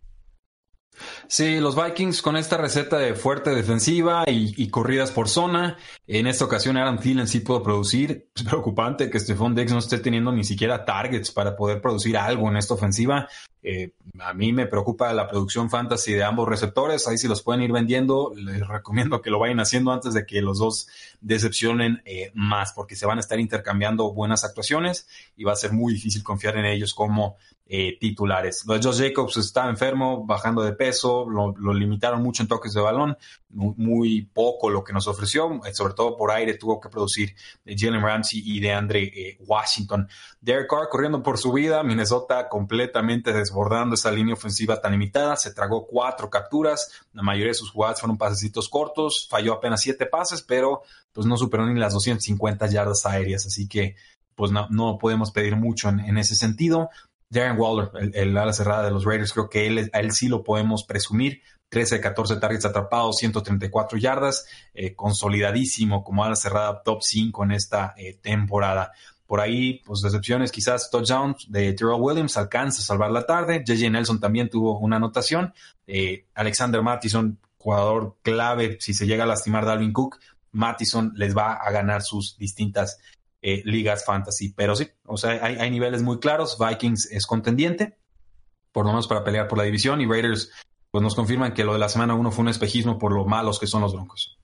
Sí, 1.27 1.59
los 1.59 1.75
Vikings 1.77 2.23
con 2.23 2.37
esta 2.37 2.57
receta 2.57 2.99
de 2.99 3.15
fuerte 3.15 3.51
defensiva 3.51 4.25
y, 4.27 4.69
corridas 4.69 5.11
por 5.11 5.29
zona. 5.29 5.77
En 6.07 6.27
esta 6.27 6.45
ocasión 6.45 6.77
Aaron 6.77 6.99
Thielen 6.99 7.27
sí 7.27 7.41
pudo 7.41 7.63
producir. 7.63 8.29
Es 8.35 8.43
preocupante 8.43 9.11
que 9.11 9.21
Stephon 9.21 9.55
Diggs 9.55 9.73
no 9.73 9.79
esté 9.79 9.99
teniendo 9.99 10.33
ni 10.33 10.45
siquiera 10.45 10.85
targets 10.85 11.31
para 11.31 11.57
poder 11.57 11.81
producir 11.81 12.17
algo 12.17 12.49
en 12.49 12.57
esta 12.57 12.75
ofensiva. 12.75 13.29
Eh, 13.67 13.93
a 14.21 14.35
mí 14.35 14.53
me 14.53 14.67
preocupa 14.67 15.11
la 15.15 15.27
producción 15.27 15.71
fantasy 15.71 16.13
de 16.13 16.23
ambos 16.23 16.47
receptores. 16.47 17.09
Ahí 17.09 17.17
si 17.17 17.29
los 17.29 17.43
pueden 17.43 17.63
ir 17.63 17.73
vendiendo, 17.73 18.33
les 18.37 18.67
recomiendo 18.67 19.23
que 19.23 19.31
lo 19.31 19.39
vayan 19.39 19.59
haciendo 19.59 19.91
antes 19.91 20.13
de 20.13 20.27
que 20.27 20.43
los 20.43 20.59
dos 20.59 20.87
decepcionen 21.23 22.03
eh, 22.05 22.31
más, 22.35 22.75
porque 22.75 22.95
se 22.95 23.07
van 23.07 23.17
a 23.17 23.21
estar 23.21 23.41
intercambiando 23.41 24.13
buenas 24.13 24.45
actuaciones 24.45 25.09
y 25.37 25.45
va 25.45 25.53
a 25.53 25.57
ser 25.57 25.73
muy 25.73 25.95
difícil 25.95 26.23
confiar 26.23 26.59
en 26.59 26.67
ellos 26.67 26.93
como 26.93 27.37
eh, 27.67 27.97
titulares. 27.99 28.63
Josh 28.67 28.99
Jacobs 28.99 29.39
está 29.39 29.69
enfermo, 29.71 30.27
bajando 30.27 30.63
de 30.63 30.73
peso, 30.73 31.27
lo, 31.29 31.55
limitaron 31.73 32.23
mucho 32.23 32.43
en 32.43 32.49
toques 32.49 32.75
de 32.75 32.81
balón, 32.81 33.17
muy, 33.49 34.23
poco 34.35 34.69
lo 34.69 34.85
que 34.85 34.93
nos 34.93 35.07
ofreció, 35.07 35.61
sobre 35.73 35.95
todo 35.95 36.17
por 36.17 36.31
aire 36.31 36.55
tuvo 36.55 36.81
que 36.81 36.89
producir 36.89 37.35
Jalen 37.65 38.03
Ramsey 38.03 38.43
y 38.45 38.61
de 38.61 38.73
Andre 38.73 39.39
Washington. 39.47 40.09
Derek 40.41 40.69
Carr 40.69 40.89
corriendo 40.91 41.23
por 41.23 41.39
su 41.39 41.53
vida, 41.53 41.83
Minnesota 41.83 42.49
completamente 42.49 43.33
desbordando 43.33 43.95
esa 43.95 44.11
línea 44.11 44.35
ofensiva 44.35 44.81
tan 44.81 44.93
limitada, 44.93 45.37
se 45.37 45.55
tragó 45.55 45.87
cuatro 45.87 46.29
capturas, 46.29 46.91
la 47.13 47.23
mayoría 47.23 47.53
de 47.53 47.55
sus 47.55 47.71
jugadas 47.71 48.01
fueron 48.01 48.19
pasecitos 48.19 48.69
cortos, 48.69 49.27
falló 49.31 49.55
apenas 49.55 49.81
siete 49.81 50.07
pases, 50.07 50.43
pero 50.43 50.83
pues 51.13 51.27
no 51.27 51.37
superó 51.37 51.65
ni 51.67 51.79
las 51.79 51.95
250 51.95 52.67
yardas 52.67 53.07
aéreas, 53.07 53.47
así 53.47 53.69
que 53.69 53.95
pues 54.35 54.51
no, 54.51 54.99
podemos 54.99 55.31
pedir 55.31 55.57
mucho 55.57 55.89
en, 55.89 56.19
ese 56.19 56.35
sentido. 56.35 56.91
Darren 57.29 57.59
Waller, 57.59 57.91
el, 58.15 58.37
ala 58.37 58.53
cerrada 58.53 58.85
de 58.85 58.91
los 58.91 59.05
Raiders, 59.05 59.33
creo 59.33 59.49
que 59.49 59.67
él, 59.67 59.91
a 59.93 60.01
él 60.01 60.13
sí 60.13 60.29
lo 60.29 60.43
podemos 60.43 60.85
presumir. 60.85 61.43
13 61.69 62.01
14 62.01 62.37
targets 62.37 62.65
atrapados, 62.67 63.17
134 63.17 63.99
yardas, 63.99 64.47
eh, 64.75 64.95
consolidadísimo 64.95 66.05
como 66.05 66.25
ala 66.25 66.37
cerrada 66.37 66.83
top 66.85 67.03
5 67.03 67.45
en 67.45 67.51
esta 67.51 67.95
eh, 67.97 68.17
temporada. 68.23 68.93
Por 69.27 69.41
ahí, 69.41 69.83
pues 69.85 70.01
decepciones, 70.01 70.53
quizás 70.53 70.91
touchdowns 70.91 71.51
de 71.51 71.73
Terrell 71.73 72.01
Williams 72.01 72.37
alcanza 72.37 72.81
a 72.81 72.85
salvar 72.85 73.11
la 73.11 73.27
tarde. 73.27 73.65
JJ 73.67 73.91
Nelson 73.91 74.21
también 74.21 74.49
tuvo 74.49 74.79
una 74.79 74.97
anotación. 74.97 75.53
Eh, 75.87 76.27
Alexander 76.35 76.83
Mattison, 76.83 77.39
jugador 77.57 78.17
clave, 78.23 78.77
si 78.81 78.95
se 78.95 79.07
llega 79.07 79.25
a 79.25 79.27
lastimar 79.27 79.65
Dalvin 79.65 79.93
Cook, 79.93 80.21
Mattison 80.53 81.13
les 81.17 81.37
va 81.37 81.55
a 81.55 81.71
ganar 81.73 82.03
sus 82.03 82.37
distintas 82.39 82.99
eh, 83.47 83.61
ligas 83.67 84.07
fantasy. 84.07 84.55
Pero 84.55 84.75
sí, 84.75 84.89
o 85.05 85.19
sea, 85.19 85.33
hay, 85.45 85.71
niveles 85.71 86.03
muy 86.03 86.19
claros. 86.19 86.57
Vikings 86.59 87.11
es 87.13 87.27
contendiente, 87.27 87.99
por 88.73 88.87
lo 88.87 88.93
menos 88.93 89.07
para 89.07 89.23
pelear 89.23 89.49
por 89.49 89.59
la 89.59 89.65
división, 89.65 90.01
y 90.01 90.07
Raiders 90.07 90.51
pues 90.91 91.03
nos 91.03 91.15
confirman 91.15 91.53
que 91.53 91.63
lo 91.63 91.75
de 91.75 91.79
la 91.79 91.91
semana 91.91 92.15
1 92.15 92.31
fue 92.31 92.43
un 92.43 92.49
espejismo 92.49 92.99
por 92.99 93.13
lo 93.13 93.27
malos 93.27 93.59
que 93.59 93.67
son 93.67 93.83
los 93.83 93.93
Broncos. 93.93 94.39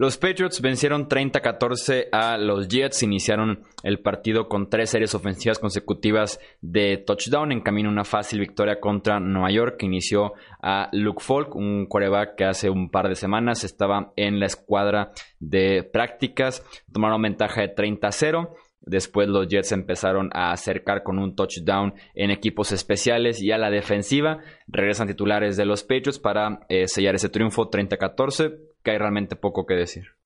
Los 0.00 0.16
Patriots 0.16 0.62
vencieron 0.62 1.10
30-14 1.10 2.08
a 2.10 2.38
los 2.38 2.68
Jets, 2.68 3.02
iniciaron 3.02 3.64
el 3.82 3.98
partido 4.00 4.48
con 4.48 4.70
tres 4.70 4.88
series 4.88 5.14
ofensivas 5.14 5.58
consecutivas 5.58 6.40
de 6.62 6.96
touchdown, 6.96 7.52
en 7.52 7.60
camino 7.60 7.90
a 7.90 7.92
una 7.92 8.04
fácil 8.06 8.40
victoria 8.40 8.80
contra 8.80 9.20
Nueva 9.20 9.50
York, 9.50 9.76
que 9.78 9.84
inició 9.84 10.32
a 10.62 10.88
Luke 10.92 11.22
Falk, 11.22 11.54
un 11.54 11.84
quarterback 11.84 12.34
que 12.34 12.44
hace 12.46 12.70
un 12.70 12.88
par 12.90 13.10
de 13.10 13.14
semanas 13.14 13.62
estaba 13.62 14.14
en 14.16 14.40
la 14.40 14.46
escuadra 14.46 15.12
de 15.38 15.82
prácticas, 15.82 16.64
tomaron 16.90 17.20
ventaja 17.20 17.60
de 17.60 17.74
30-0. 17.74 18.48
Después 18.80 19.28
los 19.28 19.48
Jets 19.48 19.72
empezaron 19.72 20.30
a 20.32 20.52
acercar 20.52 21.02
con 21.02 21.18
un 21.18 21.36
touchdown 21.36 21.92
en 22.14 22.30
equipos 22.30 22.72
especiales 22.72 23.42
y 23.42 23.52
a 23.52 23.58
la 23.58 23.68
defensiva. 23.68 24.38
Regresan 24.66 25.08
titulares 25.08 25.58
de 25.58 25.66
los 25.66 25.82
Patriots 25.82 26.18
para 26.18 26.60
eh, 26.70 26.88
sellar 26.88 27.16
ese 27.16 27.28
triunfo 27.28 27.70
30-14 27.70 28.69
que 28.82 28.92
hay 28.92 28.98
realmente 28.98 29.36
poco 29.36 29.66
que 29.66 29.74
decir. 29.74 30.16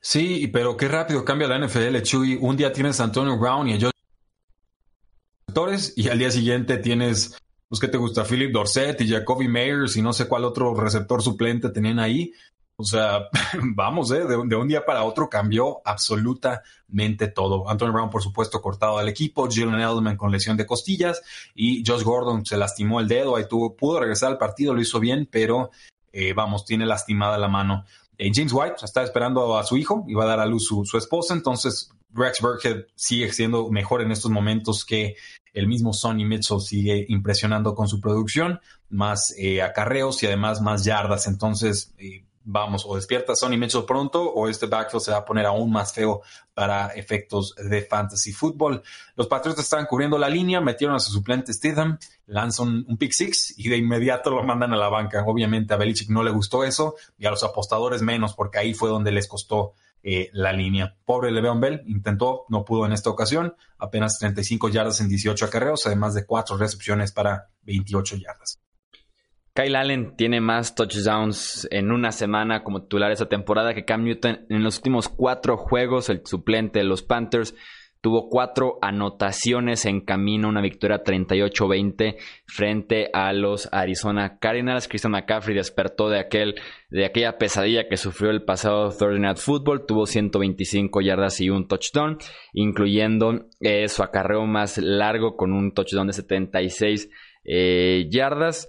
Sí, 0.00 0.46
pero 0.48 0.76
qué 0.76 0.88
rápido 0.88 1.24
cambia 1.24 1.48
la 1.48 1.58
NFL, 1.58 2.00
Chuy. 2.02 2.38
Un 2.40 2.56
día 2.56 2.72
tienes 2.72 3.00
a 3.00 3.04
Antonio 3.04 3.38
Brown 3.38 3.68
y 3.68 3.74
a 3.74 3.80
Josh 3.80 3.90
y 5.96 6.08
al 6.08 6.18
día 6.18 6.30
siguiente 6.30 6.76
tienes, 6.76 7.38
pues, 7.68 7.80
¿qué 7.80 7.88
te 7.88 7.96
gusta? 7.96 8.24
Philip 8.24 8.52
Dorset 8.52 9.00
y 9.00 9.08
Jacoby 9.08 9.48
Meyers 9.48 9.96
y 9.96 10.02
no 10.02 10.12
sé 10.12 10.28
cuál 10.28 10.44
otro 10.44 10.74
receptor 10.74 11.22
suplente 11.22 11.70
tenían 11.70 11.98
ahí. 11.98 12.32
O 12.76 12.84
sea, 12.84 13.28
vamos, 13.74 14.10
¿eh? 14.10 14.26
de, 14.26 14.36
un 14.36 14.68
día 14.68 14.84
para 14.84 15.04
otro 15.04 15.30
cambió 15.30 15.80
absolutamente 15.84 17.28
todo. 17.28 17.68
Antonio 17.70 17.94
Brown, 17.94 18.10
por 18.10 18.22
supuesto, 18.22 18.60
cortado 18.60 18.98
al 18.98 19.08
equipo, 19.08 19.48
Jalen 19.50 19.80
Edelman 19.80 20.18
con 20.18 20.30
lesión 20.30 20.58
de 20.58 20.66
costillas 20.66 21.22
y 21.54 21.82
Josh 21.86 22.02
Gordon 22.02 22.44
se 22.44 22.58
lastimó 22.58 23.00
el 23.00 23.08
dedo, 23.08 23.36
ahí 23.36 23.48
tuvo, 23.48 23.74
pudo 23.74 24.00
regresar 24.00 24.32
al 24.32 24.38
partido, 24.38 24.74
lo 24.74 24.82
hizo 24.82 25.00
bien, 25.00 25.26
pero 25.30 25.70
eh, 26.18 26.32
vamos, 26.32 26.64
tiene 26.64 26.86
lastimada 26.86 27.36
la 27.36 27.48
mano. 27.48 27.84
Eh, 28.16 28.30
James 28.34 28.52
White 28.54 28.76
está 28.82 29.02
esperando 29.02 29.58
a 29.58 29.64
su 29.64 29.76
hijo 29.76 30.04
y 30.08 30.14
va 30.14 30.24
a 30.24 30.28
dar 30.28 30.40
a 30.40 30.46
luz 30.46 30.64
su, 30.64 30.86
su 30.86 30.96
esposa, 30.96 31.34
entonces 31.34 31.90
Rex 32.14 32.40
Burkhead 32.40 32.86
sigue 32.94 33.30
siendo 33.32 33.68
mejor 33.68 34.00
en 34.00 34.10
estos 34.10 34.30
momentos 34.30 34.86
que 34.86 35.16
el 35.52 35.68
mismo 35.68 35.92
Sonny 35.92 36.24
Mitchell 36.24 36.60
sigue 36.60 37.04
impresionando 37.10 37.74
con 37.74 37.86
su 37.86 38.00
producción, 38.00 38.60
más 38.88 39.34
eh, 39.36 39.60
acarreos 39.60 40.22
y 40.22 40.26
además 40.26 40.62
más 40.62 40.84
yardas. 40.84 41.26
Entonces, 41.26 41.94
vamos, 42.46 42.86
o 42.86 42.94
despierta 42.94 43.34
Sonny 43.34 43.58
Mitchell 43.58 43.84
pronto 43.84 44.22
o 44.22 44.48
este 44.48 44.66
backfield 44.66 45.02
se 45.02 45.10
va 45.10 45.18
a 45.18 45.24
poner 45.24 45.46
aún 45.46 45.70
más 45.70 45.92
feo 45.92 46.22
para 46.54 46.88
efectos 46.88 47.54
de 47.56 47.82
fantasy 47.82 48.32
fútbol. 48.32 48.82
Los 49.16 49.26
Patriots 49.26 49.60
están 49.60 49.86
cubriendo 49.86 50.16
la 50.16 50.28
línea, 50.28 50.60
metieron 50.60 50.94
a 50.96 51.00
su 51.00 51.12
suplente 51.12 51.52
Stidham, 51.52 51.98
lanzan 52.26 52.84
un 52.88 52.96
pick 52.96 53.12
six 53.12 53.52
y 53.58 53.68
de 53.68 53.76
inmediato 53.76 54.30
lo 54.30 54.44
mandan 54.44 54.72
a 54.72 54.76
la 54.76 54.88
banca. 54.88 55.24
Obviamente 55.26 55.74
a 55.74 55.76
Belichick 55.76 56.08
no 56.08 56.22
le 56.22 56.30
gustó 56.30 56.64
eso 56.64 56.94
y 57.18 57.26
a 57.26 57.30
los 57.30 57.42
apostadores 57.42 58.00
menos 58.00 58.34
porque 58.34 58.58
ahí 58.58 58.74
fue 58.74 58.88
donde 58.88 59.10
les 59.10 59.26
costó 59.26 59.74
eh, 60.02 60.30
la 60.32 60.52
línea. 60.52 60.96
Pobre 61.04 61.32
Le'Veon 61.32 61.60
Bell 61.60 61.82
intentó, 61.86 62.44
no 62.48 62.64
pudo 62.64 62.86
en 62.86 62.92
esta 62.92 63.10
ocasión, 63.10 63.56
apenas 63.76 64.20
35 64.20 64.68
yardas 64.68 65.00
en 65.00 65.08
18 65.08 65.44
acarreos, 65.44 65.84
además 65.86 66.14
de 66.14 66.24
cuatro 66.24 66.56
recepciones 66.56 67.10
para 67.10 67.48
28 67.62 68.16
yardas. 68.16 68.60
Kyle 69.56 69.74
Allen 69.74 70.16
tiene 70.16 70.42
más 70.42 70.74
touchdowns 70.74 71.66
en 71.70 71.90
una 71.90 72.12
semana 72.12 72.62
como 72.62 72.82
titular 72.82 73.10
esa 73.10 73.26
temporada 73.26 73.72
que 73.72 73.86
Cam 73.86 74.04
Newton 74.04 74.44
en 74.50 74.62
los 74.62 74.76
últimos 74.76 75.08
cuatro 75.08 75.56
juegos, 75.56 76.10
el 76.10 76.20
suplente 76.26 76.80
de 76.80 76.84
los 76.84 77.02
Panthers. 77.02 77.54
Tuvo 78.02 78.28
cuatro 78.28 78.78
anotaciones 78.82 79.86
en 79.86 80.02
camino, 80.02 80.50
una 80.50 80.60
victoria 80.60 81.02
38-20 81.02 82.16
frente 82.46 83.08
a 83.14 83.32
los 83.32 83.68
Arizona 83.72 84.38
Cardinals. 84.38 84.88
Christian 84.88 85.12
McCaffrey 85.12 85.56
despertó 85.56 86.10
de, 86.10 86.20
aquel, 86.20 86.56
de 86.90 87.06
aquella 87.06 87.38
pesadilla 87.38 87.88
que 87.88 87.96
sufrió 87.96 88.30
el 88.30 88.44
pasado 88.44 88.90
Thursday 88.90 89.18
Night 89.18 89.38
Football. 89.38 89.86
Tuvo 89.86 90.06
125 90.06 91.00
yardas 91.00 91.40
y 91.40 91.48
un 91.48 91.66
touchdown, 91.66 92.18
incluyendo 92.52 93.46
eh, 93.60 93.88
su 93.88 94.02
acarreo 94.02 94.46
más 94.46 94.76
largo 94.76 95.34
con 95.34 95.54
un 95.54 95.72
touchdown 95.72 96.08
de 96.08 96.12
76 96.12 97.10
eh, 97.44 98.06
yardas. 98.10 98.68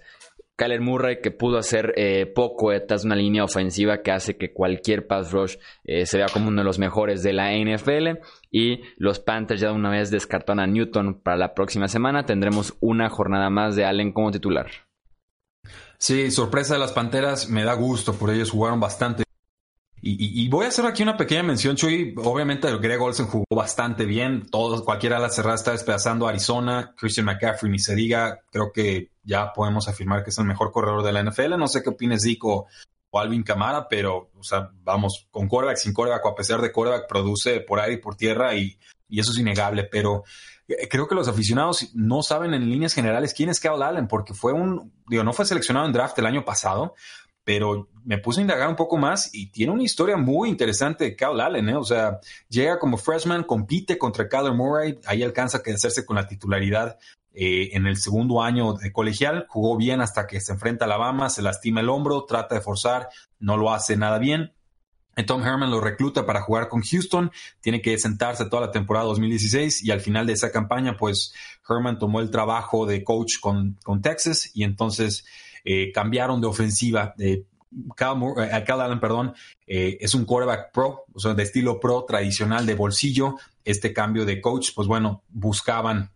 Kyler 0.58 0.82
Murray 0.82 1.22
que 1.22 1.32
pudo 1.32 1.60
hacer 1.60 1.94
eh, 1.96 2.26
poco 2.26 2.72
detrás 2.72 3.04
de 3.04 3.08
una 3.08 3.16
línea 3.16 3.44
ofensiva 3.44 4.02
que 4.02 4.12
hace 4.12 4.38
que 4.38 4.52
cualquier 4.52 5.06
pass 5.06 5.32
rush 5.32 5.58
eh, 5.84 6.06
se 6.06 6.18
vea 6.18 6.28
como 6.34 6.48
uno 6.48 6.62
de 6.62 6.66
los 6.66 6.80
mejores 6.80 7.22
de 7.22 7.34
la 7.34 7.52
NFL. 7.54 8.20
Y 8.52 8.82
los 8.98 9.20
Panthers 9.20 9.62
ya 9.62 9.72
una 9.72 9.92
vez 9.92 10.10
descartaron 10.10 10.60
a 10.60 10.68
Newton 10.68 11.22
para 11.22 11.38
la 11.38 11.54
próxima 11.54 11.88
semana. 11.88 12.26
Tendremos 12.26 12.76
una 12.80 13.10
jornada 13.10 13.50
más 13.50 13.76
de 13.76 13.86
Allen 13.86 14.12
como 14.12 14.32
titular. 14.32 14.68
Sí, 16.00 16.32
sorpresa 16.32 16.74
de 16.74 16.80
las 16.80 16.92
Panteras, 16.92 17.50
me 17.50 17.64
da 17.64 17.74
gusto, 17.74 18.14
por 18.14 18.30
ellos 18.30 18.52
jugaron 18.52 18.80
bastante 18.80 19.27
y, 20.00 20.48
voy 20.50 20.66
a 20.66 20.68
hacer 20.70 20.86
aquí 20.86 21.02
una 21.02 21.18
pequeña 21.18 21.44
mención, 21.44 21.76
Chuy. 21.76 22.14
Obviamente, 22.18 22.76
Greg 22.78 23.02
Olsen 23.02 23.26
jugó 23.26 23.46
bastante 23.50 24.06
bien. 24.06 24.48
Todos, 24.50 24.84
cualquiera 24.84 25.16
de 25.16 25.24
las 25.24 25.36
cerradas 25.36 25.62
está 25.62 25.72
despedazando 25.72 26.28
a 26.28 26.30
Arizona. 26.30 26.94
Christian 26.96 27.26
McCaffrey, 27.26 27.72
ni 27.72 27.80
se 27.80 27.96
diga. 27.96 28.40
Creo 28.52 28.72
que 28.72 29.12
ya 29.24 29.52
podemos 29.54 29.88
afirmar 29.88 30.24
que 30.24 30.30
es 30.30 30.38
el 30.38 30.46
mejor 30.46 30.72
corredor 30.72 31.04
de 31.04 31.12
la 31.12 31.24
NFL. 31.24 31.58
No 31.58 31.68
sé 31.68 31.82
qué 31.82 31.90
opines, 31.90 32.24
Zico 32.24 32.68
o 33.10 33.20
Alvin 33.20 33.44
Camara, 33.44 33.88
pero, 33.90 34.30
o 34.38 34.44
sea, 34.44 34.70
vamos, 34.84 35.28
con 35.32 35.48
quarterback, 35.48 35.78
sin 35.78 35.94
quarterback, 35.94 36.26
o 36.26 36.30
a 36.30 36.36
pesar 36.36 36.62
de 36.62 36.72
quarterback, 36.72 37.08
produce 37.08 37.62
por 37.62 37.80
aire 37.80 37.96
y 37.96 37.98
por 37.98 38.16
tierra 38.16 38.54
y, 38.54 38.78
y 39.10 39.20
eso 39.20 39.32
es 39.32 39.40
innegable. 39.40 39.86
Pero 39.86 40.24
eh, 40.68 40.88
creo 40.90 41.08
que 41.08 41.16
los 41.16 41.28
aficionados 41.28 41.90
no 41.96 42.22
saben 42.22 42.54
en 42.54 42.70
líneas 42.70 42.94
generales 42.94 43.34
quién 43.34 43.50
es 43.50 43.60
Kyle 43.60 43.82
Allen, 43.82 44.08
porque 44.08 44.34
fue 44.34 44.54
un, 44.54 44.94
digo, 45.08 45.24
no 45.24 45.34
fue 45.34 45.46
seleccionado 45.46 45.88
en 45.88 45.94
draft 45.94 46.20
el 46.20 46.26
año 46.26 46.44
pasado, 46.44 46.94
pero 47.48 47.88
me 48.04 48.18
puse 48.18 48.42
a 48.42 48.44
indagar 48.44 48.68
un 48.68 48.76
poco 48.76 48.98
más 48.98 49.34
y 49.34 49.50
tiene 49.52 49.72
una 49.72 49.84
historia 49.84 50.18
muy 50.18 50.50
interesante 50.50 51.06
de 51.06 51.16
Kyle 51.16 51.40
Allen, 51.40 51.70
¿eh? 51.70 51.78
O 51.78 51.84
sea, 51.86 52.20
llega 52.50 52.78
como 52.78 52.98
freshman, 52.98 53.46
compite 53.46 53.98
contra 53.98 54.28
Kyler 54.28 54.52
Murray, 54.52 55.00
ahí 55.06 55.24
alcanza 55.24 55.60
a 55.60 55.74
hacerse 55.74 56.06
con 56.06 56.18
la 56.18 56.28
titularidad 56.28 57.00
eh, 57.34 57.70
en 57.72 57.88
el 57.88 57.96
segundo 57.96 58.44
año 58.44 58.74
de 58.74 58.92
colegial, 58.92 59.46
jugó 59.48 59.78
bien 59.78 60.02
hasta 60.02 60.28
que 60.28 60.42
se 60.42 60.52
enfrenta 60.52 60.84
a 60.84 60.88
Alabama, 60.88 61.30
se 61.30 61.42
lastima 61.42 61.80
el 61.80 61.88
hombro, 61.88 62.26
trata 62.26 62.56
de 62.56 62.60
forzar, 62.60 63.08
no 63.40 63.56
lo 63.56 63.72
hace 63.72 63.96
nada 63.96 64.20
bien. 64.20 64.52
Tom 65.26 65.42
Herman 65.42 65.72
lo 65.72 65.80
recluta 65.80 66.26
para 66.26 66.42
jugar 66.42 66.68
con 66.68 66.82
Houston, 66.82 67.32
tiene 67.62 67.82
que 67.82 67.98
sentarse 67.98 68.50
toda 68.50 68.64
la 68.64 68.72
temporada 68.72 69.06
2016 69.06 69.86
y 69.86 69.92
al 69.92 70.02
final 70.02 70.28
de 70.28 70.34
esa 70.34 70.52
campaña, 70.52 70.98
pues 70.98 71.34
Herman 71.68 71.98
tomó 71.98 72.20
el 72.20 72.30
trabajo 72.30 72.86
de 72.86 73.06
coach 73.06 73.40
con, 73.40 73.80
con 73.86 74.02
Texas 74.02 74.52
y 74.54 74.66
entonces 74.66 75.26
eh, 75.70 75.92
cambiaron 75.92 76.40
de 76.40 76.48
ofensiva. 76.48 77.14
Eh, 77.20 77.44
Cal, 77.94 78.22
Allen, 78.80 79.02
perdón, 79.02 79.34
eh, 79.68 79.98
es 80.00 80.14
un 80.14 80.24
quarterback 80.24 80.72
pro, 80.72 81.04
o 81.14 81.20
sea, 81.20 81.34
de 81.34 81.44
estilo 81.44 81.78
pro 81.78 82.06
tradicional 82.06 82.66
de 82.66 82.74
bolsillo. 82.74 83.36
Este 83.66 83.92
cambio 83.92 84.24
de 84.24 84.40
coach, 84.40 84.70
pues 84.74 84.88
bueno, 84.88 85.24
buscaban 85.28 86.12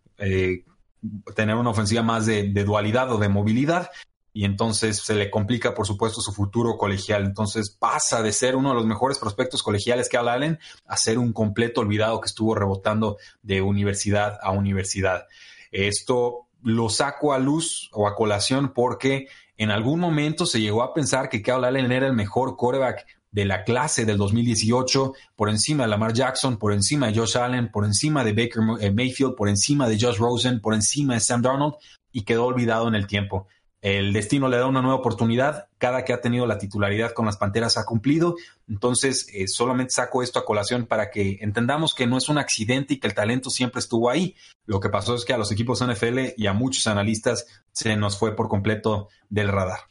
tener 1.36 1.56
una 1.56 1.72
ofensiva 1.72 2.02
más 2.02 2.28
de, 2.28 2.48
dualidad 2.64 3.12
o 3.12 3.18
de 3.18 3.28
movilidad 3.28 3.90
y 4.32 4.46
entonces 4.46 5.00
se 5.00 5.16
le 5.16 5.30
complica, 5.30 5.74
por 5.74 5.86
supuesto, 5.86 6.22
su 6.22 6.32
futuro 6.32 6.78
colegial. 6.78 7.26
Entonces 7.26 7.72
pasa 7.72 8.22
de 8.22 8.32
ser 8.32 8.56
uno 8.56 8.70
de 8.70 8.76
los 8.76 8.86
mejores 8.86 9.20
prospectos 9.20 9.64
colegiales 9.64 10.08
que 10.08 10.16
Allen 10.16 10.60
a 10.86 10.96
ser 10.96 11.18
un 11.18 11.34
completo 11.34 11.82
olvidado 11.82 12.22
que 12.22 12.28
estuvo 12.28 12.56
rebotando 12.56 13.18
de 13.42 13.62
universidad 13.62 14.40
a 14.42 14.52
universidad. 14.52 15.26
Esto 15.72 16.48
lo 16.64 16.90
saco 16.90 17.34
a 17.34 17.40
luz 17.40 17.90
o 17.92 18.08
a 18.08 18.16
colación 18.16 18.74
porque 18.74 19.28
en 19.58 19.72
algún 19.72 20.00
momento 20.00 20.46
se 20.46 20.62
llegó 20.62 20.84
a 20.84 20.94
pensar 20.94 21.30
que 21.30 21.42
Kyle 21.42 21.66
Allen 21.66 21.92
era 21.92 22.08
el 22.08 22.14
mejor 22.14 22.56
quarterback 22.56 23.06
de 23.32 23.46
la 23.46 23.64
clase 23.64 24.06
del 24.06 24.18
2018, 24.18 25.14
por 25.36 25.50
encima 25.50 25.84
de 25.84 25.90
Lamar 25.90 26.14
Jackson, 26.14 26.58
por 26.58 26.74
encima 26.74 27.08
de 27.08 27.18
Josh 27.18 27.38
Allen, 27.38 27.72
por 27.72 27.86
encima 27.86 28.24
de 28.24 28.34
Baker 28.34 28.62
eh, 28.82 28.92
Mayfield, 28.92 29.36
por 29.36 29.48
encima 29.48 29.88
de 29.88 29.98
Josh 30.00 30.18
Rosen, 30.18 30.60
por 30.60 30.74
encima 30.74 31.14
de 31.14 31.22
Sam 31.22 31.42
Darnold, 31.42 31.76
y 32.12 32.24
quedó 32.24 32.46
olvidado 32.46 32.88
en 32.88 32.96
el 32.96 33.08
tiempo. 33.08 33.48
El 33.82 34.14
destino 34.14 34.48
le 34.48 34.58
da 34.58 34.68
una 34.68 34.82
nueva 34.82 34.98
oportunidad. 34.98 35.68
Cada 35.80 36.06
que 36.06 36.14
ha 36.14 36.22
tenido 36.22 36.46
la 36.46 36.60
titularidad 36.60 37.14
con 37.14 37.26
las 37.26 37.38
Panteras 37.38 37.78
ha 37.78 37.86
cumplido. 37.86 38.36
Entonces, 38.70 39.28
eh, 39.34 39.48
solamente 39.48 39.94
saco 39.94 40.22
esto 40.22 40.38
a 40.38 40.46
colación 40.46 40.86
para 40.86 41.10
que 41.10 41.40
entendamos 41.42 41.96
que 41.96 42.06
no 42.06 42.18
es 42.18 42.30
un 42.30 42.38
accidente 42.38 42.94
y 42.94 43.00
que 43.00 43.08
el 43.08 43.16
talento 43.16 43.50
siempre 43.50 43.80
estuvo 43.80 44.12
ahí. 44.12 44.36
Lo 44.66 44.80
que 44.80 44.90
pasó 44.90 45.16
es 45.16 45.26
que 45.26 45.34
a 45.34 45.38
los 45.38 45.52
equipos 45.52 45.82
NFL 45.82 46.34
y 46.38 46.46
a 46.46 46.54
muchos 46.54 46.86
analistas 46.86 47.48
se 47.72 47.96
nos 47.96 48.20
fue 48.20 48.36
por 48.36 48.50
completo 48.50 49.10
del 49.30 49.48
radar. 49.48 49.91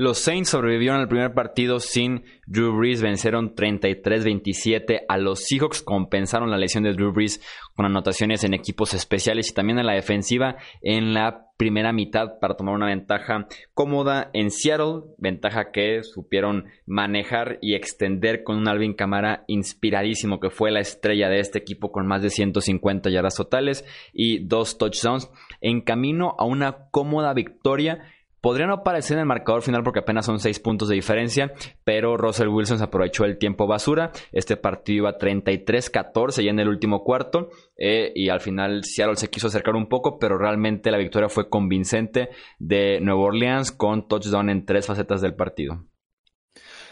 Los 0.00 0.18
Saints 0.20 0.50
sobrevivieron 0.50 1.00
al 1.00 1.08
primer 1.08 1.34
partido 1.34 1.80
sin 1.80 2.22
Drew 2.46 2.72
Brees, 2.78 3.02
vencieron 3.02 3.56
33-27 3.56 5.00
a 5.08 5.18
los 5.18 5.40
Seahawks, 5.40 5.82
compensaron 5.82 6.52
la 6.52 6.56
lesión 6.56 6.84
de 6.84 6.92
Drew 6.92 7.12
Brees 7.12 7.42
con 7.74 7.84
anotaciones 7.84 8.44
en 8.44 8.54
equipos 8.54 8.94
especiales 8.94 9.50
y 9.50 9.54
también 9.54 9.80
en 9.80 9.86
la 9.86 9.94
defensiva 9.94 10.56
en 10.82 11.14
la 11.14 11.48
primera 11.56 11.92
mitad 11.92 12.38
para 12.40 12.54
tomar 12.54 12.76
una 12.76 12.86
ventaja 12.86 13.48
cómoda 13.74 14.30
en 14.34 14.52
Seattle, 14.52 15.02
ventaja 15.18 15.72
que 15.72 16.04
supieron 16.04 16.66
manejar 16.86 17.58
y 17.60 17.74
extender 17.74 18.44
con 18.44 18.56
un 18.56 18.68
Alvin 18.68 18.94
Camara 18.94 19.42
inspiradísimo 19.48 20.38
que 20.38 20.50
fue 20.50 20.70
la 20.70 20.78
estrella 20.78 21.28
de 21.28 21.40
este 21.40 21.58
equipo 21.58 21.90
con 21.90 22.06
más 22.06 22.22
de 22.22 22.30
150 22.30 23.10
yardas 23.10 23.34
totales 23.34 23.84
y 24.12 24.46
dos 24.46 24.78
touchdowns. 24.78 25.28
En 25.60 25.80
camino 25.80 26.36
a 26.38 26.44
una 26.44 26.86
cómoda 26.92 27.34
victoria 27.34 28.04
Podría 28.40 28.66
no 28.66 28.74
aparecer 28.74 29.16
en 29.16 29.20
el 29.20 29.26
marcador 29.26 29.62
final 29.62 29.82
porque 29.82 30.00
apenas 30.00 30.26
son 30.26 30.38
6 30.38 30.60
puntos 30.60 30.88
de 30.88 30.94
diferencia, 30.94 31.52
pero 31.84 32.16
Russell 32.16 32.48
Wilson 32.48 32.78
se 32.78 32.84
aprovechó 32.84 33.24
el 33.24 33.38
tiempo 33.38 33.66
basura. 33.66 34.12
Este 34.32 34.56
partido 34.56 35.08
iba 35.08 35.18
33-14 35.18 36.44
ya 36.44 36.50
en 36.50 36.60
el 36.60 36.68
último 36.68 37.02
cuarto 37.02 37.50
eh, 37.76 38.12
y 38.14 38.28
al 38.28 38.40
final 38.40 38.84
Seattle 38.84 39.16
se 39.16 39.28
quiso 39.28 39.48
acercar 39.48 39.74
un 39.74 39.88
poco, 39.88 40.18
pero 40.18 40.38
realmente 40.38 40.90
la 40.90 40.98
victoria 40.98 41.28
fue 41.28 41.48
convincente 41.48 42.30
de 42.58 43.00
Nueva 43.00 43.22
Orleans 43.22 43.72
con 43.72 44.06
touchdown 44.06 44.50
en 44.50 44.64
tres 44.64 44.86
facetas 44.86 45.20
del 45.20 45.34
partido. 45.34 45.84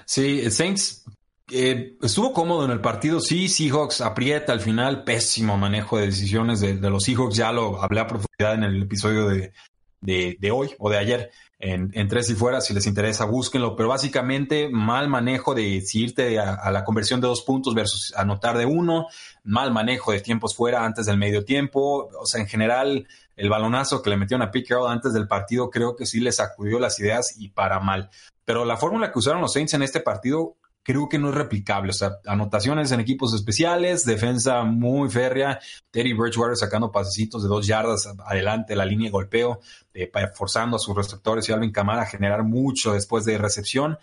Sí, 0.05 0.51
Saints 0.51 1.05
eh, 1.51 1.97
estuvo 2.03 2.33
cómodo 2.33 2.65
en 2.65 2.73
el 2.73 2.81
partido, 2.81 3.21
sí, 3.21 3.49
Seahawks 3.49 4.01
aprieta 4.01 4.53
al 4.53 4.61
final, 4.61 5.05
pésimo 5.05 5.57
manejo 5.57 5.99
de 5.99 6.07
decisiones 6.07 6.61
de, 6.61 6.75
los 6.91 7.05
Seahawks, 7.05 7.37
ya 7.37 7.53
lo 7.53 7.81
hablé 7.81 8.01
a 8.01 8.07
profundidad 8.07 8.55
en 8.55 8.65
el 8.65 8.83
episodio 8.83 9.29
de, 9.29 9.53
de, 10.01 10.51
hoy 10.53 10.75
o 10.79 10.91
de 10.91 10.99
ayer, 10.99 11.31
en, 11.59 12.09
tres 12.09 12.31
y 12.31 12.35
fuera, 12.35 12.61
si 12.61 12.75
les 12.75 12.87
interesa, 12.87 13.25
búsquenlo, 13.25 13.77
pero 13.77 13.89
básicamente 13.89 14.69
mal 14.69 15.09
manejo 15.09 15.55
de 15.55 15.81
si 15.81 16.05
irte 16.05 16.39
a, 16.39 16.71
la 16.71 16.85
conversión 16.85 17.21
de 17.21 17.29
dos 17.29 17.43
puntos 17.43 17.75
versus 17.75 18.15
anotar 18.17 18.59
de 18.59 18.67
uno, 18.67 19.07
mal 19.45 19.73
manejo 19.73 20.13
de 20.13 20.21
tiempos 20.21 20.55
fuera 20.55 20.85
antes 20.85 21.07
del 21.07 21.19
medio 21.19 21.45
tiempo, 21.45 22.09
o 22.21 22.27
sea, 22.27 22.41
en 22.41 22.47
general, 22.47 23.09
el 23.37 23.49
balonazo 23.49 24.03
que 24.03 24.11
le 24.11 24.17
metieron 24.17 24.47
a 24.47 24.51
Pete 24.51 24.75
antes 24.89 25.13
del 25.13 25.29
partido 25.29 25.71
creo 25.71 25.97
que 25.97 26.07
sí 26.07 26.21
les 26.21 26.37
sacudió 26.37 26.79
las 26.79 26.99
ideas 27.01 27.35
y 27.39 27.49
para 27.49 27.81
mal. 27.81 28.11
Pero 28.45 28.65
la 28.65 28.77
fórmula 28.77 29.13
que 29.13 29.19
usaron 29.19 29.41
los 29.41 29.53
Saints 29.53 29.75
en 29.75 29.83
este 29.83 30.01
partido 30.01 30.57
creo 30.87 31.09
que 31.09 31.19
no 31.19 31.31
es 31.31 31.35
replicable. 31.35 31.91
O 31.91 31.93
sea, 31.93 32.19
anotaciones 32.27 32.93
en 32.93 33.01
equipos 33.01 33.35
especiales, 33.35 34.05
defensa 34.05 34.63
muy 34.63 35.11
férrea, 35.11 35.59
Teddy 35.91 36.13
Bridgewater 36.13 36.57
sacando 36.57 36.93
pasecitos 36.93 37.43
de 37.43 37.49
dos 37.49 37.67
yardas 37.67 38.09
adelante, 38.25 38.77
la 38.77 38.87
línea 38.87 39.09
de 39.09 39.11
golpeo, 39.11 39.59
eh, 39.93 40.09
forzando 40.33 40.77
a 40.77 40.79
sus 40.79 40.95
receptores 40.95 41.49
y 41.49 41.53
Alvin 41.53 41.73
Kamara 41.73 42.03
a 42.03 42.07
generar 42.07 42.45
mucho 42.45 42.93
después 42.93 43.25
de 43.25 43.37
recepción. 43.37 43.99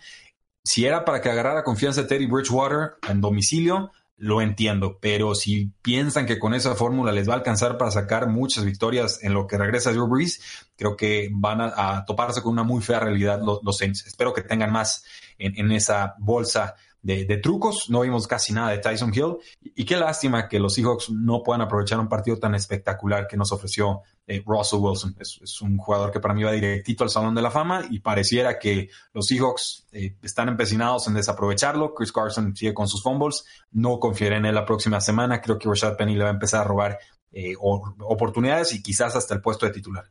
Si 0.62 0.84
era 0.84 1.06
para 1.06 1.22
que 1.22 1.30
agarrara 1.30 1.64
confianza 1.64 2.06
Teddy 2.06 2.26
Bridgewater 2.26 2.96
en 3.08 3.22
domicilio, 3.22 3.90
lo 4.18 4.42
entiendo, 4.42 4.98
pero 5.00 5.34
si 5.34 5.72
piensan 5.80 6.26
que 6.26 6.38
con 6.38 6.52
esa 6.52 6.74
fórmula 6.74 7.12
les 7.12 7.28
va 7.28 7.32
a 7.32 7.36
alcanzar 7.36 7.78
para 7.78 7.90
sacar 7.90 8.28
muchas 8.28 8.64
victorias 8.64 9.20
en 9.22 9.32
lo 9.32 9.46
que 9.46 9.56
regresa 9.56 9.90
Drew 9.90 10.06
Brees, 10.06 10.66
creo 10.76 10.96
que 10.96 11.30
van 11.32 11.60
a, 11.62 12.04
toparse 12.04 12.42
con 12.42 12.52
una 12.52 12.62
muy 12.62 12.82
fea 12.82 13.00
realidad 13.00 13.40
los, 13.42 13.76
Saints. 13.76 14.06
Espero 14.06 14.34
que 14.34 14.42
tengan 14.42 14.70
más 14.70 15.04
en, 15.38 15.72
esa 15.72 16.14
bolsa 16.18 16.74
de, 17.02 17.24
trucos. 17.38 17.90
No 17.90 18.00
vimos 18.00 18.26
casi 18.26 18.52
nada 18.52 18.70
de 18.70 18.78
Tyson 18.78 19.12
Hill. 19.14 19.36
Y, 19.60 19.84
qué 19.84 19.96
lástima 19.96 20.48
que 20.48 20.58
los 20.58 20.74
Seahawks 20.74 21.10
no 21.10 21.42
puedan 21.42 21.62
aprovechar 21.62 22.00
un 22.00 22.08
partido 22.08 22.38
tan 22.38 22.54
espectacular 22.54 23.26
que 23.26 23.36
nos 23.36 23.52
ofreció 23.52 24.02
eh, 24.26 24.42
Russell 24.46 24.80
Wilson. 24.80 25.16
Es, 25.18 25.60
un 25.60 25.76
jugador 25.76 26.10
que 26.10 26.20
para 26.20 26.34
mí 26.34 26.42
va 26.42 26.52
directito 26.52 27.04
al 27.04 27.10
Salón 27.10 27.34
de 27.34 27.42
la 27.42 27.50
Fama 27.50 27.84
y 27.90 28.00
pareciera 28.00 28.58
que 28.58 28.88
los 29.12 29.26
Seahawks 29.26 29.86
eh, 29.92 30.16
están 30.22 30.48
empecinados 30.48 31.06
en 31.08 31.14
desaprovecharlo. 31.14 31.94
Chris 31.94 32.12
Carson 32.12 32.56
sigue 32.56 32.74
con 32.74 32.88
sus 32.88 33.02
fumbles. 33.02 33.44
No 33.72 33.98
confiere 33.98 34.36
en 34.36 34.46
él 34.46 34.54
la 34.54 34.64
próxima 34.64 35.00
semana. 35.00 35.40
Creo 35.40 35.58
que 35.58 35.68
Rashad 35.68 35.96
Penny 35.96 36.14
le 36.14 36.24
va 36.24 36.30
a 36.30 36.34
empezar 36.34 36.62
a 36.62 36.64
robar 36.64 36.98
eh, 37.32 37.54
oportunidades 37.58 38.72
y 38.72 38.82
quizás 38.82 39.16
hasta 39.16 39.34
el 39.34 39.40
puesto 39.40 39.66
de 39.66 39.72
titular. 39.72 40.04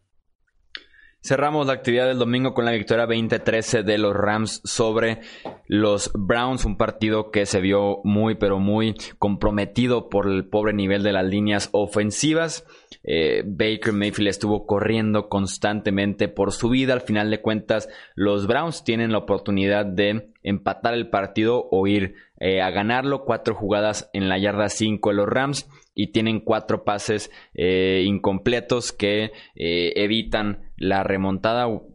Cerramos 1.25 1.67
la 1.67 1.73
actividad 1.73 2.07
del 2.07 2.19
domingo 2.19 2.53
con 2.53 2.65
la 2.65 2.73
victoria 2.73 3.07
20-13 3.07 3.83
de 3.83 3.97
los 3.97 4.13
Rams 4.13 4.59
sobre 4.65 5.21
los 5.67 6.11
Browns, 6.13 6.65
un 6.65 6.75
partido 6.75 7.31
que 7.31 7.45
se 7.45 7.61
vio 7.61 8.01
muy 8.03 8.35
pero 8.35 8.59
muy 8.59 8.93
comprometido 9.19 10.09
por 10.09 10.27
el 10.27 10.43
pobre 10.43 10.73
nivel 10.73 11.01
de 11.01 11.13
las 11.13 11.23
líneas 11.25 11.69
ofensivas. 11.71 12.65
Eh, 13.05 13.41
Baker 13.45 13.93
Mayfield 13.93 14.27
estuvo 14.27 14.65
corriendo 14.65 15.29
constantemente 15.29 16.27
por 16.27 16.51
su 16.51 16.67
vida. 16.67 16.91
Al 16.91 16.99
final 16.99 17.31
de 17.31 17.39
cuentas, 17.39 17.87
los 18.15 18.45
Browns 18.45 18.83
tienen 18.83 19.13
la 19.13 19.19
oportunidad 19.19 19.85
de 19.85 20.33
empatar 20.43 20.93
el 20.93 21.09
partido 21.09 21.69
o 21.71 21.87
ir 21.87 22.15
eh, 22.45 22.61
a 22.61 22.71
ganarlo. 22.71 23.23
Cuatro 23.23 23.55
jugadas 23.55 24.09
en 24.11 24.27
la 24.27 24.37
yarda 24.37 24.67
5 24.67 25.11
de 25.11 25.15
los 25.15 25.29
Rams 25.29 25.69
y 25.95 26.07
tienen 26.07 26.41
cuatro 26.41 26.83
pases 26.83 27.31
eh, 27.53 28.03
incompletos 28.05 28.91
que 28.91 29.31
eh, 29.55 29.93
evitan 29.95 30.69
la 30.75 31.03
remontada 31.03 31.69
o, 31.69 31.87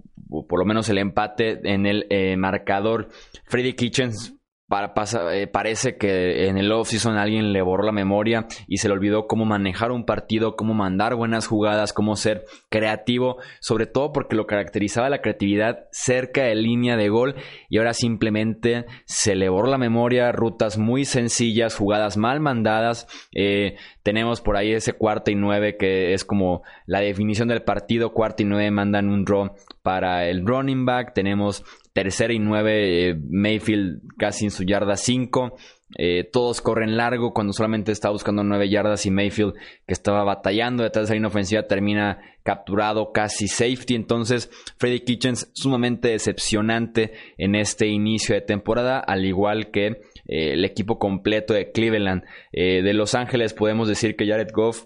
por 0.48 0.58
lo 0.58 0.64
menos 0.64 0.88
el 0.88 0.96
empate 0.96 1.60
en 1.64 1.84
el 1.84 2.06
marcador. 2.38 3.10
Freddy 3.44 3.74
Kitchens 3.74 4.37
para, 4.68 4.92
eh, 5.32 5.46
parece 5.46 5.96
que 5.96 6.46
en 6.46 6.58
el 6.58 6.70
off-season 6.70 7.16
alguien 7.16 7.52
le 7.52 7.62
borró 7.62 7.84
la 7.84 7.92
memoria 7.92 8.46
y 8.66 8.76
se 8.76 8.88
le 8.88 8.94
olvidó 8.94 9.26
cómo 9.26 9.46
manejar 9.46 9.92
un 9.92 10.04
partido, 10.04 10.56
cómo 10.56 10.74
mandar 10.74 11.14
buenas 11.14 11.46
jugadas, 11.46 11.94
cómo 11.94 12.16
ser 12.16 12.44
creativo, 12.68 13.38
sobre 13.60 13.86
todo 13.86 14.12
porque 14.12 14.36
lo 14.36 14.46
caracterizaba 14.46 15.08
la 15.08 15.22
creatividad 15.22 15.86
cerca 15.90 16.42
de 16.42 16.54
línea 16.54 16.96
de 16.96 17.08
gol 17.08 17.36
y 17.70 17.78
ahora 17.78 17.94
simplemente 17.94 18.84
se 19.06 19.34
le 19.34 19.48
borró 19.48 19.68
la 19.68 19.78
memoria, 19.78 20.32
rutas 20.32 20.76
muy 20.76 21.06
sencillas, 21.06 21.74
jugadas 21.74 22.18
mal 22.18 22.40
mandadas. 22.40 23.06
Eh, 23.34 23.76
tenemos 24.02 24.42
por 24.42 24.56
ahí 24.56 24.72
ese 24.72 24.92
cuarto 24.92 25.30
y 25.30 25.34
nueve 25.34 25.76
que 25.78 26.12
es 26.12 26.24
como 26.24 26.62
la 26.86 27.00
definición 27.00 27.48
del 27.48 27.62
partido, 27.62 28.12
cuarto 28.12 28.42
y 28.42 28.46
nueve 28.46 28.70
mandan 28.70 29.08
un 29.08 29.24
draw 29.24 29.54
para 29.82 30.26
el 30.28 30.46
running 30.46 30.84
back. 30.84 31.14
Tenemos 31.14 31.64
tercera 31.98 32.32
y 32.32 32.38
nueve, 32.38 33.08
eh, 33.08 33.16
Mayfield 33.28 34.02
casi 34.16 34.44
en 34.44 34.52
su 34.52 34.62
yarda 34.62 34.96
5. 34.96 35.56
Eh, 35.96 36.28
todos 36.32 36.60
corren 36.60 36.96
largo 36.96 37.32
cuando 37.32 37.52
solamente 37.52 37.90
está 37.90 38.10
buscando 38.10 38.44
nueve 38.44 38.68
yardas 38.68 39.04
y 39.04 39.10
Mayfield 39.10 39.54
que 39.54 39.94
estaba 39.94 40.22
batallando 40.22 40.84
detrás 40.84 41.02
de 41.02 41.04
esa 41.06 41.14
línea 41.14 41.26
ofensiva 41.28 41.64
termina 41.64 42.20
capturado 42.44 43.10
casi 43.10 43.48
safety. 43.48 43.96
Entonces 43.96 44.48
Freddy 44.76 45.00
Kitchens 45.00 45.50
sumamente 45.54 46.10
decepcionante 46.10 47.14
en 47.36 47.56
este 47.56 47.88
inicio 47.88 48.36
de 48.36 48.42
temporada 48.42 49.00
al 49.00 49.24
igual 49.24 49.72
que 49.72 49.86
eh, 49.86 50.52
el 50.52 50.64
equipo 50.64 51.00
completo 51.00 51.52
de 51.52 51.72
Cleveland. 51.72 52.22
de 52.52 52.94
Los 52.94 53.16
Ángeles 53.16 53.54
podemos 53.54 53.88
decir 53.88 54.14
que 54.14 54.28
Jared 54.28 54.52
Goff 54.52 54.84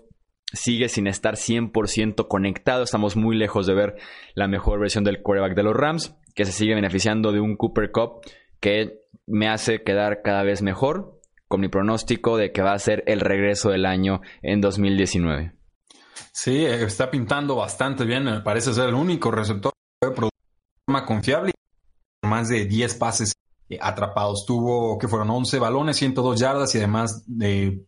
sigue 0.54 0.88
sin 0.88 1.06
estar 1.06 1.34
100% 1.34 2.26
conectado. 2.26 2.84
Estamos 2.84 3.16
muy 3.16 3.36
lejos 3.36 3.66
de 3.66 3.74
ver 3.74 3.96
la 4.34 4.48
mejor 4.48 4.80
versión 4.80 5.04
del 5.04 5.20
quarterback 5.22 5.54
de 5.54 5.62
los 5.62 5.74
Rams, 5.74 6.16
que 6.34 6.44
se 6.44 6.52
sigue 6.52 6.74
beneficiando 6.74 7.32
de 7.32 7.40
un 7.40 7.56
Cooper 7.56 7.90
Cup 7.92 8.20
que 8.60 9.00
me 9.26 9.48
hace 9.48 9.82
quedar 9.82 10.22
cada 10.22 10.42
vez 10.42 10.62
mejor 10.62 11.20
con 11.48 11.60
mi 11.60 11.68
pronóstico 11.68 12.36
de 12.36 12.52
que 12.52 12.62
va 12.62 12.72
a 12.72 12.78
ser 12.78 13.04
el 13.06 13.20
regreso 13.20 13.70
del 13.70 13.84
año 13.84 14.22
en 14.40 14.60
2019. 14.60 15.52
Sí, 16.32 16.64
está 16.64 17.10
pintando 17.10 17.56
bastante 17.56 18.04
bien. 18.04 18.24
Me 18.24 18.40
parece 18.40 18.72
ser 18.72 18.88
el 18.88 18.94
único 18.94 19.30
receptor 19.30 19.72
de 20.00 20.14
forma 20.14 21.06
confiable. 21.06 21.52
Más 22.22 22.48
de 22.48 22.64
10 22.64 22.94
pases 22.94 23.34
atrapados. 23.80 24.46
Tuvo 24.46 24.98
que 24.98 25.08
fueron 25.08 25.30
11 25.30 25.58
balones, 25.58 25.96
102 25.96 26.40
yardas 26.40 26.74
y 26.74 26.78
además 26.78 27.24
de 27.26 27.84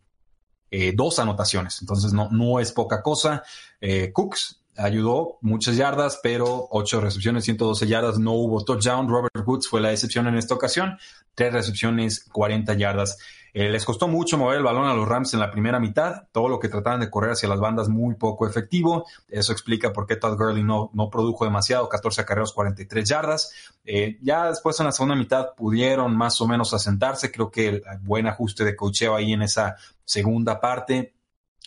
eh, 0.70 0.92
dos 0.95 1.18
anotaciones. 1.18 1.80
Entonces 1.80 2.12
no, 2.12 2.28
no 2.30 2.61
es 2.61 2.72
poca 2.72 3.03
cosa. 3.03 3.42
Eh, 3.80 4.12
Cooks 4.12 4.64
ayudó 4.77 5.39
muchas 5.41 5.77
yardas, 5.77 6.20
pero 6.22 6.68
ocho 6.70 7.01
recepciones, 7.01 7.45
112 7.45 7.87
yardas, 7.87 8.18
no 8.18 8.33
hubo 8.33 8.64
touchdown. 8.64 9.09
Robert 9.09 9.47
Woods 9.47 9.68
fue 9.68 9.81
la 9.81 9.93
excepción 9.93 10.27
en 10.27 10.37
esta 10.37 10.55
ocasión, 10.55 10.99
tres 11.35 11.53
recepciones, 11.53 12.29
40 12.33 12.75
yardas. 12.75 13.18
Eh, 13.57 13.68
les 13.68 13.85
costó 13.85 14.09
mucho 14.09 14.37
mover 14.37 14.59
el 14.59 14.64
balón 14.64 14.89
a 14.89 14.95
los 14.95 15.07
Rams 15.07 15.33
en 15.33 15.39
la 15.39 15.53
primera 15.53 15.79
mitad, 15.79 16.25
todo 16.33 16.49
lo 16.49 16.59
que 16.59 16.68
trataban 16.68 16.99
de 16.99 17.09
correr 17.09 17.31
hacia 17.31 17.49
las 17.49 17.61
bandas 17.61 17.89
muy 17.89 18.16
poco 18.16 18.49
efectivo. 18.49 19.07
Eso 19.29 19.53
explica 19.53 19.93
por 19.93 20.09
qué 20.09 20.16
Todd 20.16 20.37
Gurley 20.37 20.64
no, 20.64 20.91
no 20.93 21.09
produjo 21.09 21.45
demasiado, 21.45 21.89
14 21.89 22.22
acarreos, 22.22 22.53
43 22.53 23.09
yardas. 23.09 23.53
Eh, 23.85 24.18
ya 24.22 24.49
después 24.49 24.79
en 24.81 24.87
la 24.87 24.93
segunda 24.93 25.14
mitad 25.14 25.55
pudieron 25.55 26.16
más 26.16 26.41
o 26.41 26.49
menos 26.49 26.75
asentarse, 26.75 27.31
creo 27.31 27.53
que 27.53 27.68
el 27.68 27.83
buen 28.03 28.27
ajuste 28.27 28.64
de 28.64 28.75
cocheo 28.75 29.14
ahí 29.14 29.33
en 29.33 29.43
esa 29.43 29.77
segunda 30.05 30.61
parte. 30.61 31.14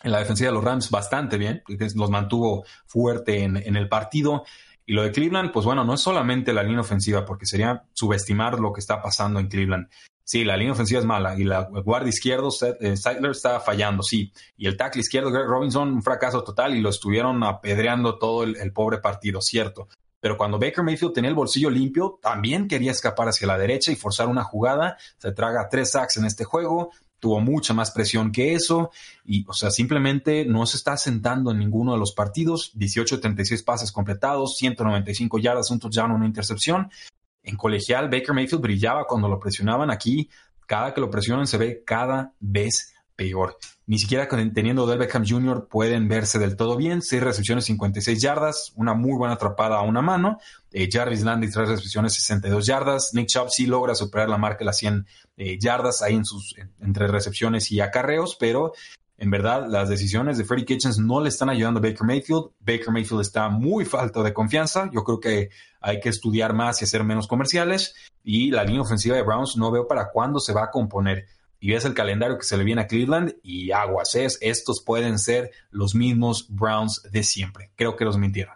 En 0.03 0.11
la 0.11 0.19
defensiva 0.19 0.49
de 0.49 0.55
los 0.55 0.63
Rams 0.63 0.91
bastante 0.91 1.37
bien, 1.37 1.63
los 1.95 2.09
mantuvo 2.09 2.65
fuerte 2.85 3.43
en, 3.43 3.57
en 3.57 3.75
el 3.75 3.89
partido. 3.89 4.43
Y 4.85 4.93
lo 4.93 5.03
de 5.03 5.11
Cleveland, 5.11 5.51
pues 5.51 5.65
bueno, 5.65 5.83
no 5.83 5.95
es 5.95 6.01
solamente 6.01 6.53
la 6.53 6.63
línea 6.63 6.81
ofensiva, 6.81 7.25
porque 7.25 7.45
sería 7.45 7.83
subestimar 7.93 8.59
lo 8.59 8.71
que 8.71 8.79
está 8.79 9.01
pasando 9.01 9.39
en 9.39 9.47
Cleveland. 9.47 9.89
Sí, 10.27 10.43
la 10.43 10.57
línea 10.57 10.73
ofensiva 10.73 10.99
es 10.99 11.05
mala 11.05 11.39
y 11.39 11.45
la 11.45 11.69
guardia 11.85 12.09
izquierdo, 12.09 12.49
eh, 12.81 12.97
Seidler 12.97 13.31
está 13.31 13.61
fallando, 13.61 14.03
sí. 14.03 14.33
Y 14.57 14.67
el 14.67 14.75
tackle 14.75 14.99
izquierdo, 14.99 15.31
Greg 15.31 15.47
Robinson, 15.47 15.87
un 15.89 16.03
fracaso 16.03 16.43
total 16.43 16.75
y 16.75 16.81
lo 16.81 16.89
estuvieron 16.89 17.41
apedreando 17.45 18.17
todo 18.17 18.43
el, 18.43 18.73
pobre 18.73 18.97
partido, 18.97 19.39
cierto. 19.39 19.87
Pero 20.19 20.35
cuando 20.35 20.59
Baker 20.59 20.83
Mayfield 20.83 21.13
tenía 21.13 21.29
el 21.29 21.35
bolsillo 21.35 21.69
limpio, 21.69 22.19
también 22.21 22.67
quería 22.67 22.91
escapar 22.91 23.29
hacia 23.29 23.47
la 23.47 23.57
derecha 23.57 23.89
y 23.89 23.95
forzar 23.95 24.27
una 24.27 24.43
jugada. 24.43 24.97
Se 25.17 25.31
traga 25.31 25.69
tres 25.69 25.91
sacks 25.91 26.17
en 26.17 26.25
este 26.25 26.43
juego, 26.43 26.91
tuvo 27.19 27.39
mucha 27.39 27.73
más 27.73 27.91
presión 27.91 28.31
que 28.31 28.53
eso 28.53 28.91
y, 29.25 29.45
o 29.47 29.53
sea, 29.53 29.71
simplemente 29.71 30.45
no 30.45 30.65
se 30.65 30.77
está 30.77 30.97
sentando 30.97 31.51
en 31.51 31.59
ninguno 31.59 31.93
de 31.93 31.99
los 31.99 32.11
partidos. 32.13 32.73
18-36 32.75 33.63
pases 33.63 33.91
completados, 33.91 34.57
195 34.57 35.39
yardas, 35.39 35.71
un 35.71 35.79
touchdown, 35.79 36.11
una 36.11 36.25
intercepción 36.25 36.89
en 37.47 37.55
colegial 37.55 38.09
Baker 38.09 38.33
Mayfield 38.33 38.61
brillaba 38.61 39.05
cuando 39.05 39.29
lo 39.29 39.39
presionaban 39.39 39.89
aquí. 39.89 40.29
Cada 40.67 40.93
que 40.93 40.99
lo 40.99 41.09
presionan 41.09 41.47
se 41.47 41.57
ve 41.57 41.81
cada 41.85 42.33
vez 42.41 42.93
peor. 43.15 43.57
Ni 43.87 43.99
siquiera 43.99 44.27
teniendo 44.27 44.85
Del 44.85 44.99
Beckham 44.99 45.25
Jr. 45.25 45.69
pueden 45.69 46.09
verse 46.09 46.39
del 46.39 46.57
todo 46.57 46.75
bien. 46.75 47.01
Seis 47.01 47.23
recepciones, 47.23 47.63
56 47.65 48.21
yardas, 48.21 48.73
una 48.75 48.93
muy 48.93 49.17
buena 49.17 49.35
atrapada 49.35 49.77
a 49.77 49.81
una 49.81 50.01
mano. 50.01 50.39
Eh, 50.73 50.89
Jarvis 50.91 51.23
Landry, 51.23 51.49
tres 51.49 51.69
recepciones, 51.69 52.13
62 52.15 52.65
yardas. 52.65 53.13
Nick 53.13 53.27
Chubb 53.29 53.49
sí 53.49 53.65
logra 53.65 53.95
superar 53.95 54.27
la 54.27 54.37
marca 54.37 54.59
de 54.59 54.65
las 54.65 54.77
100 54.77 55.05
eh, 55.37 55.57
yardas 55.57 56.01
ahí 56.01 56.15
en 56.15 56.25
sus, 56.25 56.53
entre 56.81 57.07
recepciones 57.07 57.71
y 57.71 57.79
acarreos, 57.79 58.35
pero 58.37 58.73
en 59.17 59.31
verdad, 59.31 59.65
las 59.67 59.87
decisiones 59.89 60.37
de 60.37 60.43
Freddie 60.43 60.65
Kitchens 60.65 60.99
no 60.99 61.21
le 61.21 61.29
están 61.29 61.49
ayudando 61.49 61.79
a 61.79 61.81
Baker 61.81 62.03
Mayfield. 62.03 62.51
Baker 62.59 62.91
Mayfield 62.91 63.21
está 63.21 63.49
muy 63.49 63.83
falto 63.85 64.21
de 64.21 64.33
confianza. 64.33 64.91
Yo 64.93 65.03
creo 65.03 65.19
que 65.19 65.49
hay 65.81 65.99
que 65.99 66.09
estudiar 66.09 66.53
más 66.53 66.81
y 66.81 66.85
hacer 66.85 67.03
menos 67.03 67.25
comerciales. 67.25 67.95
Y 68.23 68.51
la 68.51 68.63
línea 68.63 68.81
ofensiva 68.81 69.15
de 69.15 69.23
Browns 69.23 69.57
no 69.57 69.71
veo 69.71 69.87
para 69.87 70.09
cuándo 70.11 70.39
se 70.39 70.53
va 70.53 70.65
a 70.65 70.71
componer 70.71 71.25
y 71.59 71.71
ves 71.71 71.85
el 71.85 71.93
calendario 71.93 72.37
que 72.37 72.45
se 72.45 72.57
le 72.57 72.63
viene 72.63 72.81
a 72.81 72.87
Cleveland 72.87 73.35
y 73.43 73.71
aguas, 73.71 74.15
es, 74.15 74.37
estos 74.41 74.83
pueden 74.83 75.19
ser 75.19 75.51
los 75.71 75.95
mismos 75.95 76.47
Browns 76.49 77.01
de 77.11 77.23
siempre. 77.23 77.71
Creo 77.75 77.95
que 77.95 78.05
los 78.05 78.17
mintieron. 78.17 78.55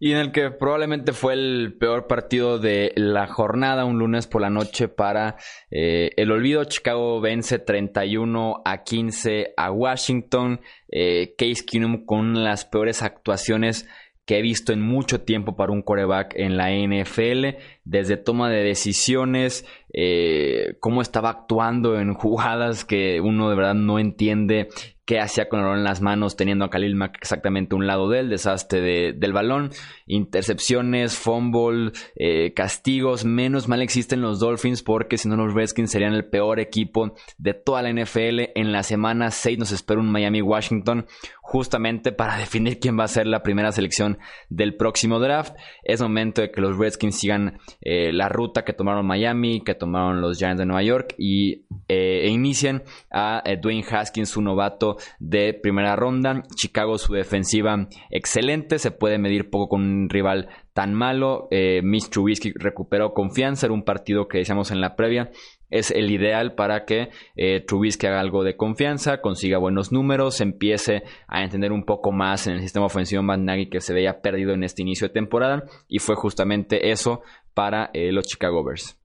Y 0.00 0.12
en 0.12 0.18
el 0.18 0.32
que 0.32 0.50
probablemente 0.50 1.12
fue 1.12 1.32
el 1.32 1.76
peor 1.80 2.06
partido 2.06 2.58
de 2.58 2.92
la 2.94 3.26
jornada, 3.26 3.86
un 3.86 3.98
lunes 3.98 4.26
por 4.26 4.42
la 4.42 4.50
noche 4.50 4.88
para 4.88 5.36
eh, 5.70 6.10
el 6.16 6.30
olvido. 6.30 6.64
Chicago 6.64 7.22
vence 7.22 7.58
31 7.58 8.60
a 8.64 8.82
15 8.82 9.54
a 9.56 9.70
Washington. 9.70 10.60
Eh, 10.88 11.34
Case 11.38 11.64
Keenum 11.64 12.04
con 12.04 12.44
las 12.44 12.66
peores 12.66 13.02
actuaciones 13.02 13.88
que 14.26 14.38
he 14.38 14.42
visto 14.42 14.72
en 14.72 14.80
mucho 14.80 15.20
tiempo 15.20 15.56
para 15.56 15.72
un 15.72 15.82
coreback 15.82 16.34
en 16.36 16.56
la 16.56 16.70
NFL, 16.70 17.58
desde 17.84 18.16
toma 18.16 18.48
de 18.48 18.62
decisiones, 18.62 19.66
eh, 19.92 20.76
cómo 20.80 21.02
estaba 21.02 21.30
actuando 21.30 21.98
en 21.98 22.14
jugadas 22.14 22.84
que 22.84 23.20
uno 23.20 23.50
de 23.50 23.56
verdad 23.56 23.74
no 23.74 23.98
entiende 23.98 24.68
qué 25.04 25.20
hacía 25.20 25.48
con 25.48 25.60
el 25.60 25.66
balón 25.66 25.78
en 25.80 25.84
las 25.84 26.00
manos 26.00 26.36
teniendo 26.36 26.64
a 26.64 26.70
Khalil 26.70 26.96
Mack 26.96 27.18
exactamente 27.20 27.74
un 27.74 27.86
lado 27.86 28.08
de 28.08 28.20
él, 28.20 28.30
desastre 28.30 29.12
del 29.12 29.32
balón, 29.32 29.70
intercepciones, 30.06 31.16
fumble, 31.16 31.92
eh, 32.16 32.54
castigos, 32.54 33.24
menos 33.24 33.68
mal 33.68 33.82
existen 33.82 34.22
los 34.22 34.40
Dolphins 34.40 34.82
porque 34.82 35.18
si 35.18 35.28
no 35.28 35.36
los 35.36 35.52
Redskins 35.52 35.90
serían 35.90 36.14
el 36.14 36.24
peor 36.24 36.58
equipo 36.58 37.14
de 37.38 37.54
toda 37.54 37.82
la 37.82 37.90
NFL. 37.90 38.52
En 38.54 38.72
la 38.72 38.82
semana 38.82 39.30
6 39.30 39.58
nos 39.58 39.72
espera 39.72 40.00
un 40.00 40.10
Miami-Washington 40.10 41.06
justamente 41.44 42.10
para 42.10 42.36
definir 42.38 42.80
quién 42.80 42.98
va 42.98 43.04
a 43.04 43.08
ser 43.08 43.26
la 43.26 43.42
primera 43.42 43.70
selección 43.70 44.18
del 44.48 44.76
próximo 44.76 45.20
draft. 45.20 45.54
Es 45.82 46.00
momento 46.00 46.40
de 46.40 46.50
que 46.50 46.60
los 46.60 46.76
Redskins 46.78 47.18
sigan 47.18 47.58
eh, 47.82 48.12
la 48.12 48.28
ruta 48.28 48.64
que 48.64 48.72
tomaron 48.72 49.06
Miami, 49.06 49.60
que 49.60 49.74
tomaron 49.74 50.20
los 50.20 50.38
Giants 50.38 50.58
de 50.58 50.66
Nueva 50.66 50.82
York 50.82 51.14
y 51.18 51.66
eh, 51.88 52.22
e 52.24 52.28
inicien 52.28 52.82
a 53.10 53.42
Dwayne 53.60 53.84
Haskins, 53.88 54.30
su 54.30 54.40
novato 54.40 54.96
de 55.18 55.54
primera 55.54 55.94
ronda. 55.96 56.42
Chicago, 56.56 56.98
su 56.98 57.12
defensiva 57.12 57.88
excelente, 58.10 58.78
se 58.78 58.90
puede 58.90 59.18
medir 59.18 59.50
poco 59.50 59.68
con 59.68 59.82
un 59.82 60.08
rival 60.08 60.48
tan 60.74 60.92
malo. 60.92 61.48
Eh, 61.50 61.80
Mitch 61.82 62.10
Trubisky 62.10 62.52
recuperó 62.54 63.14
confianza, 63.14 63.66
era 63.66 63.72
un 63.74 63.84
partido 63.84 64.28
que 64.28 64.38
decíamos 64.38 64.70
en 64.70 64.80
la 64.80 64.96
previa. 64.96 65.30
Es 65.74 65.90
el 65.90 66.08
ideal 66.10 66.54
para 66.54 66.84
que 66.84 67.10
eh, 67.34 67.60
Trubisky 67.60 68.06
haga 68.06 68.20
algo 68.20 68.44
de 68.44 68.56
confianza, 68.56 69.20
consiga 69.20 69.58
buenos 69.58 69.90
números, 69.90 70.40
empiece 70.40 71.02
a 71.26 71.42
entender 71.42 71.72
un 71.72 71.84
poco 71.84 72.12
más 72.12 72.46
en 72.46 72.54
el 72.54 72.60
sistema 72.60 72.86
ofensivo 72.86 73.24
Matt 73.24 73.40
que 73.70 73.80
se 73.80 73.92
veía 73.92 74.20
perdido 74.20 74.52
en 74.52 74.62
este 74.62 74.82
inicio 74.82 75.08
de 75.08 75.14
temporada. 75.14 75.64
Y 75.88 75.98
fue 75.98 76.14
justamente 76.14 76.92
eso 76.92 77.22
para 77.54 77.90
eh, 77.92 78.12
los 78.12 78.26
Chicago 78.26 78.62
Bears. 78.62 78.96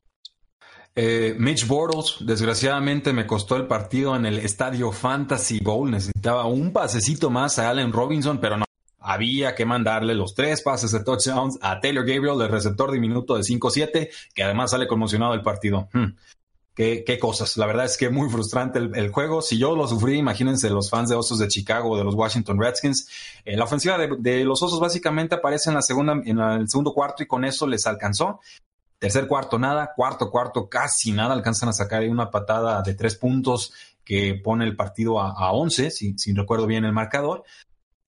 Eh, 0.95 1.35
Mitch 1.39 1.65
Bortles, 1.65 2.17
desgraciadamente 2.19 3.13
me 3.13 3.25
costó 3.25 3.55
el 3.55 3.67
partido 3.67 4.15
en 4.15 4.25
el 4.25 4.37
Estadio 4.37 4.91
Fantasy 4.91 5.59
Bowl. 5.59 5.89
Necesitaba 5.89 6.45
un 6.45 6.71
pasecito 6.71 7.29
más 7.29 7.57
a 7.57 7.69
Allen 7.69 7.91
Robinson, 7.91 8.39
pero 8.39 8.57
no. 8.57 8.65
Había 8.99 9.55
que 9.55 9.65
mandarle 9.65 10.13
los 10.13 10.35
tres 10.35 10.61
pases 10.61 10.91
de 10.91 11.03
touchdowns 11.03 11.57
a 11.61 11.79
Taylor 11.79 12.05
Gabriel, 12.05 12.41
el 12.41 12.49
receptor 12.49 12.91
diminuto 12.91 13.35
de 13.37 13.43
5-7, 13.43 14.09
que 14.35 14.43
además 14.43 14.71
sale 14.71 14.87
conmocionado 14.87 15.31
del 15.31 15.41
partido. 15.41 15.87
Hmm. 15.93 16.15
Qué, 16.79 17.19
cosas. 17.19 17.57
La 17.57 17.65
verdad 17.65 17.83
es 17.83 17.97
que 17.97 18.09
muy 18.09 18.29
frustrante 18.29 18.79
el, 18.79 19.11
juego. 19.11 19.41
Si 19.41 19.57
yo 19.57 19.75
lo 19.75 19.85
sufrí, 19.85 20.15
imagínense 20.15 20.69
los 20.69 20.89
fans 20.89 21.09
de 21.09 21.15
Osos 21.15 21.37
de 21.37 21.49
Chicago, 21.49 21.97
de 21.97 22.05
los 22.05 22.15
Washington 22.15 22.57
Redskins. 22.57 23.09
Eh, 23.43 23.57
la 23.57 23.65
ofensiva 23.65 23.97
de, 23.97 24.45
los 24.45 24.63
Osos 24.63 24.79
básicamente 24.79 25.35
aparece 25.35 25.71
en 25.71 25.75
la 25.75 25.81
segunda, 25.81 26.13
en 26.13 26.39
el 26.39 26.69
segundo 26.69 26.93
cuarto 26.93 27.21
y 27.21 27.25
con 27.25 27.43
eso 27.43 27.67
les 27.67 27.85
alcanzó. 27.85 28.39
Tercer 28.97 29.27
cuarto, 29.27 29.59
nada. 29.59 29.91
Cuarto, 29.93 30.31
cuarto, 30.31 30.69
casi 30.69 31.11
nada. 31.11 31.33
Alcanzan 31.33 31.67
a 31.67 31.73
sacar 31.73 32.07
una 32.07 32.31
patada 32.31 32.81
de 32.81 32.93
tres 32.93 33.17
puntos 33.17 33.73
que 34.05 34.35
pone 34.41 34.63
el 34.63 34.77
partido 34.77 35.19
a, 35.19 35.51
11, 35.51 35.91
si, 35.91 36.33
recuerdo 36.33 36.65
bien 36.65 36.85
el 36.85 36.93
marcador. 36.93 37.43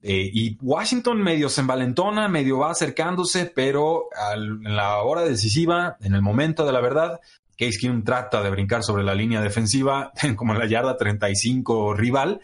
Eh, 0.02 0.30
y 0.32 0.58
Washington 0.62 1.22
medio 1.22 1.50
se 1.50 1.60
envalentona, 1.60 2.30
medio 2.30 2.60
va 2.60 2.72
acercándose, 2.72 3.52
pero 3.54 4.08
en 4.34 4.78
la 4.78 5.02
hora 5.02 5.24
decisiva, 5.24 5.98
en 6.00 6.16
el 6.16 6.22
momento 6.22 6.66
de 6.66 6.72
la 6.72 6.80
verdad, 6.80 7.20
Case 7.62 8.02
trata 8.04 8.42
de 8.42 8.50
brincar 8.50 8.82
sobre 8.82 9.04
la 9.04 9.14
línea 9.14 9.40
defensiva, 9.40 10.12
como 10.36 10.54
en 10.54 10.60
la 10.60 10.66
yarda 10.66 10.98
35 10.98 11.94
rival, 11.94 12.42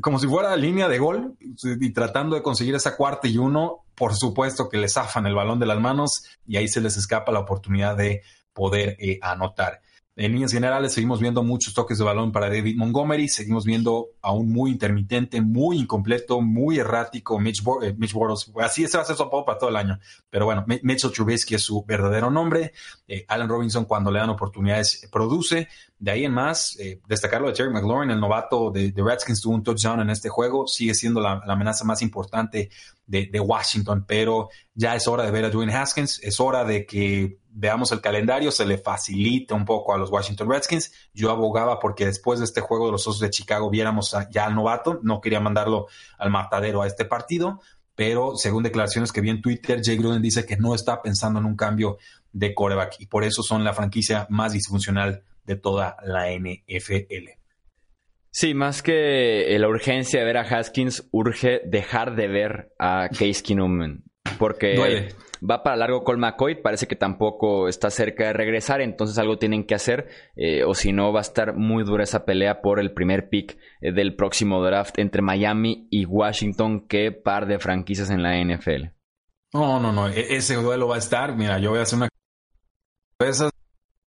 como 0.00 0.18
si 0.18 0.26
fuera 0.26 0.56
línea 0.56 0.88
de 0.88 0.98
gol, 0.98 1.36
y 1.38 1.92
tratando 1.92 2.34
de 2.34 2.42
conseguir 2.42 2.74
esa 2.74 2.96
cuarta 2.96 3.28
y 3.28 3.36
uno, 3.36 3.84
por 3.94 4.16
supuesto 4.16 4.70
que 4.70 4.78
le 4.78 4.88
zafan 4.88 5.26
el 5.26 5.34
balón 5.34 5.58
de 5.60 5.66
las 5.66 5.78
manos 5.78 6.24
y 6.46 6.56
ahí 6.56 6.68
se 6.68 6.80
les 6.80 6.96
escapa 6.96 7.32
la 7.32 7.40
oportunidad 7.40 7.98
de 7.98 8.22
poder 8.54 8.96
eh, 8.98 9.18
anotar. 9.20 9.82
En 10.20 10.32
líneas 10.32 10.50
generales 10.50 10.94
seguimos 10.94 11.20
viendo 11.20 11.44
muchos 11.44 11.74
toques 11.74 11.96
de 11.96 12.02
balón 12.02 12.32
para 12.32 12.48
David 12.48 12.76
Montgomery, 12.76 13.28
seguimos 13.28 13.64
viendo 13.64 14.08
aún 14.20 14.50
muy 14.50 14.72
intermitente, 14.72 15.40
muy 15.40 15.78
incompleto, 15.78 16.40
muy 16.40 16.80
errático 16.80 17.38
Mitch, 17.38 17.62
eh, 17.82 17.94
Mitch 17.96 18.14
Bortles. 18.14 18.50
Así 18.60 18.84
se 18.88 18.96
va 18.96 19.02
a 19.02 19.04
hacer 19.04 19.14
su 19.14 19.22
apodo 19.22 19.44
para 19.44 19.60
todo 19.60 19.70
el 19.70 19.76
año. 19.76 20.00
Pero 20.28 20.46
bueno, 20.46 20.64
Mitchell 20.66 21.12
Trubisky 21.12 21.54
es 21.54 21.62
su 21.62 21.84
verdadero 21.84 22.32
nombre. 22.32 22.72
Eh, 23.06 23.24
Allen 23.28 23.48
Robinson 23.48 23.84
cuando 23.84 24.10
le 24.10 24.18
dan 24.18 24.30
oportunidades 24.30 25.08
produce. 25.12 25.68
De 26.00 26.10
ahí 26.10 26.24
en 26.24 26.32
más, 26.32 26.76
eh, 26.80 27.00
destacar 27.06 27.40
lo 27.40 27.46
de 27.46 27.54
Terry 27.54 27.72
McLaurin, 27.72 28.10
el 28.10 28.18
novato 28.18 28.72
de, 28.72 28.92
Redskins, 28.96 29.40
tuvo 29.40 29.54
un 29.54 29.62
touchdown 29.62 30.00
en 30.00 30.10
este 30.10 30.28
juego, 30.28 30.66
sigue 30.66 30.94
siendo 30.94 31.20
la, 31.20 31.42
amenaza 31.46 31.84
más 31.84 32.02
importante 32.02 32.70
de, 33.06 33.40
Washington, 33.40 34.04
pero 34.06 34.48
ya 34.74 34.94
es 34.94 35.08
hora 35.08 35.24
de 35.24 35.30
ver 35.30 35.44
a 35.44 35.50
Dwayne 35.50 35.74
Haskins, 35.74 36.20
es 36.22 36.38
hora 36.38 36.64
de 36.64 36.86
que 36.86 37.38
veamos 37.58 37.90
el 37.90 38.00
calendario, 38.00 38.52
se 38.52 38.64
le 38.64 38.78
facilite 38.78 39.52
un 39.52 39.64
poco 39.64 39.92
a 39.92 39.98
los 39.98 40.10
Washington 40.10 40.48
Redskins. 40.48 40.92
Yo 41.12 41.30
abogaba 41.30 41.80
porque 41.80 42.06
después 42.06 42.38
de 42.38 42.44
este 42.44 42.60
juego 42.60 42.86
de 42.86 42.92
los 42.92 43.06
Osos 43.08 43.20
de 43.20 43.30
Chicago 43.30 43.68
viéramos 43.68 44.16
ya 44.30 44.46
al 44.46 44.54
novato, 44.54 45.00
no 45.02 45.20
quería 45.20 45.40
mandarlo 45.40 45.86
al 46.18 46.30
matadero 46.30 46.82
a 46.82 46.86
este 46.86 47.04
partido, 47.04 47.60
pero 47.96 48.36
según 48.36 48.62
declaraciones 48.62 49.10
que 49.10 49.20
vi 49.20 49.30
en 49.30 49.42
Twitter, 49.42 49.80
Jay 49.82 49.96
Gruden 49.96 50.22
dice 50.22 50.46
que 50.46 50.56
no 50.56 50.72
está 50.72 51.02
pensando 51.02 51.40
en 51.40 51.46
un 51.46 51.56
cambio 51.56 51.98
de 52.30 52.54
coreback 52.54 53.00
y 53.00 53.06
por 53.06 53.24
eso 53.24 53.42
son 53.42 53.64
la 53.64 53.74
franquicia 53.74 54.28
más 54.30 54.52
disfuncional 54.52 55.24
de 55.44 55.56
toda 55.56 55.96
la 56.04 56.30
NFL. 56.30 57.30
Sí, 58.30 58.54
más 58.54 58.82
que 58.82 59.56
la 59.58 59.66
urgencia 59.66 60.20
de 60.20 60.26
ver 60.26 60.36
a 60.36 60.42
Haskins, 60.42 61.08
urge 61.10 61.60
dejar 61.64 62.14
de 62.14 62.28
ver 62.28 62.72
a 62.78 63.08
Case 63.08 63.42
Keenum. 63.42 64.02
Porque 64.38 65.08
va 65.42 65.62
para 65.62 65.76
largo 65.76 66.04
Col 66.04 66.18
McCoy, 66.18 66.62
parece 66.62 66.86
que 66.86 66.96
tampoco 66.96 67.68
está 67.68 67.90
cerca 67.90 68.26
de 68.26 68.32
regresar, 68.32 68.80
entonces 68.80 69.18
algo 69.18 69.38
tienen 69.38 69.64
que 69.64 69.74
hacer, 69.74 70.08
eh, 70.36 70.64
o 70.64 70.74
si 70.74 70.92
no 70.92 71.12
va 71.12 71.20
a 71.20 71.22
estar 71.22 71.54
muy 71.54 71.84
dura 71.84 72.04
esa 72.04 72.24
pelea 72.24 72.60
por 72.60 72.80
el 72.80 72.92
primer 72.92 73.28
pick 73.28 73.58
eh, 73.80 73.92
del 73.92 74.16
próximo 74.16 74.62
draft 74.62 74.98
entre 74.98 75.22
Miami 75.22 75.88
y 75.90 76.04
Washington, 76.04 76.86
que 76.86 77.12
par 77.12 77.46
de 77.46 77.58
franquicias 77.58 78.10
en 78.10 78.22
la 78.22 78.36
NFL. 78.42 78.88
No, 79.52 79.80
no, 79.80 79.92
no, 79.92 80.08
e-, 80.08 80.36
ese 80.36 80.56
duelo 80.56 80.88
va 80.88 80.96
a 80.96 80.98
estar, 80.98 81.36
mira, 81.36 81.58
yo 81.58 81.70
voy 81.70 81.80
a 81.80 81.82
hacer 81.82 81.96
una 81.96 82.08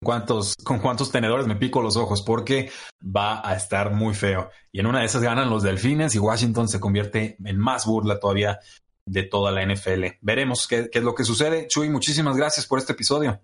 cuántos, 0.03 0.55
con 0.63 0.79
cuántos 0.79 1.11
tenedores 1.11 1.47
me 1.47 1.55
pico 1.55 1.81
los 1.81 1.97
ojos, 1.97 2.21
porque 2.23 2.71
va 3.03 3.47
a 3.47 3.55
estar 3.55 3.93
muy 3.93 4.13
feo. 4.13 4.49
Y 4.71 4.79
en 4.79 4.87
una 4.87 4.99
de 4.99 5.05
esas 5.05 5.21
ganan 5.21 5.49
los 5.49 5.63
delfines 5.63 6.15
y 6.15 6.19
Washington 6.19 6.67
se 6.67 6.79
convierte 6.79 7.37
en 7.43 7.57
más 7.57 7.85
burla 7.85 8.19
todavía 8.19 8.59
de 9.05 9.23
toda 9.23 9.51
la 9.51 9.65
NFL. 9.65 10.05
Veremos 10.21 10.67
qué, 10.67 10.89
qué 10.91 10.99
es 10.99 11.05
lo 11.05 11.15
que 11.15 11.23
sucede. 11.23 11.67
Chuy, 11.67 11.89
muchísimas 11.89 12.37
gracias 12.37 12.67
por 12.67 12.79
este 12.79 12.93
episodio. 12.93 13.41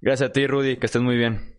Gracias 0.00 0.30
a 0.30 0.32
ti, 0.32 0.46
Rudy, 0.46 0.76
que 0.76 0.86
estés 0.86 1.02
muy 1.02 1.16
bien. 1.16 1.54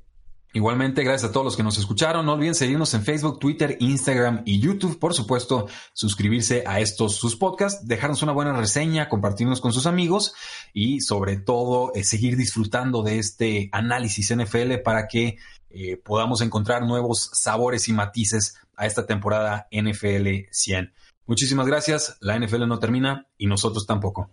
Igualmente, 0.55 1.03
gracias 1.03 1.29
a 1.29 1.33
todos 1.33 1.43
los 1.43 1.57
que 1.57 1.63
nos 1.63 1.77
escucharon. 1.77 2.25
No 2.25 2.31
olviden 2.31 2.55
seguirnos 2.55 2.93
en 2.93 3.03
Facebook, 3.03 3.39
Twitter, 3.39 3.75
Instagram 3.81 4.43
y 4.45 4.61
YouTube. 4.61 4.99
Por 4.99 5.13
supuesto, 5.13 5.67
suscribirse 5.91 6.63
a 6.65 6.79
estos 6.79 7.17
sus 7.17 7.35
podcasts, 7.35 7.85
dejarnos 7.85 8.21
una 8.23 8.31
buena 8.31 8.53
reseña, 8.53 9.09
compartirnos 9.09 9.59
con 9.59 9.73
sus 9.73 9.85
amigos 9.85 10.33
y 10.73 11.01
sobre 11.01 11.35
todo 11.35 11.91
eh, 11.93 12.05
seguir 12.05 12.37
disfrutando 12.37 13.03
de 13.03 13.19
este 13.19 13.67
análisis 13.73 14.33
NFL 14.33 14.75
para 14.81 15.09
que 15.09 15.37
eh, 15.71 15.97
podamos 15.97 16.39
encontrar 16.39 16.83
nuevos 16.83 17.31
sabores 17.33 17.89
y 17.89 17.93
matices 17.93 18.55
a 18.77 18.85
esta 18.85 19.05
temporada 19.05 19.67
NFL 19.71 20.47
100. 20.51 20.93
Muchísimas 21.27 21.65
gracias. 21.67 22.17
La 22.21 22.37
NFL 22.39 22.67
no 22.67 22.79
termina 22.79 23.27
y 23.37 23.47
nosotros 23.47 23.85
tampoco. 23.85 24.29